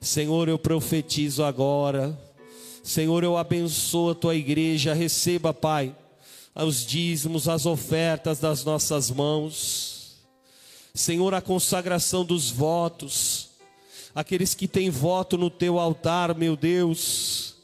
Senhor, 0.00 0.48
eu 0.48 0.58
profetizo 0.58 1.44
agora 1.44 2.18
Senhor, 2.82 3.22
eu 3.22 3.36
abençoo 3.36 4.10
a 4.10 4.14
tua 4.14 4.34
igreja, 4.34 4.94
receba, 4.94 5.52
Pai, 5.52 5.94
os 6.54 6.84
dízimos, 6.84 7.48
as 7.48 7.66
ofertas 7.66 8.40
das 8.40 8.64
nossas 8.64 9.10
mãos. 9.10 10.16
Senhor, 10.94 11.34
a 11.34 11.40
consagração 11.40 12.24
dos 12.24 12.50
votos, 12.50 13.50
aqueles 14.14 14.54
que 14.54 14.66
têm 14.66 14.90
voto 14.90 15.36
no 15.36 15.50
teu 15.50 15.78
altar, 15.78 16.34
meu 16.34 16.56
Deus. 16.56 17.54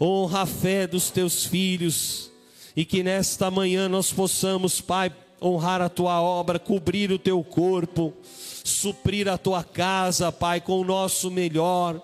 Honra 0.00 0.42
a 0.42 0.46
fé 0.46 0.86
dos 0.86 1.10
teus 1.10 1.44
filhos 1.44 2.31
e 2.76 2.84
que 2.84 3.02
nesta 3.02 3.50
manhã 3.50 3.88
nós 3.88 4.12
possamos, 4.12 4.80
Pai, 4.80 5.12
honrar 5.40 5.80
a 5.80 5.88
tua 5.88 6.20
obra, 6.20 6.58
cobrir 6.58 7.10
o 7.12 7.18
teu 7.18 7.42
corpo, 7.42 8.12
suprir 8.64 9.28
a 9.28 9.36
tua 9.36 9.64
casa, 9.64 10.30
Pai, 10.32 10.60
com 10.60 10.80
o 10.80 10.84
nosso 10.84 11.30
melhor 11.30 12.00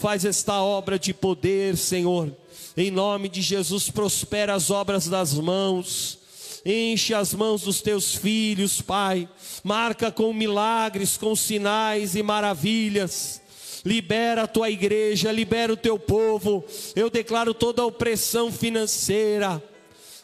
Faz 0.00 0.24
esta 0.24 0.62
obra 0.62 0.98
de 0.98 1.12
poder, 1.12 1.76
Senhor. 1.76 2.34
Em 2.74 2.90
nome 2.90 3.28
de 3.28 3.42
Jesus, 3.42 3.90
prospera 3.90 4.54
as 4.54 4.70
obras 4.70 5.06
das 5.06 5.34
mãos. 5.34 6.18
Enche 6.64 7.12
as 7.12 7.34
mãos 7.34 7.64
dos 7.64 7.82
teus 7.82 8.14
filhos, 8.14 8.80
Pai. 8.80 9.28
Marca 9.62 10.10
com 10.10 10.32
milagres, 10.32 11.18
com 11.18 11.36
sinais 11.36 12.14
e 12.14 12.22
maravilhas. 12.22 13.42
Libera 13.84 14.44
a 14.44 14.46
tua 14.46 14.70
igreja, 14.70 15.30
libera 15.30 15.70
o 15.70 15.76
teu 15.76 15.98
povo. 15.98 16.64
Eu 16.96 17.10
declaro 17.10 17.52
toda 17.52 17.84
opressão 17.84 18.50
financeira. 18.50 19.62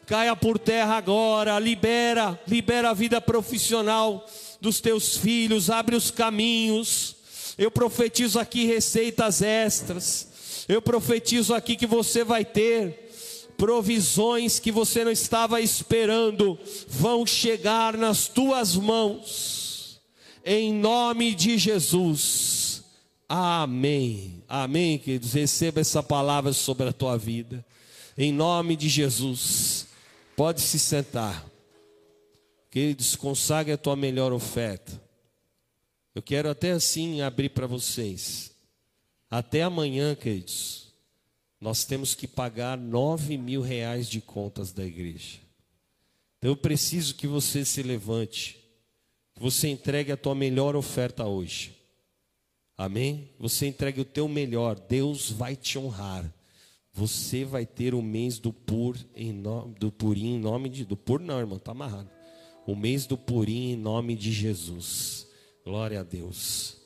Caia 0.06 0.34
por 0.36 0.58
terra 0.58 0.96
agora. 0.96 1.58
Libera, 1.58 2.40
libera 2.46 2.90
a 2.90 2.94
vida 2.94 3.20
profissional 3.20 4.24
dos 4.60 4.80
teus 4.80 5.16
filhos. 5.16 5.70
Abre 5.70 5.96
os 5.96 6.10
caminhos 6.10 7.16
eu 7.58 7.70
profetizo 7.70 8.38
aqui 8.38 8.66
receitas 8.66 9.40
extras. 9.40 10.28
Eu 10.68 10.82
profetizo 10.82 11.54
aqui 11.54 11.76
que 11.76 11.86
você 11.86 12.22
vai 12.22 12.44
ter 12.44 13.04
provisões 13.56 14.58
que 14.58 14.70
você 14.70 15.02
não 15.02 15.10
estava 15.10 15.62
esperando, 15.62 16.58
vão 16.86 17.24
chegar 17.24 17.96
nas 17.96 18.28
tuas 18.28 18.76
mãos. 18.76 19.98
em 20.44 20.72
nome 20.72 21.34
de 21.34 21.58
Jesus. 21.58 22.84
Amém. 23.28 24.44
Amém, 24.48 24.98
queridos. 24.98 25.32
Receba 25.32 25.80
essa 25.80 26.02
palavra 26.02 26.52
sobre 26.52 26.88
a 26.88 26.92
tua 26.92 27.16
vida. 27.16 27.64
Em 28.16 28.30
nome 28.32 28.76
de 28.76 28.88
Jesus. 28.88 29.85
Pode 30.36 30.60
se 30.60 30.78
sentar. 30.78 31.44
Queridos, 32.70 33.16
consagre 33.16 33.72
a 33.72 33.78
tua 33.78 33.96
melhor 33.96 34.32
oferta. 34.32 35.00
Eu 36.14 36.22
quero 36.22 36.50
até 36.50 36.72
assim 36.72 37.22
abrir 37.22 37.48
para 37.48 37.66
vocês. 37.66 38.52
Até 39.30 39.62
amanhã, 39.62 40.14
queridos, 40.14 40.92
nós 41.58 41.84
temos 41.84 42.14
que 42.14 42.28
pagar 42.28 42.76
nove 42.76 43.38
mil 43.38 43.62
reais 43.62 44.08
de 44.08 44.20
contas 44.20 44.72
da 44.72 44.84
igreja. 44.84 45.38
Então 46.38 46.50
eu 46.50 46.56
preciso 46.56 47.14
que 47.14 47.26
você 47.26 47.64
se 47.64 47.82
levante, 47.82 48.58
que 49.34 49.40
você 49.40 49.68
entregue 49.68 50.12
a 50.12 50.16
tua 50.16 50.34
melhor 50.34 50.76
oferta 50.76 51.24
hoje. 51.24 51.74
Amém? 52.76 53.30
Você 53.38 53.66
entregue 53.66 54.02
o 54.02 54.04
teu 54.04 54.28
melhor, 54.28 54.78
Deus 54.78 55.30
vai 55.30 55.56
te 55.56 55.78
honrar. 55.78 56.30
Você 56.96 57.44
vai 57.44 57.66
ter 57.66 57.94
o 57.94 58.00
mês 58.00 58.38
do 58.38 58.50
pur 58.50 58.96
em 59.14 59.30
nome 59.30 59.74
do 59.74 59.92
purim 59.92 60.36
em 60.36 60.40
nome 60.40 60.70
de 60.70 60.82
do 60.82 60.96
pur 60.96 61.20
não, 61.20 61.38
irmão, 61.38 61.58
tá 61.58 61.72
amarrado. 61.72 62.08
O 62.66 62.74
mês 62.74 63.06
do 63.06 63.18
purim 63.18 63.72
em 63.72 63.76
nome 63.76 64.16
de 64.16 64.32
Jesus. 64.32 65.28
Glória 65.62 66.00
a 66.00 66.02
Deus. 66.02 66.80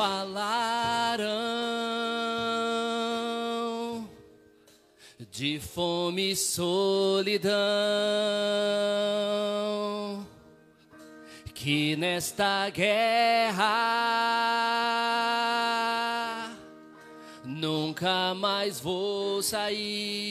Me 0.00 0.06
falaram 0.06 1.28
de 5.30 5.60
fome 5.60 6.30
e 6.32 6.36
solidão, 6.36 7.50
que 11.54 11.96
nesta 11.96 12.70
guerra 12.70 13.66
nunca 17.44 18.34
mais 18.34 18.80
vou 18.80 19.42
sair. 19.42 20.30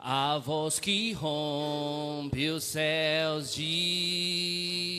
A 0.00 0.38
voz 0.38 0.80
que 0.80 1.12
rompe 1.12 2.48
os 2.48 2.64
céus 2.64 3.54
diz: 3.54 4.97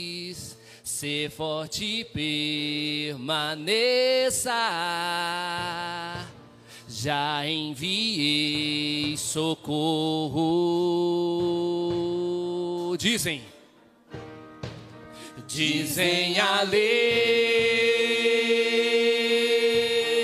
Ser 0.99 1.31
forte 1.31 2.03
permaneça. 2.13 3.47
Já 6.89 7.47
enviei 7.47 9.15
socorro. 9.15 9.77
Dizem, 12.97 13.41
dizem 15.47 16.37
a 16.37 16.63
lei. 16.63 16.81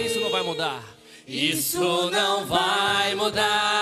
Isso 0.05 0.19
não 0.19 0.30
vai 0.30 0.43
mudar. 0.43 0.84
Isso 1.26 2.09
não 2.09 2.45
vai 2.45 3.15
mudar. 3.15 3.74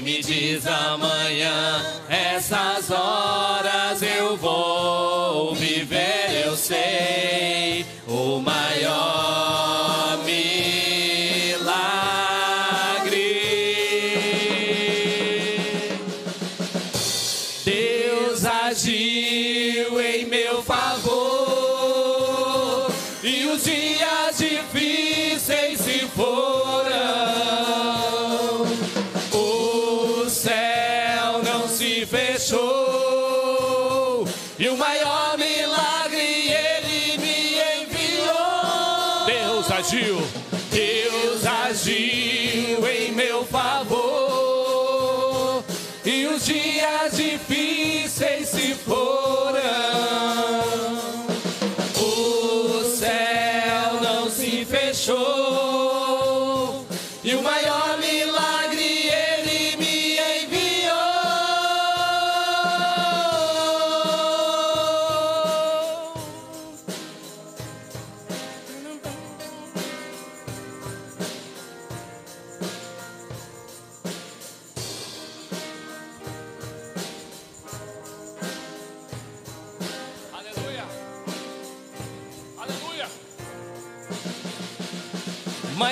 Me 0.00 0.22
diz 0.22 0.66
amanhã. 0.66 1.27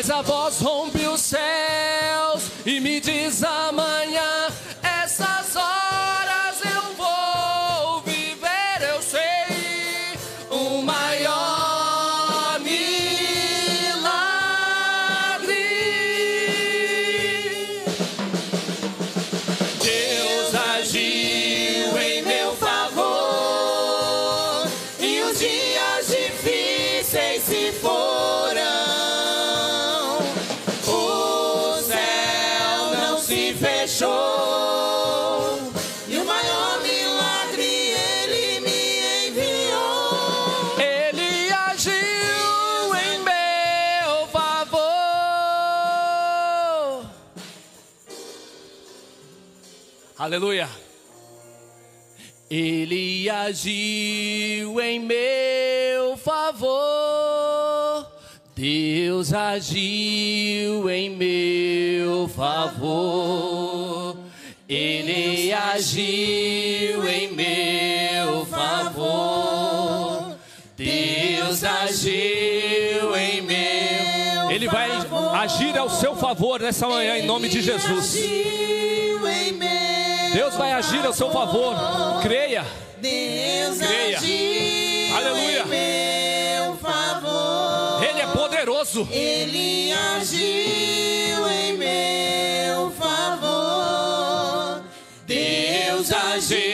Mas 0.06 0.18
a 0.18 0.22
voz 0.22 0.60
rompe 0.60 1.04
os 1.08 1.20
céus 1.20 2.52
e 2.64 2.78
me 2.78 3.00
diz 3.00 3.42
amanhã. 3.42 4.46
Essas 4.80 5.56
horas 5.56 5.85
Aleluia. 50.26 50.68
Ele 52.50 53.30
agiu 53.30 54.80
em 54.80 54.98
meu 54.98 56.16
favor. 56.16 58.10
Deus 58.52 59.32
agiu 59.32 60.90
em 60.90 61.10
meu 61.10 62.26
favor. 62.26 64.16
Ele 64.68 65.52
agiu 65.52 67.06
em 67.08 67.32
meu 67.32 68.44
favor. 68.46 70.36
Deus 70.76 71.62
agiu 71.62 73.16
em 73.16 73.42
meu 73.42 74.50
Ele 74.50 74.66
vai 74.66 74.90
agir 75.40 75.78
ao 75.78 75.88
seu 75.88 76.16
favor 76.16 76.58
nessa 76.58 76.88
manhã, 76.88 77.16
em 77.16 77.24
nome 77.24 77.48
de 77.48 77.62
Jesus. 77.62 78.16
Deus 80.36 80.54
vai 80.54 80.70
agir 80.70 81.02
ao 81.06 81.14
seu 81.14 81.30
favor. 81.30 81.74
Creia. 82.20 82.62
Deus 82.98 83.78
Creia. 83.78 84.18
Aleluia. 85.16 85.64
meu 85.64 86.76
favor. 86.76 88.04
Ele 88.04 88.20
é 88.20 88.26
poderoso. 88.26 89.08
Ele 89.10 89.94
agiu 89.94 91.48
em 91.48 91.78
meu 91.78 92.90
favor. 92.90 94.82
Deus 95.26 96.12
agiu 96.12 96.65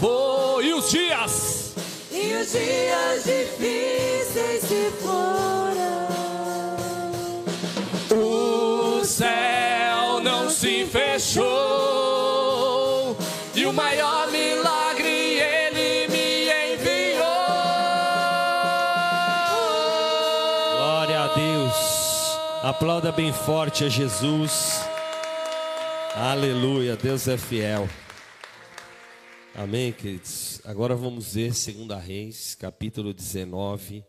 E 0.00 0.72
os 0.74 0.90
dias? 0.90 1.74
E 2.10 2.34
os 2.34 2.52
dias 2.52 3.24
difíceis 3.24 4.62
se 4.62 4.92
foram. 5.00 6.08
O 8.16 9.04
céu 9.04 10.20
não 10.22 10.48
se 10.50 10.84
fechou. 10.86 11.46
E 13.54 13.66
o 13.66 13.72
maior 13.72 14.30
milagre 14.30 15.40
ele 15.40 16.06
me 16.08 16.44
enviou. 16.74 17.24
Glória 20.76 21.20
a 21.20 21.26
Deus. 21.34 22.38
Aplauda 22.62 23.10
bem 23.10 23.32
forte 23.32 23.84
a 23.84 23.88
Jesus. 23.88 24.80
Aleluia. 26.14 26.96
Deus 26.96 27.26
é 27.26 27.36
fiel. 27.36 27.88
Amém, 29.60 29.92
queridos. 29.92 30.64
Agora 30.64 30.94
vamos 30.94 31.34
ver 31.34 31.48
2 31.48 32.00
Reis, 32.00 32.54
capítulo 32.54 33.12
19, 33.12 34.06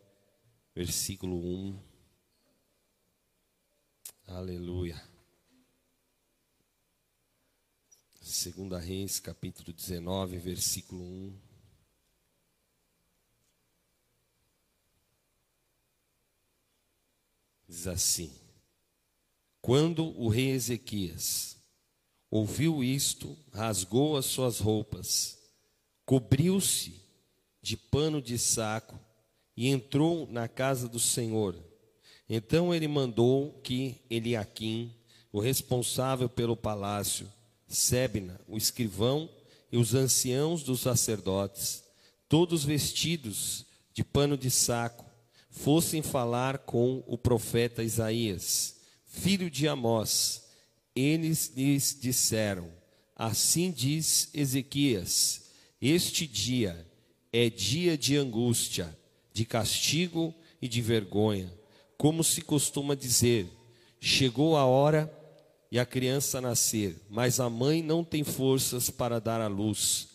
versículo 0.72 1.36
1. 1.36 1.82
Aleluia. 4.28 5.02
2 8.20 8.80
Reis, 8.80 9.18
capítulo 9.18 9.72
19, 9.72 10.38
versículo 10.38 11.02
1. 11.02 11.40
Diz 17.66 17.88
assim: 17.88 18.32
Quando 19.60 20.16
o 20.16 20.28
rei 20.28 20.50
Ezequias 20.50 21.60
ouviu 22.30 22.84
isto, 22.84 23.36
rasgou 23.52 24.16
as 24.16 24.26
suas 24.26 24.60
roupas, 24.60 25.39
cobriu-se 26.10 27.00
de 27.62 27.76
pano 27.76 28.20
de 28.20 28.36
saco 28.36 28.98
e 29.56 29.68
entrou 29.68 30.26
na 30.28 30.48
casa 30.48 30.88
do 30.88 30.98
Senhor. 30.98 31.54
Então 32.28 32.74
ele 32.74 32.88
mandou 32.88 33.60
que 33.62 33.94
Eliaquim, 34.10 34.92
o 35.30 35.38
responsável 35.38 36.28
pelo 36.28 36.56
palácio, 36.56 37.32
Sebna, 37.68 38.40
o 38.48 38.56
escrivão 38.56 39.30
e 39.70 39.76
os 39.76 39.94
anciãos 39.94 40.64
dos 40.64 40.80
sacerdotes, 40.80 41.84
todos 42.28 42.64
vestidos 42.64 43.64
de 43.94 44.02
pano 44.02 44.36
de 44.36 44.50
saco, 44.50 45.04
fossem 45.48 46.02
falar 46.02 46.58
com 46.58 47.04
o 47.06 47.16
profeta 47.16 47.84
Isaías, 47.84 48.80
filho 49.04 49.48
de 49.48 49.68
Amós. 49.68 50.44
Eles 50.92 51.52
lhes 51.54 51.96
disseram: 52.00 52.68
Assim 53.14 53.70
diz 53.70 54.28
Ezequias: 54.34 55.49
Este 55.80 56.26
dia 56.26 56.86
é 57.32 57.48
dia 57.48 57.96
de 57.96 58.16
angústia, 58.16 58.94
de 59.32 59.44
castigo 59.44 60.34
e 60.60 60.68
de 60.68 60.82
vergonha, 60.82 61.50
como 61.96 62.22
se 62.22 62.42
costuma 62.42 62.94
dizer: 62.94 63.48
Chegou 63.98 64.56
a 64.56 64.66
hora 64.66 65.10
e 65.72 65.78
a 65.78 65.86
criança 65.86 66.40
nascer, 66.40 67.00
mas 67.08 67.40
a 67.40 67.48
mãe 67.48 67.82
não 67.82 68.04
tem 68.04 68.22
forças 68.22 68.90
para 68.90 69.18
dar 69.18 69.40
à 69.40 69.46
luz. 69.46 70.08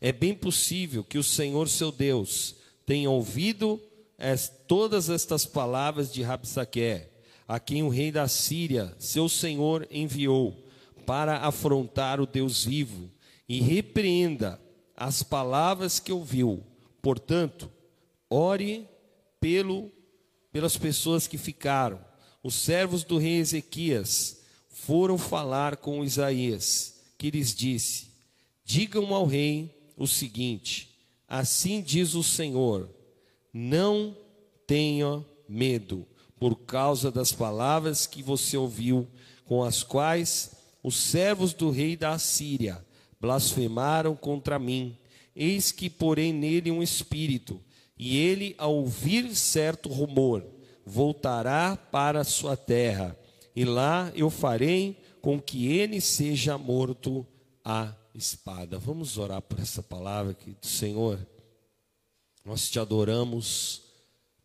É 0.00 0.12
bem 0.12 0.34
possível 0.34 1.04
que 1.04 1.18
o 1.18 1.22
Senhor 1.22 1.68
seu 1.68 1.92
Deus 1.92 2.56
tenha 2.84 3.10
ouvido 3.10 3.80
todas 4.66 5.10
estas 5.10 5.44
palavras 5.44 6.12
de 6.12 6.22
Rabsaque, 6.22 7.02
a 7.46 7.60
quem 7.60 7.82
o 7.82 7.88
rei 7.88 8.10
da 8.10 8.26
Síria, 8.26 8.94
seu 8.98 9.28
senhor, 9.28 9.86
enviou 9.90 10.64
para 11.04 11.38
afrontar 11.38 12.20
o 12.20 12.26
Deus 12.26 12.64
vivo, 12.64 13.10
e 13.48 13.60
repreenda 13.60 14.60
as 14.96 15.22
palavras 15.22 16.00
que 16.00 16.10
ouviu. 16.10 16.64
Portanto, 17.02 17.70
ore 18.30 18.88
pelo 19.38 19.92
pelas 20.50 20.78
pessoas 20.78 21.26
que 21.26 21.36
ficaram. 21.36 22.00
Os 22.42 22.54
servos 22.54 23.04
do 23.04 23.18
rei 23.18 23.36
Ezequias 23.36 24.40
foram 24.70 25.18
falar 25.18 25.76
com 25.76 26.02
Isaías, 26.02 26.94
que 27.18 27.30
lhes 27.30 27.54
disse: 27.54 28.08
Digam 28.64 29.12
ao 29.14 29.26
rei 29.26 29.76
o 29.96 30.06
seguinte: 30.06 30.96
Assim 31.28 31.82
diz 31.82 32.14
o 32.14 32.22
Senhor: 32.22 32.88
Não 33.52 34.16
tenha 34.66 35.22
medo 35.46 36.06
por 36.38 36.56
causa 36.56 37.10
das 37.10 37.32
palavras 37.32 38.06
que 38.06 38.22
você 38.22 38.56
ouviu, 38.56 39.06
com 39.44 39.62
as 39.62 39.82
quais 39.82 40.52
os 40.82 40.96
servos 40.96 41.52
do 41.52 41.70
rei 41.70 41.96
da 41.96 42.12
Assíria 42.12 42.85
blasfemaram 43.26 44.14
contra 44.14 44.56
mim. 44.56 44.96
Eis 45.34 45.72
que 45.72 45.90
porém 45.90 46.32
nele 46.32 46.70
um 46.70 46.80
espírito, 46.80 47.60
e 47.98 48.16
ele, 48.16 48.54
ao 48.56 48.74
ouvir 48.74 49.34
certo 49.34 49.88
rumor, 49.88 50.46
voltará 50.84 51.76
para 51.76 52.20
a 52.20 52.24
sua 52.24 52.56
terra, 52.56 53.18
e 53.54 53.64
lá 53.64 54.12
eu 54.14 54.30
farei 54.30 54.96
com 55.20 55.40
que 55.40 55.66
ele 55.66 56.00
seja 56.00 56.56
morto 56.56 57.26
à 57.64 57.92
espada. 58.14 58.78
Vamos 58.78 59.18
orar 59.18 59.42
por 59.42 59.58
essa 59.58 59.82
palavra 59.82 60.30
aqui 60.30 60.52
do 60.52 60.66
Senhor. 60.66 61.18
Nós 62.44 62.70
te 62.70 62.78
adoramos 62.78 63.82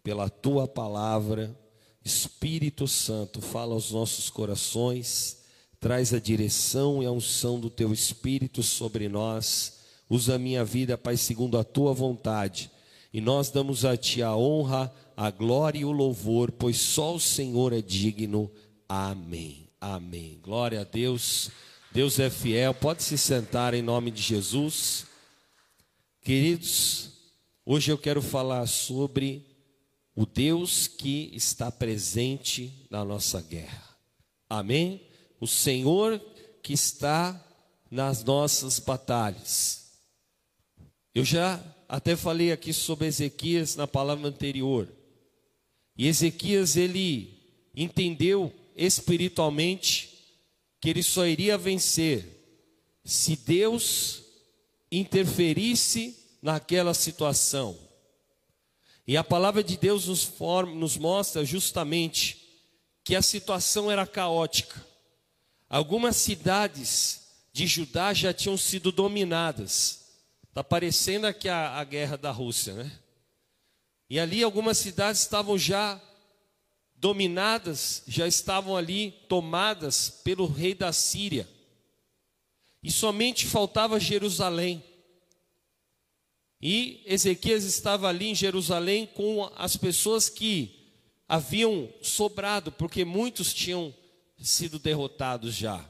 pela 0.02 0.28
tua 0.28 0.68
palavra. 0.68 1.56
Espírito 2.04 2.88
Santo, 2.88 3.42
fala 3.42 3.76
aos 3.76 3.92
nossos 3.92 4.28
corações, 4.28 5.41
traz 5.82 6.14
a 6.14 6.20
direção 6.20 7.02
e 7.02 7.08
a 7.08 7.12
unção 7.12 7.60
do 7.60 7.68
teu 7.68 7.92
Espírito 7.92 8.62
sobre 8.62 9.10
nós. 9.10 9.80
Usa 10.08 10.36
a 10.36 10.40
minha 10.40 10.64
vida, 10.64 10.96
Pai, 10.96 11.18
segundo 11.18 11.58
a 11.58 11.64
tua 11.64 11.92
vontade. 11.92 12.70
E 13.12 13.20
nós 13.20 13.50
damos 13.50 13.84
a 13.84 13.98
ti 13.98 14.22
a 14.22 14.36
honra, 14.36 14.94
a 15.18 15.32
glória 15.32 15.80
e 15.80 15.86
o 15.86 15.92
louvor, 15.92 16.52
pois 16.52 16.78
só 16.78 17.16
o 17.16 17.20
Senhor 17.20 17.74
é 17.74 17.82
digno. 17.82 18.50
Amém. 18.88 19.68
Amém. 19.82 20.40
Glória 20.44 20.82
a 20.82 20.84
Deus. 20.84 21.50
Deus 21.92 22.20
é 22.20 22.30
fiel. 22.30 22.76
Pode 22.76 23.02
se 23.02 23.18
sentar 23.18 23.74
em 23.74 23.82
nome 23.82 24.12
de 24.12 24.22
Jesus. 24.22 25.08
Queridos, 26.22 27.10
hoje 27.66 27.92
eu 27.92 27.98
quero 27.98 28.22
falar 28.22 28.68
sobre 28.68 29.48
o 30.16 30.28
Deus 30.28 30.88
que 30.88 31.32
está 31.34 31.72
presente 31.72 32.86
na 32.92 33.04
nossa 33.04 33.42
guerra. 33.42 33.98
Amém? 34.48 35.11
O 35.42 35.48
Senhor 35.48 36.18
que 36.64 36.72
está 36.72 37.46
nas 37.90 38.24
nossas 38.24 38.80
batalhas. 38.80 39.92
Eu 41.14 41.26
já 41.26 41.62
até 41.90 42.16
falei 42.16 42.54
aqui 42.54 42.72
sobre 42.72 43.08
Ezequias 43.08 43.76
na 43.76 43.86
palavra 43.86 44.30
anterior. 44.30 44.88
E 45.98 46.08
Ezequias 46.08 46.78
ele 46.78 47.38
entendeu 47.76 48.54
espiritualmente 48.76 50.10
que 50.80 50.90
ele 50.90 51.04
só 51.04 51.26
iria 51.28 51.58
vencer 51.58 52.40
se 53.04 53.36
Deus 53.36 54.24
interferisse 54.92 56.18
naquela 56.42 56.94
situação. 56.94 57.78
E 59.06 59.18
a 59.18 59.24
palavra 59.24 59.64
de 59.64 59.76
Deus 59.76 60.08
nos, 60.08 60.24
forma, 60.24 60.74
nos 60.74 60.98
mostra 60.98 61.44
justamente 61.44 62.42
que 63.04 63.16
a 63.16 63.22
situação 63.22 63.92
era 63.92 64.08
caótica. 64.08 64.91
Algumas 65.72 66.18
cidades 66.18 67.22
de 67.54 67.66
Judá 67.66 68.14
já 68.14 68.34
tinham 68.34 68.58
sido 68.58 68.92
dominadas. 68.92 70.02
Está 70.50 70.62
parecendo 70.62 71.26
aqui 71.26 71.48
a, 71.48 71.80
a 71.80 71.84
guerra 71.86 72.18
da 72.18 72.30
Rússia, 72.30 72.74
né? 72.74 72.92
E 74.10 74.20
ali 74.20 74.44
algumas 74.44 74.78
cidades 74.78 75.22
estavam 75.22 75.58
já 75.58 75.98
dominadas, 76.98 78.04
já 78.06 78.28
estavam 78.28 78.76
ali 78.76 79.12
tomadas 79.30 80.10
pelo 80.10 80.46
rei 80.46 80.74
da 80.74 80.92
Síria. 80.92 81.48
E 82.84 82.92
somente 82.92 83.46
faltava 83.46 83.98
Jerusalém. 83.98 84.84
E 86.62 87.02
Ezequias 87.06 87.64
estava 87.64 88.10
ali 88.10 88.28
em 88.28 88.36
Jerusalém 88.36 89.06
com 89.08 89.50
as 89.56 89.78
pessoas 89.78 90.28
que 90.28 90.92
haviam 91.30 91.88
sobrado, 92.02 92.74
porque 92.74 93.06
muitos 93.06 93.54
tinham 93.54 93.96
sido 94.42 94.80
derrotados 94.80 95.56
já. 95.56 95.84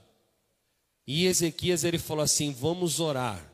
E 1.08 1.26
Ezequias 1.26 1.84
ele 1.84 1.98
falou 1.98 2.24
assim: 2.24 2.52
"Vamos 2.52 3.00
orar. 3.00 3.52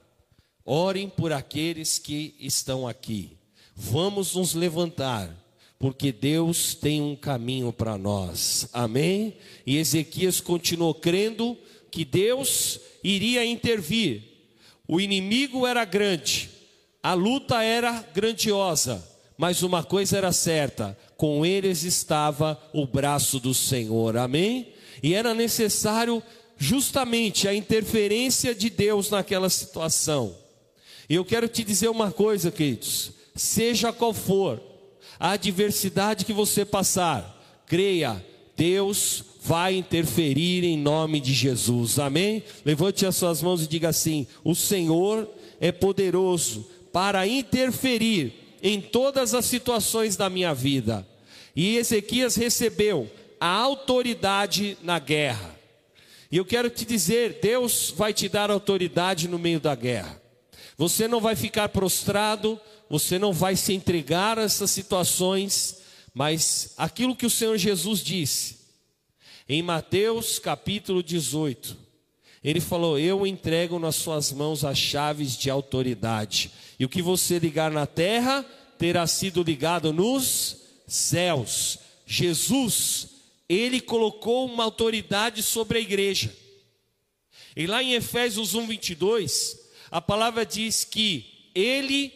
Orem 0.66 1.10
por 1.10 1.32
aqueles 1.32 1.98
que 1.98 2.36
estão 2.40 2.88
aqui. 2.88 3.38
Vamos 3.76 4.36
nos 4.36 4.54
levantar, 4.54 5.34
porque 5.80 6.12
Deus 6.12 6.76
tem 6.76 7.02
um 7.02 7.16
caminho 7.16 7.72
para 7.72 7.98
nós." 7.98 8.68
Amém? 8.74 9.38
E 9.66 9.78
Ezequias 9.78 10.42
continuou 10.42 10.94
crendo 10.94 11.58
que 11.90 12.04
Deus 12.04 12.80
iria 13.04 13.46
intervir. 13.46 14.24
O 14.88 15.02
inimigo 15.02 15.66
era 15.68 15.84
grande, 15.84 16.50
a 17.04 17.14
luta 17.14 17.62
era 17.62 18.02
grandiosa, 18.14 19.06
mas 19.38 19.64
uma 19.64 19.84
coisa 19.84 20.18
era 20.18 20.32
certa: 20.32 20.98
com 21.18 21.46
eles 21.46 21.84
estava 21.84 22.62
o 22.74 22.86
braço 22.86 23.40
do 23.40 23.54
Senhor, 23.54 24.18
amém? 24.18 24.74
E 25.02 25.14
era 25.14 25.34
necessário 25.34 26.22
justamente 26.58 27.48
a 27.48 27.54
interferência 27.54 28.54
de 28.54 28.70
Deus 28.70 29.10
naquela 29.10 29.50
situação. 29.50 30.36
E 31.10 31.16
eu 31.16 31.24
quero 31.24 31.48
te 31.48 31.64
dizer 31.64 31.90
uma 31.90 32.12
coisa, 32.12 32.52
queridos: 32.52 33.12
seja 33.36 33.94
qual 33.94 34.14
for 34.14 34.62
a 35.20 35.32
adversidade 35.32 36.26
que 36.26 36.34
você 36.34 36.66
passar, 36.66 37.64
creia, 37.66 38.24
Deus 38.56 39.24
vai 39.44 39.76
interferir 39.76 40.64
em 40.66 40.78
nome 40.78 41.22
de 41.22 41.34
Jesus, 41.34 42.00
amém? 42.00 42.44
Levante 42.66 43.06
as 43.06 43.16
suas 43.16 43.42
mãos 43.42 43.64
e 43.64 43.68
diga 43.68 43.90
assim: 43.90 44.28
o 44.44 44.54
Senhor 44.54 45.30
é 45.60 45.72
poderoso 45.72 46.68
para 46.92 47.28
interferir 47.28 48.34
em 48.62 48.82
todas 48.82 49.34
as 49.34 49.46
situações 49.46 50.16
da 50.16 50.30
minha 50.30 50.54
vida. 50.54 51.08
E 51.56 51.78
Ezequias 51.78 52.36
recebeu 52.36 53.10
a 53.40 53.48
autoridade 53.48 54.78
na 54.82 55.00
guerra. 55.00 55.56
E 56.32 56.38
eu 56.38 56.46
quero 56.46 56.70
te 56.70 56.86
dizer, 56.86 57.40
Deus 57.42 57.94
vai 57.96 58.14
te 58.14 58.28
dar 58.28 58.52
autoridade 58.52 59.28
no 59.28 59.40
meio 59.40 59.60
da 59.60 59.74
guerra. 59.76 60.22
Você 60.78 61.08
não 61.08 61.22
vai 61.22 61.36
ficar 61.36 61.70
prostrado, 61.70 62.60
você 62.90 63.18
não 63.18 63.34
vai 63.34 63.56
se 63.56 63.74
entregar 63.74 64.38
a 64.38 64.44
essas 64.44 64.70
situações, 64.72 65.78
mas 66.14 66.74
aquilo 66.78 67.16
que 67.16 67.26
o 67.26 67.30
Senhor 67.30 67.58
Jesus 67.58 68.00
disse 68.02 68.58
em 69.50 69.62
Mateus 69.62 70.40
capítulo 70.40 71.02
18, 71.02 71.78
ele 72.44 72.60
falou: 72.60 73.00
Eu 73.00 73.26
entrego 73.26 73.80
nas 73.80 73.96
suas 73.96 74.32
mãos 74.32 74.66
as 74.66 74.78
chaves 74.78 75.38
de 75.38 75.50
autoridade. 75.50 76.52
E 76.78 76.86
o 76.86 76.90
que 76.90 77.02
você 77.02 77.40
ligar 77.40 77.72
na 77.72 77.86
terra 77.86 78.46
terá 78.78 79.08
sido 79.08 79.42
ligado 79.42 79.94
nos 79.94 80.58
céus. 80.86 81.80
Jesus, 82.06 83.17
ele 83.50 83.80
colocou 83.80 84.46
uma 84.46 84.64
autoridade 84.64 85.42
sobre 85.42 85.78
a 85.78 85.82
igreja. 85.82 86.36
E 87.56 87.66
lá 87.66 87.82
em 87.82 87.94
Efésios 87.94 88.54
1, 88.54 88.68
22, 88.68 89.60
a 89.90 90.02
palavra 90.02 90.46
diz 90.46 90.84
que 90.84 91.50
ele 91.56 92.14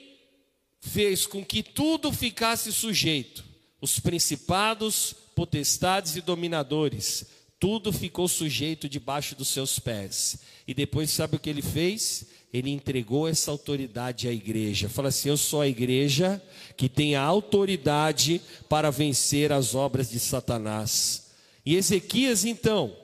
fez 0.81 1.25
com 1.25 1.43
que 1.43 1.63
tudo 1.63 2.11
ficasse 2.11 2.71
sujeito: 2.71 3.43
os 3.79 3.99
principados, 3.99 5.15
potestades 5.35 6.15
e 6.15 6.21
dominadores, 6.21 7.25
tudo 7.59 7.93
ficou 7.93 8.27
sujeito 8.27 8.89
debaixo 8.89 9.35
dos 9.35 9.47
seus 9.47 9.79
pés. 9.79 10.39
E 10.67 10.73
depois, 10.73 11.09
sabe 11.11 11.35
o 11.35 11.39
que 11.39 11.49
ele 11.49 11.61
fez? 11.61 12.25
Ele 12.53 12.69
entregou 12.69 13.27
essa 13.27 13.49
autoridade 13.51 14.27
à 14.27 14.31
igreja. 14.31 14.89
Fala 14.89 15.09
assim: 15.09 15.29
Eu 15.29 15.37
sou 15.37 15.61
a 15.61 15.67
igreja 15.67 16.41
que 16.75 16.89
tem 16.89 17.15
a 17.15 17.21
autoridade 17.21 18.41
para 18.67 18.91
vencer 18.91 19.51
as 19.51 19.73
obras 19.73 20.09
de 20.09 20.19
Satanás. 20.19 21.31
E 21.65 21.75
Ezequias, 21.75 22.43
então, 22.43 22.95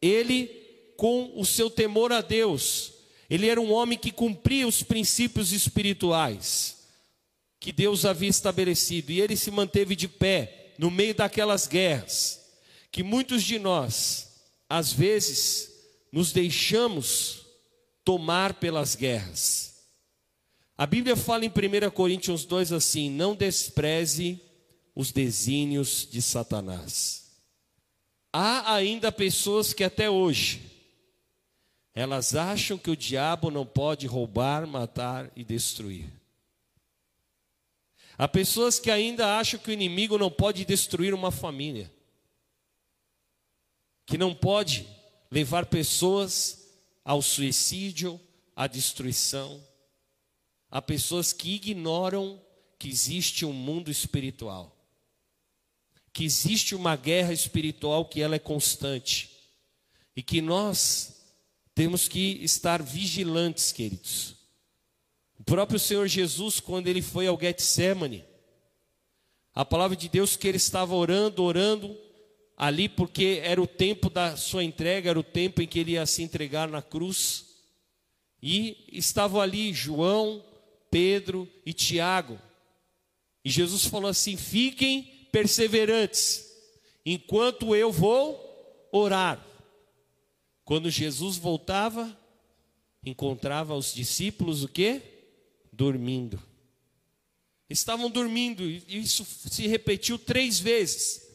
ele, 0.00 0.50
com 0.96 1.32
o 1.34 1.44
seu 1.44 1.68
temor 1.68 2.12
a 2.12 2.20
Deus, 2.20 2.92
ele 3.28 3.48
era 3.48 3.60
um 3.60 3.72
homem 3.72 3.98
que 3.98 4.12
cumpria 4.12 4.68
os 4.68 4.82
princípios 4.82 5.52
espirituais 5.52 6.78
que 7.58 7.72
Deus 7.72 8.04
havia 8.04 8.28
estabelecido. 8.28 9.10
E 9.12 9.20
ele 9.20 9.36
se 9.36 9.50
manteve 9.50 9.96
de 9.96 10.08
pé 10.08 10.72
no 10.78 10.90
meio 10.90 11.14
daquelas 11.14 11.66
guerras 11.66 12.40
que 12.92 13.02
muitos 13.02 13.42
de 13.42 13.58
nós, 13.58 14.28
às 14.68 14.92
vezes, 14.92 15.70
nos 16.10 16.32
deixamos 16.32 17.39
tomar 18.04 18.54
pelas 18.54 18.94
guerras. 18.94 19.86
A 20.76 20.86
Bíblia 20.86 21.16
fala 21.16 21.44
em 21.44 21.48
1 21.48 21.90
Coríntios 21.90 22.44
2 22.44 22.72
assim: 22.72 23.10
não 23.10 23.34
despreze 23.34 24.40
os 24.94 25.12
desígnios 25.12 26.08
de 26.10 26.20
Satanás. 26.22 27.30
Há 28.32 28.74
ainda 28.74 29.10
pessoas 29.10 29.72
que 29.72 29.84
até 29.84 30.08
hoje 30.08 30.62
elas 31.94 32.34
acham 32.34 32.78
que 32.78 32.90
o 32.90 32.96
diabo 32.96 33.50
não 33.50 33.66
pode 33.66 34.06
roubar, 34.06 34.66
matar 34.66 35.30
e 35.34 35.42
destruir. 35.42 36.08
Há 38.16 38.28
pessoas 38.28 38.78
que 38.78 38.90
ainda 38.90 39.38
acham 39.38 39.58
que 39.58 39.70
o 39.70 39.72
inimigo 39.72 40.16
não 40.16 40.30
pode 40.30 40.64
destruir 40.64 41.12
uma 41.12 41.30
família 41.30 41.90
que 44.10 44.18
não 44.18 44.34
pode 44.34 44.88
levar 45.30 45.66
pessoas 45.66 46.59
ao 47.04 47.22
suicídio, 47.22 48.20
à 48.54 48.66
destruição. 48.66 49.62
Há 50.70 50.80
pessoas 50.80 51.32
que 51.32 51.54
ignoram 51.54 52.40
que 52.78 52.88
existe 52.88 53.44
um 53.44 53.52
mundo 53.52 53.90
espiritual, 53.90 54.76
que 56.12 56.24
existe 56.24 56.74
uma 56.74 56.96
guerra 56.96 57.32
espiritual 57.32 58.04
que 58.04 58.22
ela 58.22 58.36
é 58.36 58.38
constante 58.38 59.30
e 60.16 60.22
que 60.22 60.40
nós 60.40 61.20
temos 61.74 62.08
que 62.08 62.42
estar 62.42 62.82
vigilantes, 62.82 63.72
queridos. 63.72 64.36
O 65.38 65.44
próprio 65.44 65.78
Senhor 65.78 66.06
Jesus, 66.06 66.60
quando 66.60 66.88
ele 66.88 67.00
foi 67.00 67.26
ao 67.26 67.38
Getsemane, 67.38 68.24
a 69.54 69.64
palavra 69.64 69.96
de 69.96 70.08
Deus 70.08 70.36
que 70.36 70.46
ele 70.46 70.58
estava 70.58 70.94
orando, 70.94 71.42
orando, 71.42 71.96
ali 72.60 72.90
porque 72.90 73.40
era 73.42 73.62
o 73.62 73.66
tempo 73.66 74.10
da 74.10 74.36
sua 74.36 74.62
entrega, 74.62 75.08
era 75.08 75.18
o 75.18 75.22
tempo 75.22 75.62
em 75.62 75.66
que 75.66 75.78
ele 75.78 75.92
ia 75.92 76.04
se 76.04 76.22
entregar 76.22 76.68
na 76.68 76.82
cruz. 76.82 77.46
E 78.42 78.84
estavam 78.92 79.40
ali 79.40 79.72
João, 79.72 80.44
Pedro 80.90 81.48
e 81.64 81.72
Tiago. 81.72 82.38
E 83.42 83.48
Jesus 83.48 83.86
falou 83.86 84.10
assim: 84.10 84.36
fiquem 84.36 85.26
perseverantes, 85.32 86.46
enquanto 87.06 87.74
eu 87.74 87.90
vou 87.90 88.38
orar. 88.92 89.42
Quando 90.62 90.90
Jesus 90.90 91.38
voltava, 91.38 92.14
encontrava 93.02 93.74
os 93.74 93.94
discípulos 93.94 94.64
o 94.64 94.68
quê? 94.68 95.00
Dormindo. 95.72 96.38
Estavam 97.70 98.10
dormindo, 98.10 98.68
e 98.68 98.84
isso 98.90 99.24
se 99.24 99.66
repetiu 99.66 100.18
três 100.18 100.60
vezes. 100.60 101.29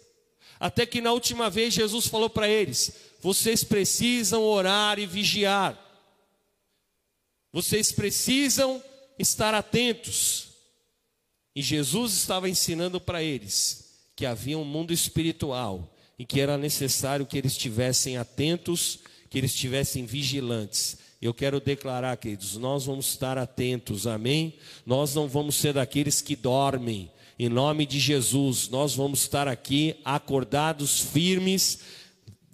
Até 0.60 0.86
que 0.86 1.02
na 1.02 1.12
última 1.12 1.50
vez 1.50 1.74
Jesus 1.74 2.08
falou 2.08 2.30
para 2.30 2.48
eles: 2.48 2.94
vocês 3.22 3.64
precisam 3.64 4.44
orar 4.44 5.00
e 5.00 5.06
vigiar. 5.06 5.82
Vocês 7.52 7.92
precisam 7.92 8.84
estar 9.18 9.54
atentos. 9.54 10.50
E 11.56 11.62
Jesus 11.62 12.14
estava 12.14 12.50
ensinando 12.50 13.00
para 13.00 13.24
eles 13.24 13.86
que 14.16 14.26
havia 14.26 14.58
um 14.58 14.66
mundo 14.66 14.94
espiritual 14.94 15.94
e 16.20 16.26
que 16.26 16.40
era 16.40 16.58
necessário 16.58 17.26
que 17.26 17.38
eles 17.38 17.54
estivessem 17.54 18.18
atentos, 18.18 19.00
que 19.30 19.38
eles 19.38 19.52
estivessem 19.52 20.06
vigilantes. 20.06 20.98
Eu 21.22 21.34
quero 21.34 21.60
declarar, 21.60 22.16
queridos, 22.18 22.58
nós 22.58 22.86
vamos 22.86 23.08
estar 23.08 23.38
atentos, 23.38 24.06
amém? 24.06 24.54
Nós 24.86 25.16
não 25.16 25.28
vamos 25.28 25.56
ser 25.56 25.74
daqueles 25.74 26.22
que 26.22 26.36
dormem, 26.36 27.10
Em 27.38 27.50
nome 27.50 27.86
de 27.86 28.00
Jesus, 28.00 28.70
nós 28.70 28.96
vamos 28.96 29.20
estar 29.20 29.46
aqui 29.46 29.98
acordados, 30.06 31.02
firmes, 31.02 31.80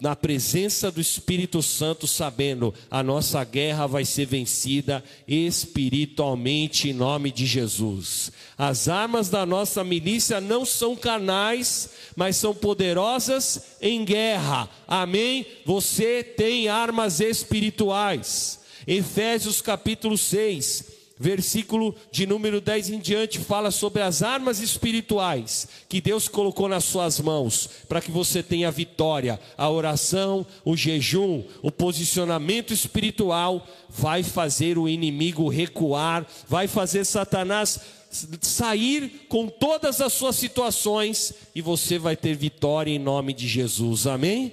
na 0.00 0.16
presença 0.16 0.90
do 0.90 1.00
Espírito 1.00 1.62
Santo, 1.62 2.08
sabendo 2.08 2.74
a 2.90 3.00
nossa 3.04 3.44
guerra 3.44 3.86
vai 3.86 4.04
ser 4.04 4.26
vencida 4.26 5.04
espiritualmente 5.28 6.88
em 6.88 6.92
nome 6.92 7.30
de 7.30 7.46
Jesus. 7.46 8.32
As 8.58 8.88
armas 8.88 9.30
da 9.30 9.46
nossa 9.46 9.84
milícia 9.84 10.40
não 10.40 10.64
são 10.64 10.96
carnais, 10.96 11.90
mas 12.16 12.34
são 12.34 12.52
poderosas 12.52 13.76
em 13.80 14.04
guerra. 14.04 14.68
Amém? 14.88 15.46
Você 15.64 16.24
tem 16.24 16.66
armas 16.66 17.20
espirituais. 17.20 18.58
Efésios 18.84 19.60
capítulo 19.60 20.18
6 20.18 20.91
versículo 21.22 21.94
de 22.10 22.26
número 22.26 22.60
10 22.60 22.90
em 22.90 22.98
diante 22.98 23.38
fala 23.38 23.70
sobre 23.70 24.02
as 24.02 24.24
armas 24.24 24.58
espirituais 24.58 25.68
que 25.88 26.00
Deus 26.00 26.26
colocou 26.26 26.68
nas 26.68 26.82
suas 26.82 27.20
mãos 27.20 27.68
para 27.88 28.00
que 28.00 28.10
você 28.10 28.42
tenha 28.42 28.72
vitória. 28.72 29.38
A 29.56 29.70
oração, 29.70 30.44
o 30.64 30.76
jejum, 30.76 31.44
o 31.62 31.70
posicionamento 31.70 32.74
espiritual 32.74 33.64
vai 33.88 34.24
fazer 34.24 34.76
o 34.76 34.88
inimigo 34.88 35.48
recuar, 35.48 36.26
vai 36.48 36.66
fazer 36.66 37.04
Satanás 37.04 37.80
sair 38.40 39.26
com 39.28 39.46
todas 39.46 40.00
as 40.00 40.12
suas 40.12 40.34
situações 40.34 41.32
e 41.54 41.62
você 41.62 41.98
vai 41.98 42.16
ter 42.16 42.34
vitória 42.34 42.90
em 42.90 42.98
nome 42.98 43.32
de 43.32 43.46
Jesus. 43.46 44.08
Amém? 44.08 44.52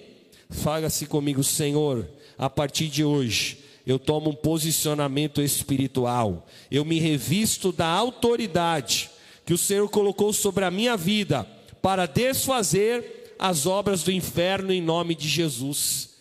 Fala-se 0.51 1.07
comigo, 1.07 1.43
Senhor, 1.43 2.07
a 2.37 2.49
partir 2.49 2.87
de 2.87 3.03
hoje 3.03 3.58
eu 3.89 3.97
tomo 3.97 4.29
um 4.29 4.35
posicionamento 4.35 5.41
espiritual, 5.41 6.45
eu 6.69 6.85
me 6.85 6.99
revisto 6.99 7.71
da 7.71 7.87
autoridade 7.87 9.09
que 9.43 9.51
o 9.51 9.57
Senhor 9.57 9.89
colocou 9.89 10.31
sobre 10.31 10.63
a 10.63 10.69
minha 10.69 10.95
vida 10.95 11.43
para 11.81 12.05
desfazer 12.05 13.33
as 13.39 13.65
obras 13.65 14.03
do 14.03 14.11
inferno 14.11 14.71
em 14.71 14.79
nome 14.79 15.15
de 15.15 15.27
Jesus. 15.27 16.17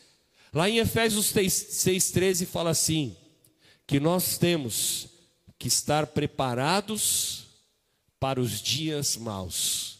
Lá 0.51 0.67
em 0.67 0.79
Efésios 0.79 1.27
6,13 1.31 2.47
fala 2.47 2.71
assim: 2.71 3.15
que 3.87 4.01
nós 4.01 4.39
temos 4.39 5.09
que 5.59 5.69
estar 5.69 6.07
preparados 6.07 7.49
para 8.19 8.41
os 8.41 8.63
dias 8.63 9.15
maus, 9.19 9.99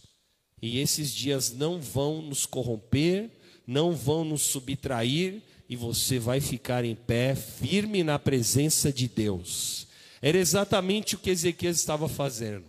e 0.63 0.79
esses 0.79 1.13
dias 1.13 1.53
não 1.53 1.79
vão 1.79 2.23
nos 2.23 2.47
corromper, 2.47 3.31
não 3.67 3.93
vão 3.93 4.25
nos 4.25 4.41
subtrair, 4.41 5.43
e 5.69 5.77
você 5.77 6.19
vai 6.19 6.41
ficar 6.41 6.85
em 6.85 6.95
pé, 6.95 7.35
firme 7.35 8.03
na 8.03 8.19
presença 8.19 8.93
de 8.93 9.07
Deus. 9.07 9.87
Era 10.23 10.39
exatamente 10.39 11.15
o 11.15 11.19
que 11.19 11.31
Ezequias 11.31 11.77
estava 11.77 12.09
fazendo. 12.09 12.65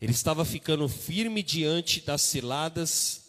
Ele 0.00 0.12
estava 0.12 0.44
ficando 0.44 0.88
firme 0.88 1.42
diante 1.42 2.00
das 2.00 2.22
ciladas 2.22 3.22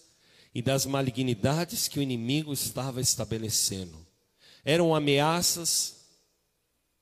e 0.56 0.62
das 0.62 0.86
malignidades 0.86 1.88
que 1.88 2.00
o 2.00 2.02
inimigo 2.02 2.54
estava 2.54 3.02
estabelecendo. 3.02 3.96
Eram 4.64 4.96
ameaças. 4.96 5.98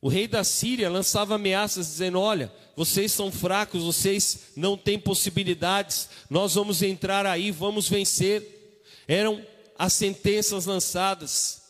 O 0.02 0.10
rei 0.10 0.28
da 0.28 0.44
Síria 0.44 0.90
lançava 0.90 1.36
ameaças 1.36 1.88
dizendo: 1.88 2.20
Olha, 2.20 2.52
vocês 2.76 3.12
são 3.12 3.32
fracos, 3.32 3.84
vocês 3.84 4.52
não 4.56 4.76
têm 4.76 5.00
possibilidades, 5.00 6.10
nós 6.30 6.56
vamos 6.56 6.82
entrar 6.82 7.26
aí, 7.26 7.52
vamos 7.52 7.88
vencer. 7.88 8.84
Eram 9.08 9.46
as 9.82 9.94
sentenças 9.94 10.68
lançadas. 10.68 11.64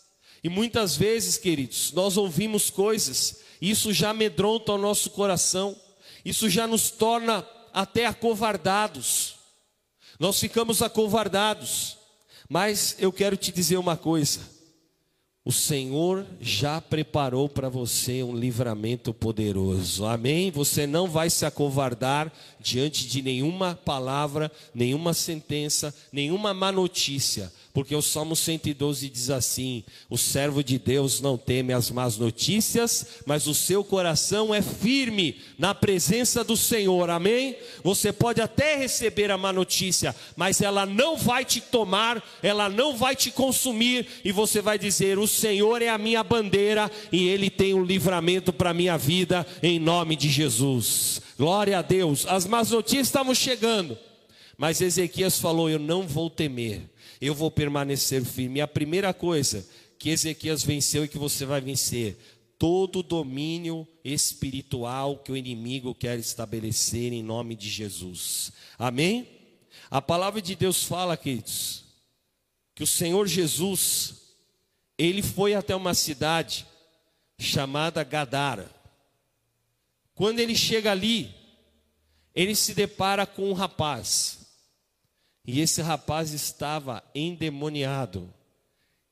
E 0.44 0.50
muitas 0.50 0.98
vezes, 0.98 1.38
queridos, 1.38 1.94
nós 1.94 2.18
ouvimos 2.18 2.70
coisas, 2.70 3.38
isso 3.62 3.94
já 3.94 4.10
amedronta 4.10 4.74
o 4.74 4.78
nosso 4.78 5.12
coração, 5.12 5.74
isso 6.26 6.50
já 6.50 6.68
nos 6.68 6.92
torna 6.92 7.48
até 7.72 8.06
acovardados. 8.06 9.36
Nós 10.20 10.38
ficamos 10.38 10.82
acovardados. 10.82 11.98
Mas 12.50 12.98
eu 13.00 13.14
quero 13.14 13.38
te 13.38 13.50
dizer 13.50 13.78
uma 13.78 13.96
coisa: 13.96 14.42
o 15.46 15.52
Senhor 15.54 16.26
já 16.42 16.82
preparou 16.82 17.48
para 17.48 17.70
você 17.70 18.22
um 18.22 18.36
livramento 18.36 19.14
poderoso. 19.14 20.06
Amém? 20.06 20.52
Você 20.52 20.86
não 20.86 21.08
vai 21.08 21.30
se 21.30 21.46
acovardar 21.46 22.30
diante 22.60 23.08
de 23.08 23.22
nenhuma 23.22 23.74
palavra, 23.74 24.52
nenhuma 24.74 25.14
sentença, 25.14 25.96
nenhuma 26.12 26.54
má 26.54 26.74
notícia. 26.74 27.52
Porque 27.74 27.96
o 27.96 28.02
Salmo 28.02 28.36
112 28.36 29.10
diz 29.10 29.30
assim: 29.30 29.84
O 30.10 30.18
servo 30.18 30.62
de 30.62 30.78
Deus 30.78 31.22
não 31.22 31.38
teme 31.38 31.72
as 31.72 31.90
más 31.90 32.18
notícias, 32.18 33.22
mas 33.26 33.48
o 33.48 33.56
seu 33.56 33.82
coração 33.84 34.54
é 34.54 34.62
firme 34.62 35.38
na 35.58 35.74
presença 35.74 36.44
do 36.44 36.58
Senhor. 36.58 37.10
Amém? 37.10 37.56
Você 37.82 38.12
pode 38.12 38.42
até 38.42 38.76
receber 38.76 39.32
a 39.32 39.38
má 39.38 39.54
notícia, 39.54 40.14
mas 40.36 40.60
ela 40.60 40.86
não 40.86 41.16
vai 41.16 41.46
te 41.46 41.62
tomar, 41.62 42.22
ela 42.44 42.68
não 42.68 42.98
vai 42.98 43.16
te 43.16 43.32
consumir, 43.32 44.06
e 44.26 44.34
você 44.34 44.62
vai 44.62 44.78
dizer: 44.78 45.18
O 45.18 45.28
Senhor 45.28 45.82
é 45.82 45.88
a 45.88 45.98
minha 45.98 46.24
bandeira 46.24 46.92
e 47.10 47.30
Ele 47.30 47.50
tem 47.50 47.74
um 47.74 47.86
livramento 47.86 48.52
para 48.52 48.72
a 48.72 48.74
minha 48.74 48.98
vida, 48.98 49.48
em 49.64 49.80
nome 49.80 50.18
de 50.18 50.30
Jesus. 50.30 51.22
Glória 51.38 51.80
a 51.80 51.82
Deus. 51.82 52.26
As 52.28 52.46
más 52.46 52.70
notícias 52.72 53.08
estavam 53.08 53.34
chegando, 53.34 53.98
mas 54.58 54.82
Ezequias 54.82 55.40
falou: 55.40 55.70
Eu 55.70 55.80
não 55.80 56.06
vou 56.06 56.30
temer 56.30 56.92
eu 57.22 57.36
vou 57.36 57.52
permanecer 57.52 58.26
firme. 58.26 58.60
E 58.60 58.62
a 58.62 58.68
primeira 58.68 59.14
coisa 59.14 59.66
que 60.00 60.10
Ezequias 60.10 60.64
venceu 60.64 61.06
e 61.06 61.08
que 61.08 61.20
você 61.20 61.46
vai 61.46 61.62
vencer, 61.62 62.18
todo 62.58 63.04
domínio 63.04 63.88
espiritual 64.04 65.20
que 65.20 65.32
o 65.32 65.38
inimigo 65.38 65.94
quer 65.94 66.18
estabelecer 66.18 67.14
em 67.14 67.22
nome 67.22 67.56
de 67.56 67.70
Jesus. 67.70 68.52
Amém? 68.80 69.28
A 69.92 70.02
palavra 70.02 70.42
de 70.42 70.56
Deus 70.56 70.84
fala, 70.84 71.16
queridos, 71.16 71.84
que 72.74 72.84
o 72.84 72.88
Senhor 72.88 73.28
Jesus, 73.28 74.16
ele 74.98 75.22
foi 75.22 75.54
até 75.54 75.76
uma 75.76 75.94
cidade 75.94 76.66
chamada 77.38 78.04
Gadara. 78.04 78.72
Quando 80.16 80.40
ele 80.40 80.56
chega 80.56 80.92
ali, 80.92 81.34
ele 82.34 82.56
se 82.56 82.74
depara 82.74 83.26
com 83.26 83.50
um 83.50 83.54
rapaz. 83.54 84.41
E 85.46 85.60
esse 85.60 85.82
rapaz 85.82 86.34
estava 86.34 87.04
endemoniado. 87.16 88.32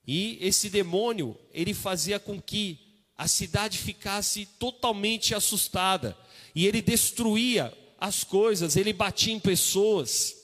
E 0.06 0.38
esse 0.42 0.70
demônio, 0.70 1.38
ele 1.54 1.74
fazia 1.74 2.20
com 2.20 2.42
que 2.42 2.80
a 3.18 3.28
cidade 3.28 3.78
ficasse 3.78 4.46
totalmente 4.58 5.36
assustada. 5.36 6.18
E 6.56 6.66
ele 6.66 6.82
destruía 6.82 7.74
as 8.00 8.24
coisas, 8.24 8.76
ele 8.76 8.94
batia 8.94 9.34
em 9.34 9.40
pessoas. 9.40 10.36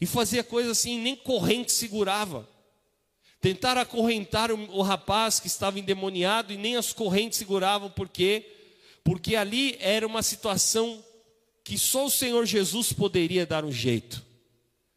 E 0.00 0.06
fazia 0.06 0.44
coisas 0.44 0.78
assim, 0.78 1.00
nem 1.00 1.16
corrente 1.16 1.72
segurava. 1.72 2.48
Tentaram 3.40 3.82
acorrentar 3.82 4.50
o, 4.50 4.80
rapaz 4.80 5.38
que 5.38 5.46
estava 5.46 5.78
endemoniado 5.78 6.52
e 6.52 6.56
nem 6.56 6.76
as 6.76 6.92
correntes 6.94 7.38
seguravam, 7.38 7.90
por 7.90 8.08
quê? 8.08 8.50
Porque 9.02 9.36
ali 9.36 9.76
era 9.80 10.06
uma 10.06 10.22
situação 10.22 11.04
que 11.62 11.76
só 11.76 12.06
o 12.06 12.10
Senhor 12.10 12.46
Jesus 12.46 12.92
poderia 12.92 13.44
dar 13.44 13.64
um 13.64 13.70
jeito. 13.70 14.24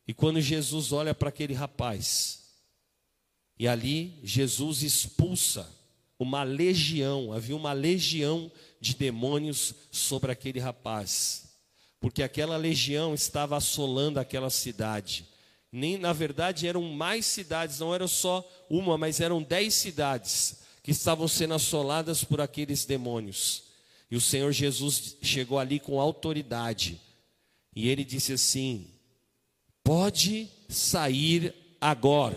E 0.08 0.14
quando 0.14 0.40
Jesus 0.40 0.94
olha 0.94 1.14
para 1.14 1.30
aquele 1.30 1.54
rapaz, 1.54 2.44
e 3.60 3.68
ali 3.68 4.20
Jesus 4.24 4.82
expulsa 4.82 5.70
uma 6.18 6.44
legião, 6.44 7.34
havia 7.34 7.56
uma 7.56 7.74
legião 7.74 8.52
de 8.80 8.96
demônios 8.96 9.74
sobre 9.92 10.32
aquele 10.32 10.60
rapaz, 10.60 11.44
porque 12.00 12.24
aquela 12.24 12.56
legião 12.56 13.14
estava 13.14 13.58
assolando 13.58 14.20
aquela 14.20 14.50
cidade. 14.50 15.28
Nem, 15.72 15.98
na 15.98 16.14
verdade, 16.14 16.68
eram 16.68 16.82
mais 16.84 17.26
cidades, 17.26 17.80
não 17.80 17.94
era 17.94 18.08
só 18.08 18.48
uma, 18.70 18.98
mas 18.98 19.20
eram 19.20 19.44
dez 19.44 19.74
cidades 19.74 20.60
que 20.82 20.92
estavam 20.92 21.28
sendo 21.28 21.56
assoladas 21.56 22.24
por 22.24 22.40
aqueles 22.40 22.86
demônios. 22.86 23.64
E 24.10 24.16
o 24.16 24.22
Senhor 24.22 24.54
Jesus 24.54 25.18
chegou 25.22 25.60
ali 25.60 25.80
com 25.80 26.00
autoridade, 26.00 27.02
e 27.76 27.90
ele 27.90 28.06
disse 28.06 28.32
assim: 28.32 28.88
pode 29.88 30.50
sair 30.68 31.54
agora. 31.80 32.36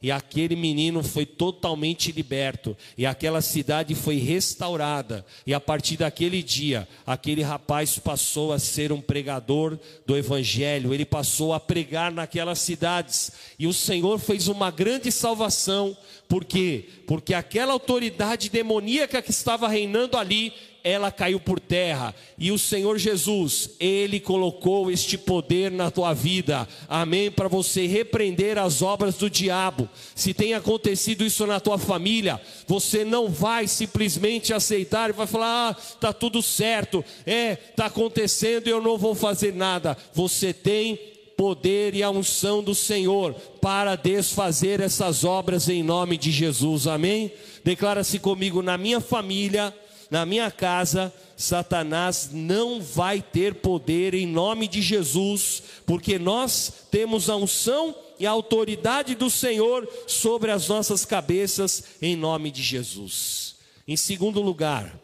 E 0.00 0.12
aquele 0.12 0.54
menino 0.54 1.02
foi 1.02 1.26
totalmente 1.26 2.12
liberto, 2.12 2.76
e 2.96 3.04
aquela 3.04 3.40
cidade 3.40 3.92
foi 3.92 4.18
restaurada, 4.18 5.26
e 5.44 5.52
a 5.52 5.58
partir 5.58 5.96
daquele 5.96 6.44
dia, 6.44 6.86
aquele 7.04 7.42
rapaz 7.42 7.98
passou 7.98 8.52
a 8.52 8.58
ser 8.60 8.92
um 8.92 9.00
pregador 9.00 9.76
do 10.06 10.16
Evangelho, 10.16 10.94
ele 10.94 11.04
passou 11.04 11.52
a 11.52 11.58
pregar 11.58 12.12
naquelas 12.12 12.60
cidades, 12.60 13.32
e 13.58 13.66
o 13.66 13.72
Senhor 13.72 14.20
fez 14.20 14.46
uma 14.46 14.70
grande 14.70 15.10
salvação, 15.10 15.96
por 16.28 16.44
quê? 16.44 16.88
Porque 17.04 17.34
aquela 17.34 17.72
autoridade 17.72 18.48
demoníaca 18.48 19.20
que 19.20 19.30
estava 19.32 19.66
reinando 19.66 20.16
ali, 20.16 20.52
ela 20.86 21.10
caiu 21.10 21.40
por 21.40 21.58
terra. 21.58 22.14
E 22.38 22.52
o 22.52 22.58
Senhor 22.58 22.96
Jesus, 22.96 23.70
Ele 23.80 24.20
colocou 24.20 24.88
este 24.88 25.18
poder 25.18 25.68
na 25.68 25.90
tua 25.90 26.14
vida, 26.14 26.68
amém? 26.88 27.28
Para 27.28 27.48
você 27.48 27.88
repreender 27.88 28.56
as 28.56 28.82
obras 28.82 29.16
do 29.16 29.28
diabo. 29.28 29.88
Se 30.14 30.32
tem 30.32 30.54
acontecido 30.54 31.24
isso 31.24 31.44
na 31.44 31.58
tua 31.58 31.76
família, 31.76 32.40
você 32.68 33.04
não 33.04 33.28
vai 33.28 33.66
simplesmente 33.66 34.54
aceitar 34.54 35.10
e 35.10 35.12
vai 35.12 35.26
falar: 35.26 35.70
ah, 35.70 35.74
tá 35.98 36.12
tudo 36.12 36.40
certo, 36.40 37.04
é, 37.26 37.56
tá 37.56 37.86
acontecendo 37.86 38.68
e 38.68 38.70
eu 38.70 38.80
não 38.80 38.96
vou 38.96 39.16
fazer 39.16 39.52
nada. 39.52 39.96
Você 40.14 40.52
tem 40.52 40.96
poder 41.36 41.96
e 41.96 42.02
a 42.04 42.10
unção 42.10 42.62
do 42.62 42.76
Senhor 42.76 43.34
para 43.60 43.96
desfazer 43.96 44.80
essas 44.80 45.24
obras 45.24 45.68
em 45.68 45.82
nome 45.82 46.16
de 46.16 46.30
Jesus, 46.30 46.86
amém? 46.86 47.32
Declara-se 47.64 48.20
comigo 48.20 48.62
na 48.62 48.78
minha 48.78 49.00
família 49.00 49.74
na 50.10 50.24
minha 50.24 50.50
casa, 50.50 51.12
Satanás 51.36 52.30
não 52.32 52.80
vai 52.80 53.20
ter 53.20 53.56
poder 53.56 54.14
em 54.14 54.26
nome 54.26 54.68
de 54.68 54.80
Jesus, 54.80 55.62
porque 55.84 56.18
nós 56.18 56.86
temos 56.90 57.28
a 57.28 57.36
unção 57.36 57.94
e 58.18 58.26
a 58.26 58.30
autoridade 58.30 59.14
do 59.14 59.28
Senhor 59.28 59.88
sobre 60.06 60.50
as 60.50 60.68
nossas 60.68 61.04
cabeças, 61.04 61.84
em 62.00 62.16
nome 62.16 62.50
de 62.50 62.62
Jesus. 62.62 63.56
Em 63.86 63.96
segundo 63.96 64.40
lugar, 64.40 64.98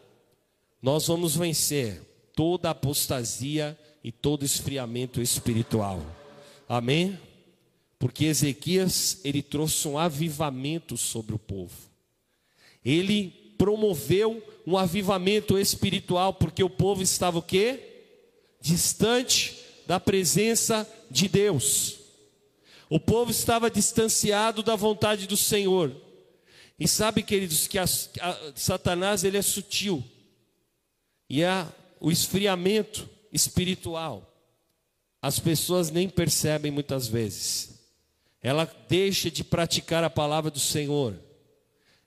nós 0.81 1.07
vamos 1.07 1.35
vencer 1.35 2.01
toda 2.35 2.69
apostasia 2.69 3.77
e 4.03 4.11
todo 4.11 4.43
esfriamento 4.43 5.21
espiritual. 5.21 6.01
Amém? 6.67 7.17
Porque 7.99 8.25
Ezequias, 8.25 9.19
ele 9.23 9.41
trouxe 9.41 9.87
um 9.87 9.97
avivamento 9.97 10.97
sobre 10.97 11.35
o 11.35 11.39
povo. 11.39 11.75
Ele 12.83 13.29
promoveu 13.57 14.43
um 14.65 14.77
avivamento 14.77 15.57
espiritual, 15.57 16.33
porque 16.33 16.63
o 16.63 16.69
povo 16.69 17.01
estava 17.01 17.39
o 17.39 17.41
quê? 17.41 17.79
Distante 18.61 19.59
da 19.85 19.99
presença 19.99 20.89
de 21.11 21.27
Deus. 21.27 21.99
O 22.89 22.99
povo 22.99 23.31
estava 23.31 23.69
distanciado 23.69 24.63
da 24.63 24.75
vontade 24.75 25.27
do 25.27 25.35
Senhor. 25.35 25.95
E 26.79 26.87
sabe, 26.87 27.23
queridos, 27.23 27.67
que 27.67 27.77
a, 27.77 27.83
a, 27.83 28.53
Satanás 28.55 29.23
ele 29.23 29.37
é 29.37 29.41
sutil. 29.41 30.03
E 31.29 31.41
é 31.43 31.67
o 31.99 32.11
esfriamento 32.11 33.09
espiritual. 33.31 34.29
As 35.21 35.39
pessoas 35.39 35.89
nem 35.89 36.07
percebem 36.09 36.71
muitas 36.71 37.07
vezes. 37.07 37.79
Ela 38.41 38.69
deixa 38.89 39.31
de 39.31 39.43
praticar 39.43 40.03
a 40.03 40.09
palavra 40.09 40.51
do 40.51 40.59
Senhor. 40.59 41.17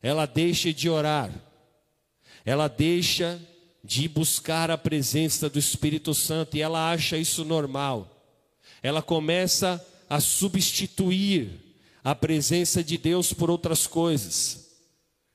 Ela 0.02 0.26
deixa 0.26 0.72
de 0.72 0.88
orar 0.88 1.32
ela 2.47 2.68
deixa 2.68 3.40
de 3.82 4.09
buscar 4.09 4.70
a 4.70 4.78
presença 4.78 5.51
do 5.51 5.59
Espírito 5.59 6.14
Santo 6.14 6.56
e 6.56 6.62
ela 6.62 6.93
acha 6.93 7.18
isso 7.18 7.44
normal. 7.44 8.09
Ela 8.81 9.02
começa 9.02 9.85
a 10.09 10.20
substituir 10.20 11.51
a 12.05 12.14
presença 12.14 12.85
de 12.85 12.97
Deus 12.97 13.32
por 13.32 13.51
outras 13.51 13.89
coisas. 13.89 14.70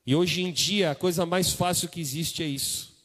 E 0.06 0.14
hoje 0.14 0.42
em 0.42 0.50
dia 0.50 0.90
a 0.90 0.94
coisa 0.94 1.26
mais 1.26 1.52
fácil 1.52 1.90
que 1.90 2.00
existe 2.00 2.42
é 2.42 2.46
isso. 2.46 2.96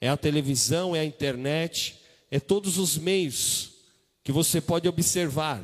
É 0.00 0.08
a 0.08 0.16
televisão, 0.16 0.96
é 0.96 1.00
a 1.00 1.04
internet, 1.04 1.96
é 2.30 2.40
todos 2.40 2.78
os 2.78 2.96
meios 2.96 3.72
que 4.24 4.32
você 4.32 4.58
pode 4.58 4.88
observar. 4.88 5.62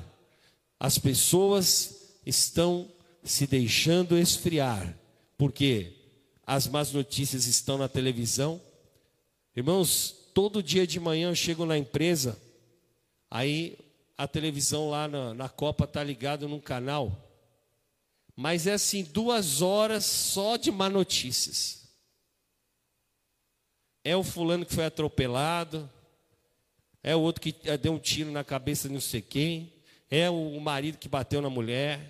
As 0.78 0.98
pessoas 0.98 2.12
estão 2.26 2.86
se 3.24 3.46
deixando 3.46 4.18
esfriar. 4.18 4.94
Por 5.36 5.50
quê? 5.50 5.97
As 6.48 6.66
más 6.66 6.92
notícias 6.92 7.44
estão 7.44 7.76
na 7.76 7.90
televisão. 7.90 8.58
Irmãos, 9.54 10.16
todo 10.32 10.62
dia 10.62 10.86
de 10.86 10.98
manhã 10.98 11.28
eu 11.28 11.34
chego 11.34 11.66
na 11.66 11.76
empresa, 11.76 12.40
aí 13.30 13.78
a 14.16 14.26
televisão 14.26 14.88
lá 14.88 15.06
na, 15.06 15.34
na 15.34 15.48
Copa 15.50 15.84
está 15.84 16.02
ligada 16.02 16.48
num 16.48 16.58
canal, 16.58 17.12
mas 18.34 18.66
é 18.66 18.72
assim, 18.72 19.04
duas 19.04 19.60
horas 19.60 20.06
só 20.06 20.56
de 20.56 20.70
má 20.70 20.88
notícias. 20.88 21.86
É 24.02 24.16
o 24.16 24.24
fulano 24.24 24.64
que 24.64 24.74
foi 24.74 24.86
atropelado, 24.86 25.88
é 27.02 27.14
o 27.14 27.20
outro 27.20 27.42
que 27.42 27.54
eh, 27.64 27.76
deu 27.76 27.92
um 27.92 27.98
tiro 27.98 28.30
na 28.30 28.42
cabeça 28.42 28.88
de 28.88 28.94
não 28.94 29.02
sei 29.02 29.20
quem, 29.20 29.70
é 30.10 30.30
o 30.30 30.58
marido 30.58 30.96
que 30.96 31.10
bateu 31.10 31.42
na 31.42 31.50
mulher, 31.50 32.00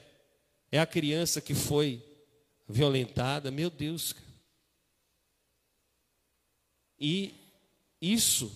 é 0.71 0.79
a 0.79 0.87
criança 0.87 1.41
que 1.41 1.55
foi 1.55 2.01
violentada. 2.69 3.51
Meu 3.51 3.69
Deus, 3.69 4.13
cara. 4.13 4.28
E 7.01 7.35
isso, 8.01 8.53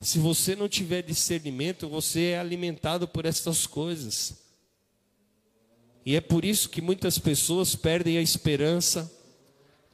se 0.00 0.18
você 0.18 0.54
não 0.54 0.68
tiver 0.68 1.02
discernimento, 1.02 1.88
você 1.88 2.30
é 2.30 2.38
alimentado 2.38 3.08
por 3.08 3.24
essas 3.24 3.66
coisas. 3.66 4.44
E 6.04 6.14
é 6.14 6.20
por 6.20 6.44
isso 6.44 6.68
que 6.68 6.82
muitas 6.82 7.18
pessoas 7.18 7.74
perdem 7.74 8.18
a 8.18 8.22
esperança, 8.22 9.10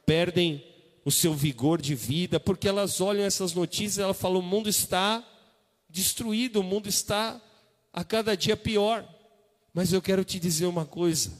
perdem 0.05 0.63
o 1.05 1.11
seu 1.11 1.33
vigor 1.33 1.81
de 1.81 1.95
vida, 1.95 2.39
porque 2.39 2.67
elas 2.67 2.99
olham 2.99 3.23
essas 3.23 3.53
notícias 3.53 3.97
e 3.97 4.01
elas 4.01 4.17
falam: 4.17 4.39
o 4.39 4.43
mundo 4.43 4.69
está 4.69 5.25
destruído, 5.89 6.59
o 6.59 6.63
mundo 6.63 6.87
está 6.89 7.41
a 7.93 8.03
cada 8.03 8.35
dia 8.35 8.57
pior. 8.57 9.07
Mas 9.73 9.93
eu 9.93 10.01
quero 10.01 10.23
te 10.23 10.39
dizer 10.39 10.65
uma 10.65 10.85
coisa: 10.85 11.31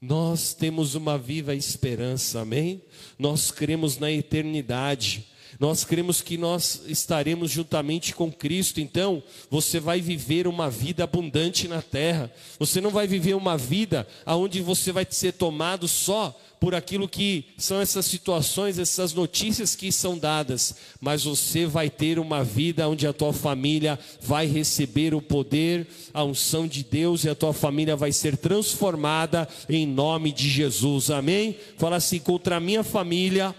nós 0.00 0.54
temos 0.54 0.94
uma 0.94 1.18
viva 1.18 1.54
esperança, 1.54 2.40
amém? 2.40 2.82
Nós 3.18 3.50
cremos 3.50 3.98
na 3.98 4.10
eternidade. 4.10 5.26
Nós 5.58 5.84
cremos 5.84 6.20
que 6.20 6.36
nós 6.36 6.82
estaremos 6.86 7.50
juntamente 7.50 8.14
com 8.14 8.30
Cristo, 8.30 8.80
então 8.80 9.22
você 9.50 9.80
vai 9.80 10.00
viver 10.00 10.46
uma 10.46 10.70
vida 10.70 11.04
abundante 11.04 11.66
na 11.66 11.82
terra. 11.82 12.30
Você 12.58 12.80
não 12.80 12.90
vai 12.90 13.06
viver 13.06 13.34
uma 13.34 13.56
vida 13.56 14.06
onde 14.26 14.60
você 14.60 14.92
vai 14.92 15.06
ser 15.08 15.32
tomado 15.32 15.88
só 15.88 16.38
por 16.60 16.74
aquilo 16.74 17.08
que 17.08 17.46
são 17.56 17.80
essas 17.80 18.04
situações, 18.04 18.78
essas 18.78 19.14
notícias 19.14 19.74
que 19.74 19.90
são 19.90 20.18
dadas, 20.18 20.74
mas 21.00 21.24
você 21.24 21.64
vai 21.64 21.88
ter 21.88 22.18
uma 22.18 22.44
vida 22.44 22.86
onde 22.86 23.06
a 23.06 23.14
tua 23.14 23.32
família 23.32 23.98
vai 24.20 24.46
receber 24.46 25.14
o 25.14 25.22
poder, 25.22 25.86
a 26.12 26.22
unção 26.22 26.68
de 26.68 26.84
Deus 26.84 27.24
e 27.24 27.30
a 27.30 27.34
tua 27.34 27.54
família 27.54 27.96
vai 27.96 28.12
ser 28.12 28.36
transformada 28.36 29.48
em 29.70 29.86
nome 29.86 30.30
de 30.32 30.50
Jesus. 30.50 31.10
Amém? 31.10 31.56
Fala 31.78 31.96
assim 31.96 32.18
contra 32.18 32.56
a 32.56 32.60
minha 32.60 32.84
família 32.84 33.54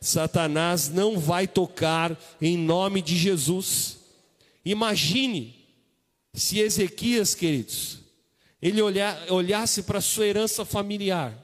Satanás 0.00 0.88
não 0.88 1.18
vai 1.18 1.46
tocar 1.46 2.18
em 2.40 2.56
nome 2.56 3.02
de 3.02 3.16
Jesus. 3.16 3.98
Imagine 4.64 5.54
se 6.32 6.58
Ezequias, 6.58 7.34
queridos, 7.34 7.98
ele 8.62 8.80
olhar, 8.80 9.30
olhasse 9.30 9.82
para 9.82 10.00
sua 10.00 10.26
herança 10.26 10.64
familiar. 10.64 11.36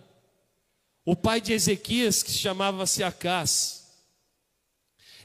O 1.04 1.14
pai 1.14 1.40
de 1.40 1.52
Ezequias, 1.52 2.22
que 2.22 2.32
chamava-se 2.32 3.02
Acás, 3.02 3.86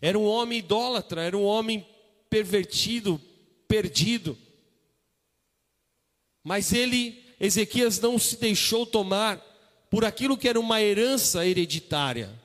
era 0.01 0.17
um 0.17 0.25
homem 0.25 0.59
idólatra, 0.59 1.23
era 1.23 1.37
um 1.37 1.43
homem 1.43 1.87
pervertido, 2.29 3.21
perdido. 3.67 4.37
Mas 6.43 6.73
ele, 6.73 7.23
Ezequias, 7.39 7.99
não 7.99 8.17
se 8.17 8.37
deixou 8.37 8.85
tomar 8.85 9.39
por 9.89 10.03
aquilo 10.03 10.37
que 10.37 10.49
era 10.49 10.59
uma 10.59 10.81
herança 10.81 11.45
hereditária. 11.45 12.40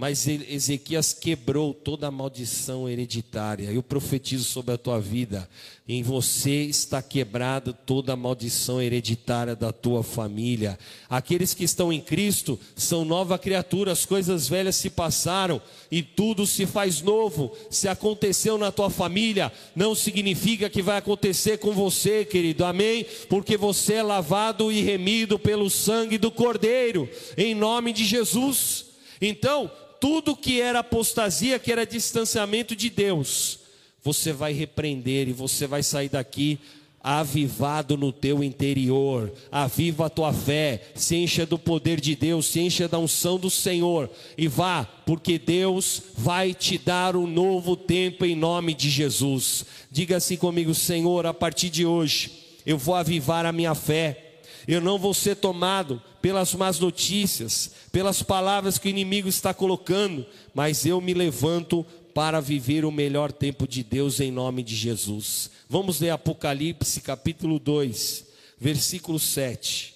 Mas 0.00 0.28
Ezequias 0.28 1.12
quebrou 1.12 1.74
toda 1.74 2.06
a 2.06 2.10
maldição 2.10 2.88
hereditária. 2.88 3.72
Eu 3.72 3.82
profetizo 3.82 4.44
sobre 4.44 4.72
a 4.72 4.78
tua 4.78 5.00
vida. 5.00 5.50
Em 5.88 6.04
você 6.04 6.62
está 6.62 7.02
quebrada 7.02 7.72
toda 7.72 8.12
a 8.12 8.16
maldição 8.16 8.80
hereditária 8.80 9.56
da 9.56 9.72
tua 9.72 10.04
família. 10.04 10.78
Aqueles 11.10 11.52
que 11.52 11.64
estão 11.64 11.92
em 11.92 12.00
Cristo 12.00 12.56
são 12.76 13.04
nova 13.04 13.36
criatura. 13.40 13.90
As 13.90 14.06
coisas 14.06 14.48
velhas 14.48 14.76
se 14.76 14.88
passaram 14.88 15.60
e 15.90 16.00
tudo 16.00 16.46
se 16.46 16.64
faz 16.64 17.02
novo. 17.02 17.52
Se 17.68 17.88
aconteceu 17.88 18.56
na 18.56 18.70
tua 18.70 18.90
família, 18.90 19.50
não 19.74 19.96
significa 19.96 20.70
que 20.70 20.80
vai 20.80 20.98
acontecer 20.98 21.58
com 21.58 21.72
você, 21.72 22.24
querido. 22.24 22.64
Amém? 22.64 23.04
Porque 23.28 23.56
você 23.56 23.94
é 23.94 24.02
lavado 24.04 24.70
e 24.70 24.80
remido 24.80 25.40
pelo 25.40 25.68
sangue 25.68 26.18
do 26.18 26.30
Cordeiro. 26.30 27.08
Em 27.36 27.52
nome 27.52 27.92
de 27.92 28.04
Jesus. 28.04 28.86
Então, 29.20 29.68
tudo 30.00 30.36
que 30.36 30.60
era 30.60 30.80
apostasia, 30.80 31.58
que 31.58 31.72
era 31.72 31.86
distanciamento 31.86 32.74
de 32.74 32.90
Deus, 32.90 33.60
você 34.02 34.32
vai 34.32 34.52
repreender 34.52 35.28
e 35.28 35.32
você 35.32 35.66
vai 35.66 35.82
sair 35.82 36.08
daqui 36.08 36.58
avivado 37.02 37.96
no 37.96 38.12
teu 38.12 38.42
interior. 38.42 39.32
Aviva 39.50 40.06
a 40.06 40.10
tua 40.10 40.32
fé, 40.32 40.82
se 40.94 41.16
encha 41.16 41.46
do 41.46 41.58
poder 41.58 42.00
de 42.00 42.14
Deus, 42.14 42.46
se 42.46 42.60
encha 42.60 42.88
da 42.88 42.98
unção 42.98 43.38
do 43.38 43.48
Senhor 43.48 44.10
e 44.36 44.48
vá, 44.48 44.84
porque 45.06 45.38
Deus 45.38 46.02
vai 46.16 46.52
te 46.52 46.76
dar 46.78 47.16
um 47.16 47.26
novo 47.26 47.76
tempo 47.76 48.24
em 48.24 48.34
nome 48.34 48.74
de 48.74 48.90
Jesus. 48.90 49.64
Diga 49.90 50.16
assim 50.16 50.36
comigo, 50.36 50.74
Senhor, 50.74 51.26
a 51.26 51.34
partir 51.34 51.70
de 51.70 51.86
hoje 51.86 52.30
eu 52.66 52.76
vou 52.76 52.94
avivar 52.94 53.46
a 53.46 53.52
minha 53.52 53.74
fé. 53.74 54.24
Eu 54.66 54.82
não 54.82 54.98
vou 54.98 55.14
ser 55.14 55.36
tomado 55.36 56.02
pelas 56.20 56.54
más 56.54 56.78
notícias, 56.78 57.70
pelas 57.92 58.22
palavras 58.22 58.78
que 58.78 58.88
o 58.88 58.90
inimigo 58.90 59.28
está 59.28 59.54
colocando, 59.54 60.26
mas 60.54 60.84
eu 60.84 61.00
me 61.00 61.14
levanto 61.14 61.84
para 62.14 62.40
viver 62.40 62.84
o 62.84 62.90
melhor 62.90 63.30
tempo 63.30 63.66
de 63.66 63.84
Deus 63.84 64.18
em 64.20 64.32
nome 64.32 64.62
de 64.62 64.74
Jesus. 64.74 65.50
Vamos 65.68 66.00
ler 66.00 66.10
Apocalipse 66.10 67.00
capítulo 67.00 67.58
2, 67.58 68.26
versículo 68.58 69.18
7. 69.18 69.94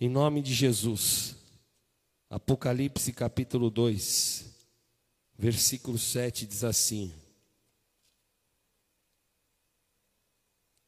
Em 0.00 0.08
nome 0.08 0.42
de 0.42 0.52
Jesus. 0.52 1.36
Apocalipse 2.30 3.12
capítulo 3.12 3.70
2, 3.70 4.44
versículo 5.38 5.96
7 5.96 6.46
diz 6.46 6.64
assim: 6.64 7.12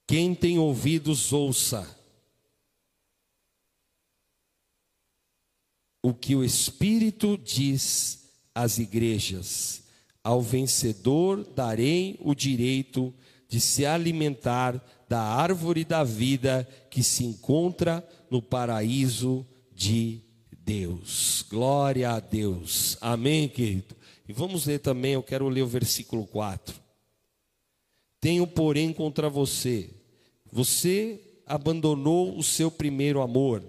Quem 0.06 0.34
tem 0.34 0.58
ouvidos, 0.58 1.32
ouça. 1.32 1.99
O 6.02 6.14
que 6.14 6.34
o 6.34 6.44
Espírito 6.44 7.36
diz 7.36 8.30
às 8.54 8.78
igrejas: 8.78 9.82
Ao 10.22 10.40
vencedor 10.40 11.44
darei 11.54 12.18
o 12.20 12.34
direito 12.34 13.12
de 13.48 13.60
se 13.60 13.84
alimentar 13.84 14.82
da 15.08 15.20
árvore 15.20 15.84
da 15.84 16.04
vida 16.04 16.66
que 16.88 17.02
se 17.02 17.24
encontra 17.24 18.06
no 18.30 18.40
paraíso 18.40 19.44
de 19.74 20.20
Deus. 20.52 21.44
Glória 21.50 22.12
a 22.12 22.20
Deus. 22.20 22.96
Amém, 23.00 23.48
querido? 23.48 23.96
E 24.28 24.32
vamos 24.32 24.66
ler 24.66 24.78
também, 24.78 25.14
eu 25.14 25.22
quero 25.22 25.48
ler 25.48 25.62
o 25.62 25.66
versículo 25.66 26.26
4. 26.26 26.80
Tenho, 28.20 28.46
porém, 28.46 28.92
contra 28.92 29.28
você 29.28 29.90
você 30.52 31.20
abandonou 31.46 32.36
o 32.36 32.42
seu 32.42 32.70
primeiro 32.70 33.20
amor. 33.20 33.64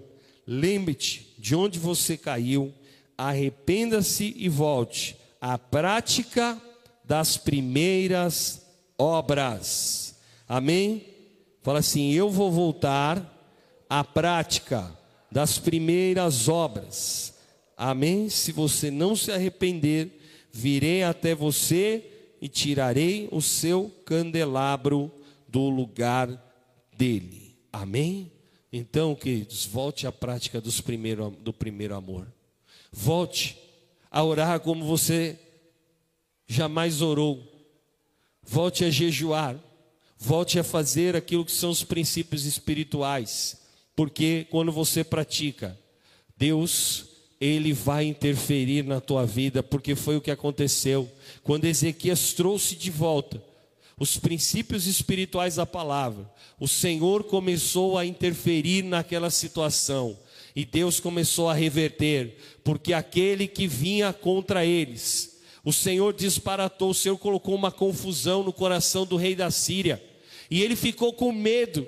Lembre-te 0.46 1.31
de 1.42 1.56
onde 1.56 1.76
você 1.76 2.16
caiu, 2.16 2.72
arrependa-se 3.18 4.32
e 4.36 4.48
volte 4.48 5.16
à 5.40 5.58
prática 5.58 6.56
das 7.04 7.36
primeiras 7.36 8.64
obras. 8.96 10.14
Amém? 10.48 11.04
Fala 11.60 11.80
assim: 11.80 12.12
Eu 12.12 12.30
vou 12.30 12.52
voltar 12.52 13.28
à 13.90 14.04
prática 14.04 14.96
das 15.32 15.58
primeiras 15.58 16.48
obras. 16.48 17.34
Amém? 17.76 18.28
Se 18.28 18.52
você 18.52 18.88
não 18.88 19.16
se 19.16 19.32
arrepender, 19.32 20.12
virei 20.52 21.02
até 21.02 21.34
você 21.34 22.08
e 22.40 22.46
tirarei 22.48 23.28
o 23.32 23.42
seu 23.42 23.90
candelabro 24.04 25.10
do 25.48 25.68
lugar 25.68 26.28
dele. 26.96 27.56
Amém? 27.72 28.30
Então, 28.72 29.14
queridos, 29.14 29.66
volte 29.66 30.06
à 30.06 30.12
prática 30.12 30.58
dos 30.58 30.80
primeiro, 30.80 31.30
do 31.40 31.52
primeiro 31.52 31.94
amor. 31.94 32.26
Volte 32.90 33.58
a 34.10 34.24
orar 34.24 34.60
como 34.60 34.86
você 34.86 35.38
jamais 36.46 37.02
orou. 37.02 37.46
Volte 38.42 38.84
a 38.84 38.90
jejuar. 38.90 39.60
Volte 40.16 40.58
a 40.58 40.64
fazer 40.64 41.14
aquilo 41.14 41.44
que 41.44 41.52
são 41.52 41.68
os 41.68 41.84
princípios 41.84 42.46
espirituais. 42.46 43.60
Porque 43.94 44.46
quando 44.50 44.72
você 44.72 45.04
pratica, 45.04 45.78
Deus, 46.34 47.04
Ele 47.38 47.74
vai 47.74 48.06
interferir 48.06 48.84
na 48.84 49.02
tua 49.02 49.26
vida, 49.26 49.62
porque 49.62 49.94
foi 49.94 50.16
o 50.16 50.20
que 50.20 50.30
aconteceu. 50.30 51.10
Quando 51.42 51.66
Ezequias 51.66 52.32
trouxe 52.32 52.74
de 52.74 52.90
volta 52.90 53.51
os 54.02 54.18
princípios 54.18 54.88
espirituais 54.88 55.54
da 55.54 55.64
palavra, 55.64 56.28
o 56.58 56.66
Senhor 56.66 57.22
começou 57.22 57.96
a 57.96 58.04
interferir 58.04 58.82
naquela 58.82 59.30
situação 59.30 60.18
e 60.56 60.64
Deus 60.64 60.98
começou 60.98 61.48
a 61.48 61.54
reverter, 61.54 62.36
porque 62.64 62.92
aquele 62.92 63.46
que 63.46 63.68
vinha 63.68 64.12
contra 64.12 64.66
eles, 64.66 65.40
o 65.64 65.72
Senhor 65.72 66.12
disparatou, 66.12 66.90
o 66.90 66.94
Senhor 66.94 67.16
colocou 67.16 67.54
uma 67.54 67.70
confusão 67.70 68.42
no 68.42 68.52
coração 68.52 69.06
do 69.06 69.14
rei 69.14 69.36
da 69.36 69.52
Síria, 69.52 70.02
e 70.50 70.60
ele 70.60 70.74
ficou 70.74 71.12
com 71.12 71.30
medo, 71.30 71.86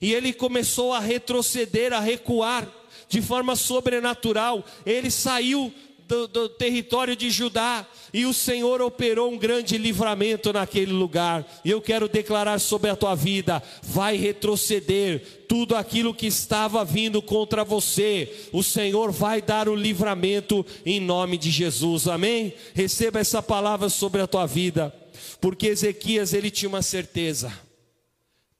e 0.00 0.14
ele 0.14 0.32
começou 0.32 0.92
a 0.92 1.00
retroceder, 1.00 1.92
a 1.92 1.98
recuar 1.98 2.72
de 3.08 3.20
forma 3.20 3.56
sobrenatural. 3.56 4.64
Ele 4.86 5.10
saiu 5.10 5.74
do, 6.10 6.26
do, 6.26 6.48
território 6.48 7.14
de 7.14 7.30
Judá, 7.30 7.86
e 8.12 8.26
o 8.26 8.34
Senhor 8.34 8.82
operou 8.82 9.30
um 9.30 9.38
grande 9.38 9.78
livramento 9.78 10.52
naquele 10.52 10.90
lugar. 10.90 11.46
E 11.64 11.70
eu 11.70 11.80
quero 11.80 12.08
declarar 12.08 12.58
sobre 12.58 12.90
a 12.90 12.96
tua 12.96 13.14
vida: 13.14 13.62
vai 13.80 14.16
retroceder 14.16 15.44
tudo 15.48 15.76
aquilo 15.76 16.12
que 16.12 16.26
estava 16.26 16.84
vindo 16.84 17.22
contra 17.22 17.64
você, 17.64 18.48
o 18.52 18.60
Senhor 18.60 19.12
vai 19.12 19.40
dar 19.40 19.68
o 19.68 19.74
livramento 19.76 20.66
em 20.84 20.98
nome 20.98 21.38
de 21.38 21.50
Jesus, 21.50 22.08
amém? 22.08 22.54
Receba 22.74 23.20
essa 23.20 23.40
palavra 23.40 23.88
sobre 23.88 24.20
a 24.20 24.26
tua 24.26 24.46
vida, 24.46 24.92
porque 25.40 25.68
Ezequias 25.68 26.34
ele 26.34 26.50
tinha 26.50 26.68
uma 26.68 26.82
certeza: 26.82 27.52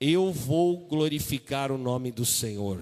eu 0.01 0.32
vou 0.32 0.86
glorificar 0.86 1.72
o 1.72 1.78
nome 1.78 2.12
do 2.12 2.24
Senhor. 2.24 2.81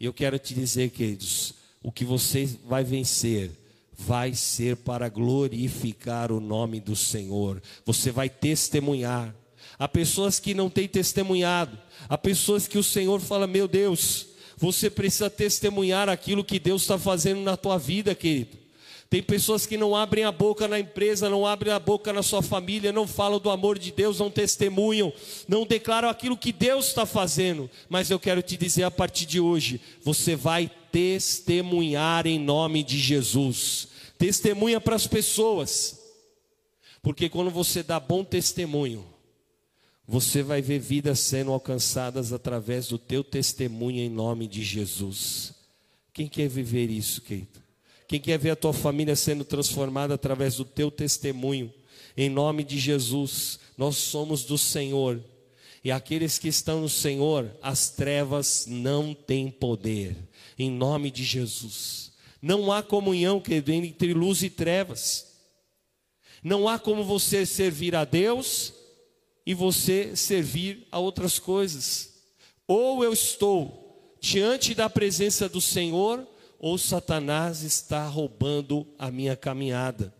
E 0.00 0.04
eu 0.04 0.12
quero 0.12 0.38
te 0.38 0.54
dizer, 0.54 0.90
queridos, 0.90 1.54
o 1.82 1.90
que 1.90 2.04
você 2.04 2.48
vai 2.64 2.84
vencer 2.84 3.50
vai 3.98 4.32
ser 4.32 4.76
para 4.76 5.08
glorificar 5.08 6.30
o 6.30 6.38
nome 6.38 6.78
do 6.78 6.94
Senhor. 6.94 7.60
Você 7.84 8.12
vai 8.12 8.28
testemunhar. 8.28 9.34
Há 9.76 9.88
pessoas 9.88 10.38
que 10.38 10.54
não 10.54 10.70
têm 10.70 10.88
testemunhado, 10.88 11.76
há 12.08 12.16
pessoas 12.16 12.68
que 12.68 12.78
o 12.78 12.82
Senhor 12.82 13.20
fala: 13.20 13.46
Meu 13.46 13.66
Deus, 13.66 14.26
você 14.56 14.88
precisa 14.88 15.28
testemunhar 15.28 16.08
aquilo 16.08 16.44
que 16.44 16.58
Deus 16.58 16.82
está 16.82 16.98
fazendo 16.98 17.40
na 17.40 17.56
tua 17.56 17.76
vida, 17.76 18.14
querido. 18.14 18.56
Tem 19.10 19.22
pessoas 19.22 19.64
que 19.64 19.78
não 19.78 19.96
abrem 19.96 20.24
a 20.24 20.32
boca 20.32 20.68
na 20.68 20.78
empresa, 20.78 21.30
não 21.30 21.46
abrem 21.46 21.72
a 21.72 21.78
boca 21.78 22.12
na 22.12 22.22
sua 22.22 22.42
família, 22.42 22.92
não 22.92 23.06
falam 23.06 23.40
do 23.40 23.48
amor 23.48 23.78
de 23.78 23.90
Deus, 23.90 24.18
não 24.18 24.30
testemunham, 24.30 25.10
não 25.48 25.64
declaram 25.64 26.10
aquilo 26.10 26.36
que 26.36 26.52
Deus 26.52 26.88
está 26.88 27.06
fazendo. 27.06 27.70
Mas 27.88 28.10
eu 28.10 28.18
quero 28.18 28.42
te 28.42 28.56
dizer 28.56 28.82
a 28.82 28.90
partir 28.90 29.24
de 29.24 29.40
hoje: 29.40 29.80
você 30.02 30.36
vai 30.36 30.70
testemunhar 30.90 32.26
em 32.26 32.38
nome 32.38 32.82
de 32.82 32.98
Jesus. 32.98 33.88
Testemunha 34.18 34.80
para 34.80 34.96
as 34.96 35.06
pessoas, 35.06 36.00
porque 37.02 37.28
quando 37.28 37.50
você 37.50 37.82
dá 37.82 38.00
bom 38.00 38.24
testemunho, 38.24 39.04
você 40.06 40.42
vai 40.42 40.62
ver 40.62 40.78
vidas 40.78 41.20
sendo 41.20 41.52
alcançadas 41.52 42.32
através 42.32 42.88
do 42.88 42.98
teu 42.98 43.22
testemunho 43.22 44.00
em 44.00 44.08
nome 44.08 44.46
de 44.46 44.64
Jesus. 44.64 45.52
Quem 46.12 46.26
quer 46.26 46.48
viver 46.48 46.90
isso, 46.90 47.20
querido? 47.20 47.62
Quem 48.08 48.18
quer 48.18 48.38
ver 48.38 48.50
a 48.50 48.56
tua 48.56 48.72
família 48.72 49.14
sendo 49.14 49.44
transformada 49.44 50.14
através 50.14 50.56
do 50.56 50.64
teu 50.64 50.90
testemunho? 50.90 51.72
Em 52.16 52.30
nome 52.30 52.64
de 52.64 52.78
Jesus, 52.78 53.60
nós 53.76 53.96
somos 53.96 54.44
do 54.44 54.56
Senhor. 54.56 55.22
E 55.84 55.92
aqueles 55.92 56.38
que 56.38 56.48
estão 56.48 56.80
no 56.80 56.88
Senhor, 56.88 57.50
as 57.62 57.90
trevas 57.90 58.66
não 58.66 59.14
têm 59.14 59.50
poder. 59.50 60.16
Em 60.58 60.70
nome 60.70 61.10
de 61.10 61.22
Jesus. 61.22 62.12
Não 62.42 62.72
há 62.72 62.82
comunhão 62.82 63.40
que 63.40 63.54
entre 63.54 64.12
luz 64.12 64.42
e 64.42 64.50
trevas. 64.50 65.26
Não 66.42 66.68
há 66.68 66.78
como 66.78 67.04
você 67.04 67.44
servir 67.44 67.94
a 67.94 68.04
Deus 68.04 68.72
e 69.46 69.54
você 69.54 70.14
servir 70.14 70.86
a 70.90 70.98
outras 70.98 71.38
coisas. 71.38 72.14
Ou 72.66 73.02
eu 73.02 73.12
estou 73.12 74.16
diante 74.20 74.74
da 74.74 74.90
presença 74.90 75.48
do 75.48 75.60
Senhor, 75.60 76.26
ou 76.58 76.76
Satanás 76.76 77.62
está 77.62 78.06
roubando 78.06 78.86
a 78.98 79.10
minha 79.10 79.36
caminhada. 79.36 80.14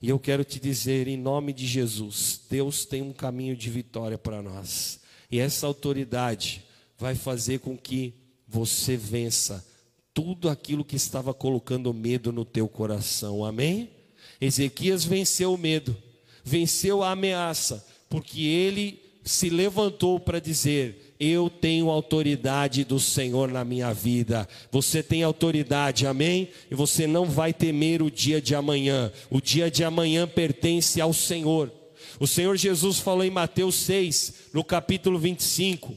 E 0.00 0.08
eu 0.08 0.18
quero 0.18 0.44
te 0.44 0.58
dizer, 0.58 1.06
em 1.06 1.16
nome 1.16 1.52
de 1.52 1.66
Jesus, 1.66 2.40
Deus 2.48 2.84
tem 2.84 3.02
um 3.02 3.12
caminho 3.12 3.56
de 3.56 3.70
vitória 3.70 4.18
para 4.18 4.42
nós. 4.42 5.00
E 5.30 5.38
essa 5.38 5.66
autoridade 5.66 6.64
vai 6.98 7.14
fazer 7.14 7.60
com 7.60 7.76
que 7.76 8.14
você 8.46 8.96
vença 8.96 9.64
tudo 10.14 10.48
aquilo 10.48 10.84
que 10.84 10.96
estava 10.96 11.32
colocando 11.32 11.92
medo 11.92 12.32
no 12.32 12.44
teu 12.44 12.68
coração. 12.68 13.44
Amém? 13.44 13.90
Ezequias 14.40 15.04
venceu 15.04 15.54
o 15.54 15.58
medo, 15.58 15.96
venceu 16.44 17.02
a 17.02 17.12
ameaça, 17.12 17.86
porque 18.08 18.42
ele 18.42 19.00
se 19.24 19.48
levantou 19.48 20.18
para 20.18 20.40
dizer: 20.40 21.14
eu 21.24 21.48
tenho 21.48 21.88
autoridade 21.88 22.82
do 22.82 22.98
Senhor 22.98 23.48
na 23.48 23.64
minha 23.64 23.94
vida. 23.94 24.48
Você 24.72 25.04
tem 25.04 25.22
autoridade, 25.22 26.04
amém? 26.04 26.48
E 26.68 26.74
você 26.74 27.06
não 27.06 27.26
vai 27.26 27.52
temer 27.52 28.02
o 28.02 28.10
dia 28.10 28.42
de 28.42 28.56
amanhã. 28.56 29.12
O 29.30 29.40
dia 29.40 29.70
de 29.70 29.84
amanhã 29.84 30.26
pertence 30.26 31.00
ao 31.00 31.12
Senhor. 31.12 31.72
O 32.18 32.26
Senhor 32.26 32.56
Jesus 32.56 32.98
falou 32.98 33.24
em 33.24 33.30
Mateus 33.30 33.76
6, 33.76 34.50
no 34.52 34.64
capítulo 34.64 35.16
25: 35.18 35.96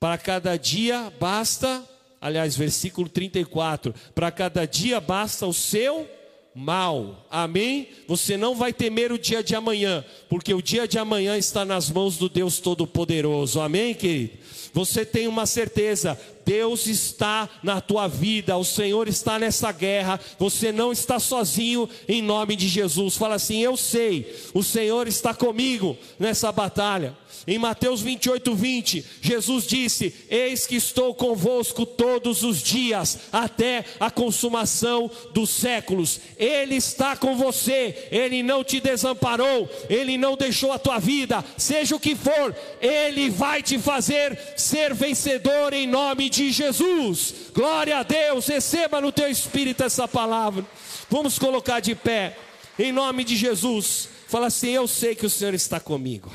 Para 0.00 0.18
cada 0.18 0.56
dia 0.56 1.12
basta, 1.20 1.88
aliás, 2.20 2.56
versículo 2.56 3.08
34: 3.08 3.94
Para 4.14 4.30
cada 4.30 4.66
dia 4.66 5.00
basta 5.00 5.46
o 5.46 5.52
seu 5.52 6.08
mal. 6.54 7.26
Amém? 7.30 7.88
Você 8.06 8.36
não 8.36 8.54
vai 8.54 8.72
temer 8.72 9.12
o 9.12 9.18
dia 9.18 9.42
de 9.42 9.54
amanhã, 9.54 10.04
porque 10.28 10.52
o 10.52 10.62
dia 10.62 10.86
de 10.86 10.98
amanhã 10.98 11.36
está 11.36 11.64
nas 11.64 11.90
mãos 11.90 12.16
do 12.16 12.28
Deus 12.28 12.58
Todo-Poderoso. 12.58 13.60
Amém, 13.60 13.94
querido? 13.94 14.38
Você 14.72 15.04
tem 15.04 15.26
uma 15.26 15.46
certeza: 15.46 16.18
Deus 16.44 16.86
está 16.86 17.48
na 17.62 17.80
tua 17.80 18.08
vida, 18.08 18.56
o 18.56 18.64
Senhor 18.64 19.08
está 19.08 19.38
nessa 19.38 19.70
guerra, 19.72 20.18
você 20.38 20.72
não 20.72 20.92
está 20.92 21.18
sozinho 21.18 21.88
em 22.08 22.22
nome 22.22 22.56
de 22.56 22.68
Jesus. 22.68 23.16
Fala 23.16 23.36
assim: 23.36 23.60
Eu 23.60 23.76
sei, 23.76 24.34
o 24.54 24.62
Senhor 24.62 25.06
está 25.06 25.34
comigo 25.34 25.96
nessa 26.18 26.50
batalha. 26.50 27.16
Em 27.46 27.58
Mateus 27.58 28.02
28, 28.02 28.54
20, 28.54 29.04
Jesus 29.20 29.66
disse: 29.66 30.14
Eis 30.28 30.66
que 30.66 30.76
estou 30.76 31.14
convosco 31.14 31.86
todos 31.86 32.42
os 32.42 32.60
dias, 32.60 33.18
até 33.32 33.84
a 33.98 34.10
consumação 34.10 35.10
dos 35.32 35.50
séculos. 35.50 36.20
Ele 36.36 36.76
está 36.76 37.16
com 37.16 37.36
você, 37.36 38.08
ele 38.10 38.42
não 38.42 38.62
te 38.62 38.78
desamparou, 38.80 39.68
ele 39.88 40.18
não 40.18 40.36
deixou 40.36 40.72
a 40.72 40.78
tua 40.78 40.98
vida, 40.98 41.44
seja 41.56 41.96
o 41.96 42.00
que 42.00 42.14
for, 42.14 42.54
ele 42.80 43.30
vai 43.30 43.62
te 43.62 43.78
fazer 43.78 44.38
ser 44.60 44.94
vencedor 44.94 45.72
em 45.72 45.86
nome 45.86 46.30
de 46.30 46.52
Jesus. 46.52 47.34
Glória 47.52 47.98
a 47.98 48.02
Deus, 48.02 48.46
receba 48.46 49.00
no 49.00 49.10
teu 49.10 49.28
espírito 49.28 49.82
essa 49.82 50.06
palavra. 50.06 50.64
Vamos 51.08 51.38
colocar 51.38 51.80
de 51.80 51.94
pé, 51.94 52.38
em 52.78 52.92
nome 52.92 53.24
de 53.24 53.36
Jesus. 53.36 54.08
Fala 54.28 54.46
assim: 54.46 54.68
Eu 54.68 54.86
sei 54.86 55.14
que 55.16 55.26
o 55.26 55.30
Senhor 55.30 55.54
está 55.54 55.80
comigo. 55.80 56.30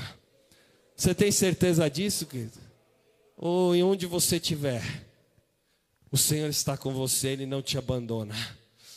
Você 0.96 1.14
tem 1.14 1.32
certeza 1.32 1.90
disso, 1.90 2.26
querido? 2.26 2.60
Ou 3.38 3.76
em 3.76 3.84
onde 3.84 4.06
você 4.06 4.38
estiver, 4.38 4.82
o 6.12 6.18
Senhor 6.18 6.50
está 6.50 6.76
com 6.78 6.94
você, 6.94 7.30
Ele 7.30 7.46
não 7.46 7.62
te 7.62 7.78
abandona. 7.78 8.36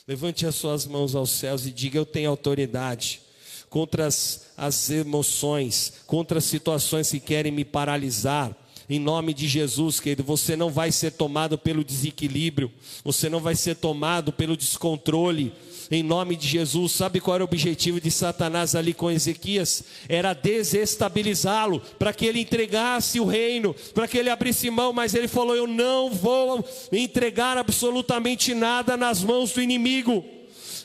Levante 0.07 0.47
as 0.47 0.55
suas 0.55 0.87
mãos 0.87 1.15
aos 1.15 1.31
céus 1.31 1.67
e 1.67 1.71
diga: 1.71 1.99
Eu 1.99 2.07
tenho 2.07 2.31
autoridade 2.31 3.21
contra 3.69 4.07
as, 4.07 4.47
as 4.57 4.91
emoções, 4.91 5.93
contra 6.07 6.39
as 6.39 6.45
situações 6.45 7.11
que 7.11 7.21
querem 7.21 7.53
me 7.53 7.65
paralisar. 7.65 8.57
Em 8.91 8.99
nome 8.99 9.35
de 9.35 9.47
Jesus, 9.47 10.01
querido, 10.01 10.25
você 10.25 10.57
não 10.57 10.71
vai 10.71 10.91
ser 10.91 11.13
tomado 11.13 11.59
pelo 11.59 11.85
desequilíbrio, 11.85 12.73
você 13.05 13.29
não 13.29 13.39
vai 13.39 13.55
ser 13.55 13.77
tomado 13.77 14.33
pelo 14.33 14.57
descontrole, 14.57 15.53
em 15.91 16.03
nome 16.03 16.35
de 16.35 16.49
Jesus. 16.49 16.93
Sabe 16.93 17.21
qual 17.21 17.35
era 17.35 17.45
o 17.45 17.47
objetivo 17.47 18.01
de 18.01 18.11
Satanás 18.11 18.75
ali 18.75 18.95
com 18.95 19.11
Ezequias? 19.11 19.85
Era 20.09 20.33
desestabilizá-lo, 20.33 21.83
para 21.99 22.15
que 22.15 22.25
ele 22.25 22.41
entregasse 22.41 23.21
o 23.21 23.27
reino, 23.27 23.75
para 23.93 24.09
que 24.09 24.17
ele 24.17 24.31
abrisse 24.31 24.71
mão, 24.71 24.91
mas 24.91 25.13
ele 25.15 25.29
falou: 25.29 25.55
Eu 25.55 25.67
não 25.67 26.11
vou 26.11 26.67
entregar 26.91 27.59
absolutamente 27.59 28.55
nada 28.55 28.97
nas 28.97 29.23
mãos 29.23 29.53
do 29.53 29.61
inimigo, 29.61 30.25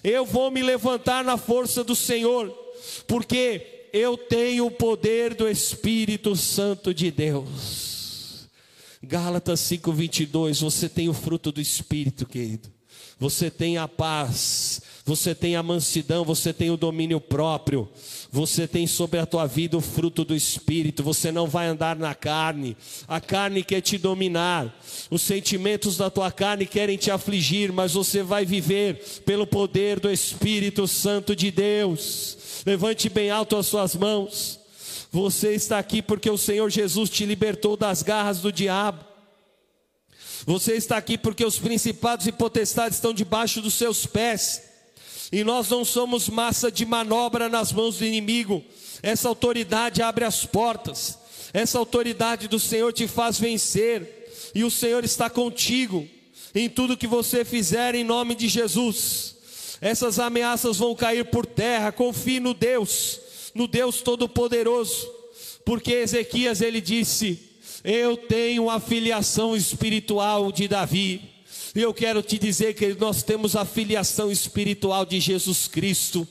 eu 0.04 0.26
vou 0.26 0.52
me 0.52 0.62
levantar 0.62 1.24
na 1.24 1.38
força 1.38 1.86
do 1.86 1.96
Senhor, 1.96 2.54
porque 3.08 3.88
eu 3.94 4.18
tenho 4.18 4.66
o 4.66 4.72
poder 4.72 5.34
do 5.36 5.48
Espírito 5.48 6.36
Santo 6.36 6.94
de 6.94 7.10
Deus. 7.10 7.93
Gálatas 9.06 9.60
5:22, 9.60 10.62
você 10.62 10.88
tem 10.88 11.10
o 11.10 11.14
fruto 11.14 11.52
do 11.52 11.60
Espírito, 11.60 12.26
querido. 12.26 12.72
Você 13.20 13.52
tem 13.52 13.78
a 13.78 13.88
paz, 13.88 14.82
você 15.06 15.36
tem 15.36 15.56
a 15.58 15.64
mansidão, 15.64 16.24
você 16.24 16.54
tem 16.54 16.72
o 16.72 16.78
domínio 16.78 17.20
próprio, 17.20 17.90
você 18.32 18.66
tem 18.66 18.88
sobre 18.88 19.20
a 19.20 19.26
tua 19.26 19.46
vida 19.46 19.78
o 19.78 19.82
fruto 19.82 20.24
do 20.24 20.34
Espírito, 20.34 21.04
você 21.04 21.32
não 21.32 21.48
vai 21.48 21.68
andar 21.68 21.98
na 21.98 22.16
carne, 22.16 22.78
a 23.08 23.20
carne 23.20 23.62
quer 23.62 23.82
te 23.82 23.98
dominar, 23.98 24.74
os 25.12 25.22
sentimentos 25.22 25.98
da 25.98 26.10
tua 26.10 26.32
carne 26.32 26.66
querem 26.66 26.98
te 26.98 27.12
afligir, 27.12 27.72
mas 27.72 27.94
você 27.94 28.24
vai 28.24 28.46
viver 28.46 29.22
pelo 29.26 29.46
poder 29.46 30.00
do 30.00 30.10
Espírito 30.10 30.88
Santo 30.88 31.36
de 31.36 31.52
Deus. 31.52 32.38
Levante 32.66 33.10
bem 33.10 33.30
alto 33.30 33.58
as 33.58 33.68
suas 33.68 33.96
mãos. 33.96 34.63
Você 35.14 35.54
está 35.54 35.78
aqui 35.78 36.02
porque 36.02 36.28
o 36.28 36.40
Senhor 36.40 36.72
Jesus 36.72 37.08
te 37.08 37.24
libertou 37.24 37.78
das 37.78 38.02
garras 38.02 38.40
do 38.40 38.52
diabo. 38.52 39.06
Você 40.44 40.74
está 40.74 40.98
aqui 40.98 41.20
porque 41.20 41.46
os 41.46 41.60
principados 41.60 42.26
e 42.26 42.32
potestades 42.32 42.98
estão 42.98 43.14
debaixo 43.14 43.62
dos 43.62 43.76
seus 43.76 44.08
pés. 44.08 44.64
E 45.32 45.44
nós 45.44 45.70
não 45.70 45.86
somos 45.86 46.28
massa 46.28 46.72
de 46.72 46.84
manobra 46.84 47.48
nas 47.48 47.72
mãos 47.72 48.00
do 48.00 48.06
inimigo. 48.06 48.64
Essa 49.04 49.30
autoridade 49.30 50.02
abre 50.02 50.26
as 50.26 50.48
portas. 50.48 51.20
Essa 51.54 51.78
autoridade 51.78 52.48
do 52.48 52.60
Senhor 52.60 52.92
te 52.92 53.08
faz 53.08 53.40
vencer. 53.40 54.52
E 54.56 54.64
o 54.64 54.72
Senhor 54.72 55.04
está 55.04 55.30
contigo 55.30 56.08
em 56.56 56.68
tudo 56.68 56.98
que 56.98 57.06
você 57.06 57.46
fizer 57.46 57.94
em 57.94 58.04
nome 58.04 58.34
de 58.34 58.48
Jesus. 58.48 59.36
Essas 59.80 60.18
ameaças 60.18 60.78
vão 60.78 60.96
cair 60.96 61.26
por 61.26 61.46
terra. 61.46 61.92
Confie 61.92 62.40
no 62.40 62.56
Deus, 62.56 63.20
no 63.54 63.68
Deus 63.68 64.02
Todo-Poderoso. 64.02 65.08
Porque 65.66 65.94
Ezequias 65.94 66.62
ele 66.62 66.82
disse: 66.82 67.40
Eu 67.84 68.18
tenho 68.18 68.70
a 68.70 68.80
filiação 68.80 69.56
espiritual 69.56 70.52
de 70.52 70.68
Davi. 70.68 71.34
E 71.76 71.82
eu 71.82 71.94
quero 71.94 72.22
te 72.22 72.38
dizer 72.38 72.76
que 72.76 72.94
nós 72.96 73.24
temos 73.24 73.56
a 73.56 73.66
filiação 73.66 74.32
espiritual 74.32 75.06
de 75.06 75.20
Jesus 75.20 75.68
Cristo. 75.68 76.28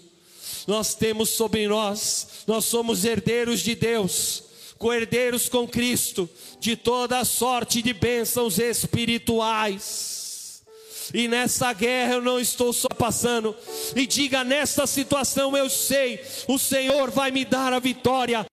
Nós 0.67 0.95
temos 0.95 1.31
sobre 1.31 1.67
nós, 1.67 2.45
nós 2.47 2.65
somos 2.65 3.05
herdeiros 3.05 3.61
de 3.61 3.75
Deus, 3.75 4.45
co-herdeiros 4.79 5.49
com 5.49 5.67
Cristo, 5.67 6.31
de 6.61 6.77
toda 6.77 7.25
sorte 7.25 7.83
de 7.83 7.93
bênçãos 7.93 8.59
espirituais. 8.61 10.12
E 11.13 11.29
nessa 11.29 11.73
guerra 11.73 12.15
eu 12.15 12.23
não 12.23 12.39
estou 12.39 12.73
só 12.73 12.89
passando. 12.89 13.55
E 13.97 14.07
diga: 14.07 14.45
nessa 14.45 14.87
situação 14.87 15.57
eu 15.57 15.69
sei, 15.69 16.21
o 16.49 16.59
Senhor 16.59 17.11
vai 17.11 17.31
me 17.31 17.45
dar 17.45 17.73
a 17.73 17.79
vitória. 17.79 18.47